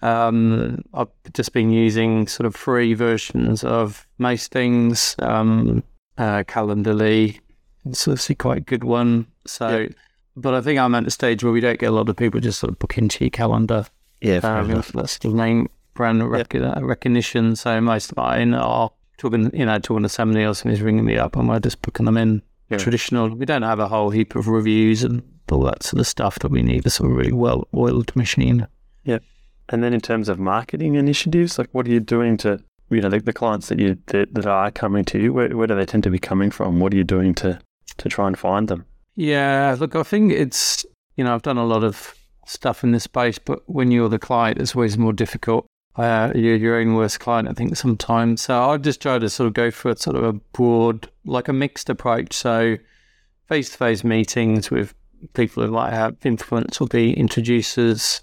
Um, 0.00 0.82
I've 0.94 1.08
just 1.32 1.52
been 1.52 1.70
using 1.70 2.26
sort 2.26 2.46
of 2.46 2.56
free 2.56 2.94
versions 2.94 3.62
of 3.62 4.06
most 4.18 4.50
things. 4.50 5.14
Um, 5.20 5.82
uh, 6.18 6.42
Calendly, 6.44 7.38
it's 7.88 8.08
obviously 8.08 8.34
quite 8.34 8.58
a 8.58 8.62
good 8.62 8.82
one. 8.84 9.26
So, 9.46 9.86
but 10.36 10.54
I 10.54 10.60
think 10.60 10.78
I'm 10.80 10.94
at 10.96 11.04
the 11.04 11.10
stage 11.10 11.44
where 11.44 11.52
we 11.52 11.60
don't 11.60 11.78
get 11.78 11.86
a 11.90 11.92
lot 11.92 12.08
of 12.08 12.16
people 12.16 12.40
just 12.40 12.58
sort 12.58 12.72
of 12.72 12.78
booking 12.80 13.04
into 13.04 13.24
your 13.24 13.30
calendar. 13.30 13.86
Yeah, 14.20 14.38
Um, 14.42 14.82
that's 14.94 15.18
the 15.18 15.28
name 15.28 15.68
brand 15.94 16.30
rec- 16.30 16.54
recognition. 16.54 17.56
So 17.56 17.80
most 17.80 18.10
of 18.10 18.16
mine 18.16 18.54
are 18.54 18.90
talking, 19.18 19.50
you 19.54 19.66
know, 19.66 19.78
talking 19.78 20.02
to 20.02 20.08
somebody 20.08 20.44
else 20.44 20.62
and 20.62 20.70
he's 20.70 20.82
ringing 20.82 21.04
me 21.04 21.16
up 21.16 21.36
and 21.36 21.48
we're 21.48 21.60
just 21.60 21.82
booking 21.82 22.06
them 22.06 22.16
in. 22.16 22.42
Yeah. 22.68 22.78
Traditional. 22.78 23.28
We 23.28 23.44
don't 23.44 23.62
have 23.62 23.80
a 23.80 23.88
whole 23.88 24.10
heap 24.10 24.34
of 24.34 24.48
reviews 24.48 25.04
and 25.04 25.22
all 25.50 25.62
that 25.64 25.82
sort 25.82 26.00
of 26.00 26.06
stuff 26.06 26.38
that 26.38 26.50
we 26.50 26.62
need. 26.62 26.86
It's 26.86 27.00
a 27.00 27.06
really 27.06 27.32
well 27.32 27.68
oiled 27.74 28.16
machine. 28.16 28.66
Yep. 29.04 29.22
And 29.68 29.84
then 29.84 29.92
in 29.92 30.00
terms 30.00 30.28
of 30.28 30.38
marketing 30.38 30.94
initiatives, 30.94 31.58
like 31.58 31.68
what 31.72 31.86
are 31.86 31.90
you 31.90 32.00
doing 32.00 32.38
to, 32.38 32.62
you 32.88 33.00
know, 33.02 33.10
the, 33.10 33.20
the 33.20 33.32
clients 33.32 33.68
that 33.68 33.78
you 33.78 33.98
that, 34.06 34.32
that 34.34 34.46
are 34.46 34.70
coming 34.70 35.04
to 35.06 35.18
you, 35.18 35.32
where, 35.32 35.54
where 35.56 35.66
do 35.66 35.74
they 35.74 35.84
tend 35.84 36.02
to 36.04 36.10
be 36.10 36.18
coming 36.18 36.50
from? 36.50 36.80
What 36.80 36.94
are 36.94 36.96
you 36.96 37.04
doing 37.04 37.34
to 37.36 37.58
to 37.98 38.08
try 38.08 38.26
and 38.26 38.38
find 38.38 38.68
them? 38.68 38.86
Yeah, 39.14 39.76
look, 39.78 39.94
I 39.94 40.02
think 40.02 40.32
it's, 40.32 40.86
you 41.16 41.24
know, 41.24 41.34
I've 41.34 41.42
done 41.42 41.58
a 41.58 41.66
lot 41.66 41.84
of 41.84 42.14
stuff 42.46 42.82
in 42.82 42.92
this 42.92 43.04
space, 43.04 43.38
but 43.38 43.60
when 43.66 43.90
you're 43.90 44.08
the 44.08 44.18
client, 44.18 44.58
it's 44.58 44.74
always 44.74 44.96
more 44.96 45.12
difficult. 45.12 45.66
Uh, 45.96 46.32
you're 46.34 46.56
your 46.56 46.76
own 46.78 46.94
worst 46.94 47.20
client, 47.20 47.48
I 47.48 47.52
think, 47.52 47.76
sometimes. 47.76 48.42
So 48.42 48.70
I 48.70 48.76
just 48.78 49.02
try 49.02 49.18
to 49.18 49.28
sort 49.28 49.48
of 49.48 49.54
go 49.54 49.70
for 49.70 49.90
a 49.90 49.96
sort 49.96 50.16
of 50.16 50.24
a 50.24 50.32
broad, 50.32 51.10
like 51.24 51.48
a 51.48 51.52
mixed 51.52 51.90
approach. 51.90 52.32
So 52.32 52.78
face 53.48 53.70
to 53.70 53.76
face 53.76 54.02
meetings 54.02 54.70
with 54.70 54.94
people 55.34 55.64
who 55.64 55.70
might 55.70 55.92
have 55.92 56.16
influence 56.24 56.80
or 56.80 56.86
be 56.86 57.12
introducers, 57.12 58.22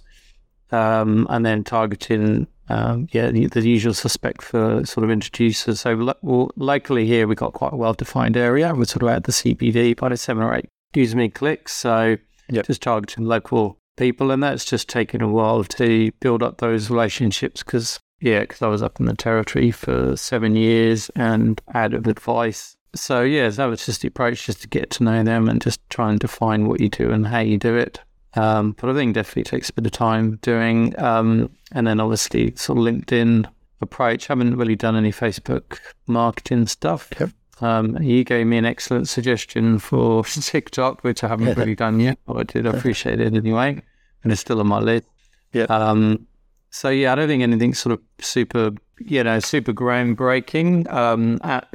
um, 0.72 1.28
and 1.30 1.46
then 1.46 1.64
targeting, 1.64 2.48
um, 2.70 3.08
yeah, 3.12 3.30
the, 3.32 3.48
the, 3.48 3.62
usual 3.62 3.94
suspect 3.94 4.42
for 4.42 4.86
sort 4.86 5.04
of 5.04 5.12
introducers. 5.12 5.82
So 5.82 6.16
well, 6.22 6.52
locally 6.56 7.06
here, 7.06 7.28
we've 7.28 7.38
got 7.38 7.54
quite 7.54 7.74
a 7.74 7.76
well 7.78 7.94
defined 7.94 8.38
area. 8.38 8.74
We're 8.74 8.86
sort 8.86 9.04
of 9.04 9.10
at 9.10 9.24
the 9.24 9.32
CBD, 9.32 9.94
about 9.94 10.12
a 10.12 10.18
seven 10.18 10.44
or 10.44 10.56
eight 10.56 10.66
use 10.96 11.16
me 11.16 11.30
clicks. 11.30 11.74
So 11.74 12.18
yep. 12.50 12.66
just 12.66 12.82
targeting 12.82 13.26
local 13.26 13.78
people. 14.00 14.32
And 14.32 14.42
that's 14.42 14.66
just 14.66 14.90
taken 14.90 15.22
a 15.22 15.28
while 15.28 15.64
to 15.64 16.12
build 16.20 16.42
up 16.42 16.58
those 16.58 16.90
relationships 16.90 17.62
because, 17.62 18.00
yeah, 18.22 18.42
because 18.42 18.64
I 18.64 18.68
was 18.68 18.82
up 18.82 19.00
in 19.00 19.06
the 19.06 19.16
territory 19.16 19.70
for 19.70 20.16
seven 20.16 20.56
years 20.56 21.12
and 21.16 21.62
out 21.76 21.94
of 21.94 22.08
advice. 22.08 22.76
So, 22.96 23.22
yeah, 23.22 23.50
that 23.50 23.66
was 23.66 23.86
just 23.86 24.02
the 24.02 24.08
approach, 24.08 24.48
just 24.48 24.64
to 24.64 24.68
get 24.68 24.90
to 24.92 25.04
know 25.04 25.22
them 25.22 25.48
and 25.48 25.62
just 25.62 25.80
try 25.90 26.10
and 26.10 26.20
define 26.20 26.68
what 26.68 26.80
you 26.80 26.90
do 26.90 27.12
and 27.12 27.28
how 27.28 27.40
you 27.40 27.60
do 27.60 27.76
it. 27.76 28.00
Um, 28.34 28.76
but 28.80 28.90
I 28.90 28.94
think 28.94 29.14
definitely 29.14 29.44
takes 29.44 29.70
a 29.70 29.74
bit 29.74 29.86
of 29.86 29.92
time 29.92 30.40
doing. 30.42 31.00
Um, 31.00 31.52
and 31.72 31.86
then 31.86 32.00
obviously, 32.00 32.56
sort 32.56 32.80
of 32.80 32.86
LinkedIn 32.86 33.46
approach. 33.82 34.28
Haven't 34.28 34.58
really 34.58 34.76
done 34.76 34.96
any 34.96 35.12
Facebook 35.12 35.80
marketing 36.08 36.68
stuff. 36.68 37.10
Yep. 37.20 37.30
Um, 37.62 38.02
you 38.02 38.24
gave 38.24 38.48
me 38.48 38.58
an 38.58 38.66
excellent 38.66 39.10
suggestion 39.10 39.80
for 39.80 40.24
TikTok, 40.26 41.04
which 41.04 41.24
I 41.24 41.28
haven't 41.28 41.58
really 41.58 41.76
done 41.76 42.00
yet, 42.00 42.18
but 42.26 42.38
I 42.38 42.44
did 42.44 42.66
appreciate 42.66 43.20
it 43.20 43.34
anyway, 43.34 43.82
and 44.24 44.32
it's 44.32 44.42
still 44.42 44.60
on 44.60 44.68
my 44.68 44.80
list. 44.80 45.08
Yeah. 45.54 45.64
Um, 45.64 46.28
so 46.72 46.90
yeah, 46.90 47.14
I 47.14 47.16
don't 47.16 47.28
think 47.28 47.44
anything 47.44 47.74
sort 47.74 47.94
of 47.94 48.02
super, 48.24 48.72
you 49.00 49.24
know, 49.24 49.40
super 49.40 49.74
groundbreaking. 49.74 50.92
Um, 50.92 51.40
at 51.44 51.68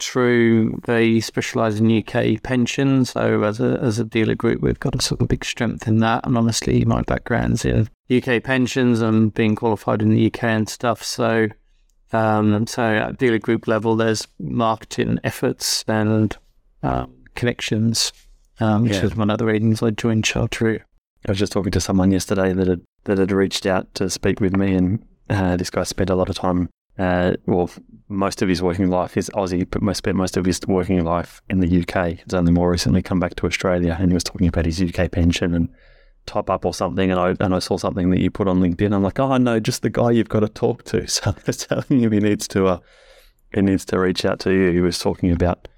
True, 0.00 0.80
they 0.84 1.20
specialise 1.20 1.80
in 1.80 1.98
UK 1.98 2.42
pensions. 2.42 3.10
So 3.10 3.42
as 3.42 3.60
a 3.60 3.78
as 3.80 3.98
a 3.98 4.04
dealer 4.04 4.34
group, 4.34 4.60
we've 4.60 4.80
got 4.80 4.94
a 4.94 5.02
sort 5.02 5.22
of 5.22 5.28
big 5.28 5.44
strength 5.44 5.88
in 5.88 6.00
that. 6.00 6.26
And 6.26 6.36
honestly, 6.36 6.84
my 6.84 7.02
background's 7.02 7.64
in 7.64 7.88
UK 8.10 8.42
pensions 8.42 9.00
and 9.00 9.32
being 9.32 9.54
qualified 9.54 10.02
in 10.02 10.10
the 10.10 10.26
UK 10.26 10.44
and 10.44 10.68
stuff. 10.68 11.02
So 11.02 11.48
um, 12.12 12.66
so 12.66 12.82
at 12.82 13.18
dealer 13.18 13.38
group 13.38 13.66
level, 13.66 13.96
there's 13.96 14.28
marketing 14.38 15.18
efforts 15.24 15.84
and 15.88 16.36
um, 16.82 17.12
connections, 17.34 18.12
um, 18.60 18.84
which 18.84 18.92
yeah. 18.92 19.04
is 19.04 19.16
one 19.16 19.30
of 19.30 19.38
the 19.38 19.46
reasons 19.46 19.82
I 19.82 19.90
joined 19.90 20.24
Chartreux. 20.24 20.80
I 21.26 21.30
was 21.30 21.38
just 21.38 21.52
talking 21.52 21.72
to 21.72 21.80
someone 21.80 22.10
yesterday 22.10 22.52
that 22.52 22.66
had 22.66 22.80
that 23.04 23.18
had 23.18 23.32
reached 23.32 23.66
out 23.66 23.94
to 23.94 24.10
speak 24.10 24.40
with 24.40 24.54
me, 24.56 24.74
and 24.74 25.04
uh, 25.30 25.56
this 25.56 25.70
guy 25.70 25.82
spent 25.84 26.10
a 26.10 26.14
lot 26.14 26.28
of 26.28 26.36
time. 26.36 26.68
Uh, 26.98 27.32
well, 27.46 27.70
most 28.08 28.42
of 28.42 28.48
his 28.48 28.62
working 28.62 28.88
life 28.88 29.16
is 29.16 29.30
Aussie, 29.30 29.66
but 29.68 29.82
most 29.82 29.98
spent 29.98 30.16
most 30.16 30.36
of 30.36 30.44
his 30.44 30.60
working 30.68 31.02
life 31.04 31.40
in 31.48 31.60
the 31.60 31.80
UK. 31.82 32.18
He's 32.18 32.34
only 32.34 32.52
more 32.52 32.70
recently 32.70 33.02
come 33.02 33.20
back 33.20 33.34
to 33.36 33.46
Australia, 33.46 33.96
and 33.98 34.10
he 34.10 34.14
was 34.14 34.24
talking 34.24 34.46
about 34.46 34.66
his 34.66 34.80
UK 34.80 35.10
pension 35.10 35.54
and 35.54 35.68
top 36.26 36.50
up 36.50 36.64
or 36.64 36.74
something, 36.74 37.10
and 37.10 37.18
I 37.18 37.34
and 37.40 37.54
I 37.54 37.58
saw 37.58 37.78
something 37.78 38.10
that 38.10 38.20
you 38.20 38.30
put 38.30 38.48
on 38.48 38.60
LinkedIn. 38.60 38.94
I'm 38.94 39.02
like, 39.02 39.18
oh 39.18 39.36
no, 39.38 39.58
just 39.60 39.82
the 39.82 39.90
guy 39.90 40.10
you've 40.10 40.28
got 40.28 40.40
to 40.40 40.48
talk 40.48 40.84
to. 40.84 41.06
So 41.08 41.30
I 41.30 41.34
was 41.46 41.56
telling 41.56 42.00
him 42.00 42.12
he 42.12 42.20
needs 42.20 42.46
to 42.48 42.66
uh, 42.66 42.78
he 43.54 43.62
needs 43.62 43.84
to 43.86 43.98
reach 43.98 44.24
out 44.24 44.40
to 44.40 44.52
you. 44.52 44.72
He 44.72 44.80
was 44.80 44.98
talking 44.98 45.30
about 45.30 45.68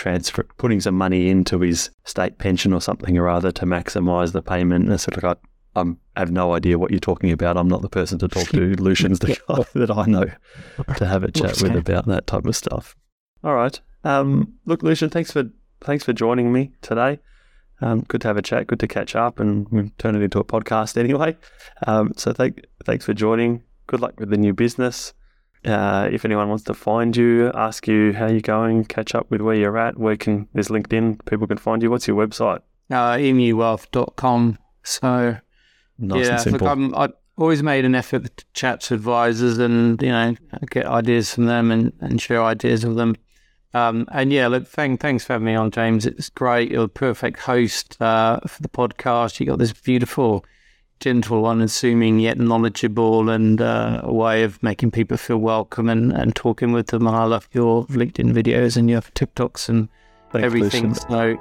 transfer 0.00 0.44
putting 0.56 0.80
some 0.80 0.94
money 0.94 1.28
into 1.28 1.60
his 1.60 1.90
state 2.04 2.38
pension 2.38 2.72
or 2.72 2.80
something 2.80 3.18
or 3.18 3.28
other 3.28 3.52
to 3.52 3.66
maximise 3.66 4.32
the 4.32 4.40
payment. 4.40 4.86
And 4.86 4.94
I 4.94 4.96
sort 4.96 5.18
of 5.18 5.22
like, 5.22 5.38
I'm, 5.76 5.98
I 6.16 6.20
have 6.20 6.32
no 6.32 6.54
idea 6.54 6.78
what 6.78 6.90
you're 6.90 7.00
talking 7.00 7.30
about. 7.30 7.58
I'm 7.58 7.68
not 7.68 7.82
the 7.82 7.90
person 7.90 8.18
to 8.20 8.28
talk 8.28 8.48
to. 8.48 8.74
Lucian's 8.78 9.18
the 9.18 9.38
guy 9.46 9.64
that 9.78 9.90
I 9.90 10.06
know 10.06 10.24
to 10.96 11.06
have 11.06 11.22
a 11.22 11.30
chat 11.30 11.60
with 11.60 11.76
about 11.76 12.06
that 12.06 12.26
type 12.26 12.46
of 12.46 12.56
stuff. 12.56 12.96
All 13.44 13.54
right. 13.54 13.78
Um, 14.02 14.54
look, 14.64 14.82
Lucian, 14.82 15.10
thanks 15.10 15.30
for 15.30 15.50
thanks 15.82 16.02
for 16.04 16.14
joining 16.14 16.50
me 16.50 16.72
today. 16.80 17.20
Um, 17.82 18.00
good 18.08 18.22
to 18.22 18.28
have 18.28 18.38
a 18.38 18.42
chat. 18.42 18.66
Good 18.68 18.80
to 18.80 18.88
catch 18.88 19.14
up, 19.14 19.38
and 19.38 19.68
we 19.70 19.90
turn 19.98 20.16
it 20.16 20.22
into 20.22 20.38
a 20.38 20.44
podcast 20.44 20.96
anyway. 20.96 21.36
Um, 21.86 22.12
so 22.16 22.32
thank, 22.32 22.64
thanks 22.84 23.04
for 23.04 23.14
joining. 23.14 23.62
Good 23.86 24.00
luck 24.00 24.18
with 24.18 24.30
the 24.30 24.36
new 24.36 24.52
business. 24.52 25.14
Uh, 25.64 26.08
if 26.10 26.24
anyone 26.24 26.48
wants 26.48 26.64
to 26.64 26.74
find 26.74 27.16
you, 27.16 27.50
ask 27.54 27.86
you 27.86 28.12
how 28.12 28.26
you're 28.26 28.40
going, 28.40 28.84
catch 28.84 29.14
up 29.14 29.30
with 29.30 29.42
where 29.42 29.54
you're 29.54 29.76
at, 29.76 29.98
where 29.98 30.16
can 30.16 30.48
there's 30.54 30.68
LinkedIn, 30.68 31.24
people 31.26 31.46
can 31.46 31.58
find 31.58 31.82
you. 31.82 31.90
What's 31.90 32.08
your 32.08 32.16
website? 32.16 32.60
Uh, 32.90 33.16
emuwealth.com. 33.16 34.58
So 34.82 35.36
nice 35.98 36.26
yeah, 36.26 36.32
and 36.32 36.40
simple. 36.40 36.66
Look, 36.66 36.70
I'm, 36.70 36.94
I've 36.94 37.12
always 37.36 37.62
made 37.62 37.84
an 37.84 37.94
effort 37.94 38.36
to 38.36 38.44
chat 38.54 38.80
to 38.82 38.94
advisors 38.94 39.58
and 39.58 40.00
you 40.02 40.08
know 40.08 40.34
get 40.70 40.86
ideas 40.86 41.34
from 41.34 41.46
them 41.46 41.70
and, 41.70 41.92
and 42.00 42.20
share 42.20 42.42
ideas 42.42 42.86
with 42.86 42.96
them. 42.96 43.16
Um, 43.72 44.06
and 44.10 44.32
yeah, 44.32 44.48
look, 44.48 44.66
thank, 44.66 45.00
thanks 45.00 45.24
for 45.24 45.34
having 45.34 45.46
me 45.46 45.54
on, 45.54 45.70
James. 45.70 46.04
It's 46.04 46.28
great. 46.28 46.70
You're 46.70 46.84
a 46.84 46.88
perfect 46.88 47.40
host 47.40 48.00
uh, 48.02 48.40
for 48.46 48.62
the 48.62 48.68
podcast. 48.68 49.38
You 49.38 49.46
got 49.46 49.58
this 49.58 49.72
beautiful, 49.72 50.44
gentle, 51.00 51.46
unassuming 51.46 52.20
yet 52.20 52.38
knowledgeable 52.38 53.28
and 53.28 53.60
uh, 53.60 54.00
a 54.04 54.12
way 54.12 54.42
of 54.42 54.62
making 54.62 54.90
people 54.90 55.16
feel 55.16 55.38
welcome 55.38 55.88
and, 55.88 56.12
and 56.12 56.36
talking 56.36 56.72
with 56.72 56.88
them. 56.88 57.06
And 57.06 57.16
I 57.16 57.24
love 57.24 57.48
your 57.52 57.86
LinkedIn 57.86 58.32
videos 58.32 58.76
and 58.76 58.88
your 58.88 59.00
TikToks 59.00 59.68
and 59.68 59.88
Thanks, 60.32 60.44
everything. 60.44 60.94
So, 60.94 61.36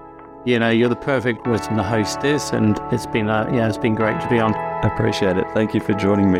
you 0.45 0.57
know, 0.57 0.69
you're 0.69 0.89
the 0.89 0.95
perfect 0.95 1.43
person 1.43 1.77
to 1.77 1.83
host 1.83 2.21
this, 2.21 2.51
and 2.51 2.79
it's 2.91 3.05
been 3.07 3.29
uh, 3.29 3.49
yeah, 3.53 3.67
it's 3.67 3.77
been 3.77 3.95
great 3.95 4.19
to 4.21 4.29
be 4.29 4.39
on. 4.39 4.55
I 4.55 4.87
appreciate 4.87 5.37
it. 5.37 5.45
Thank 5.53 5.73
you 5.73 5.81
for 5.81 5.93
joining 5.93 6.31
me. 6.31 6.39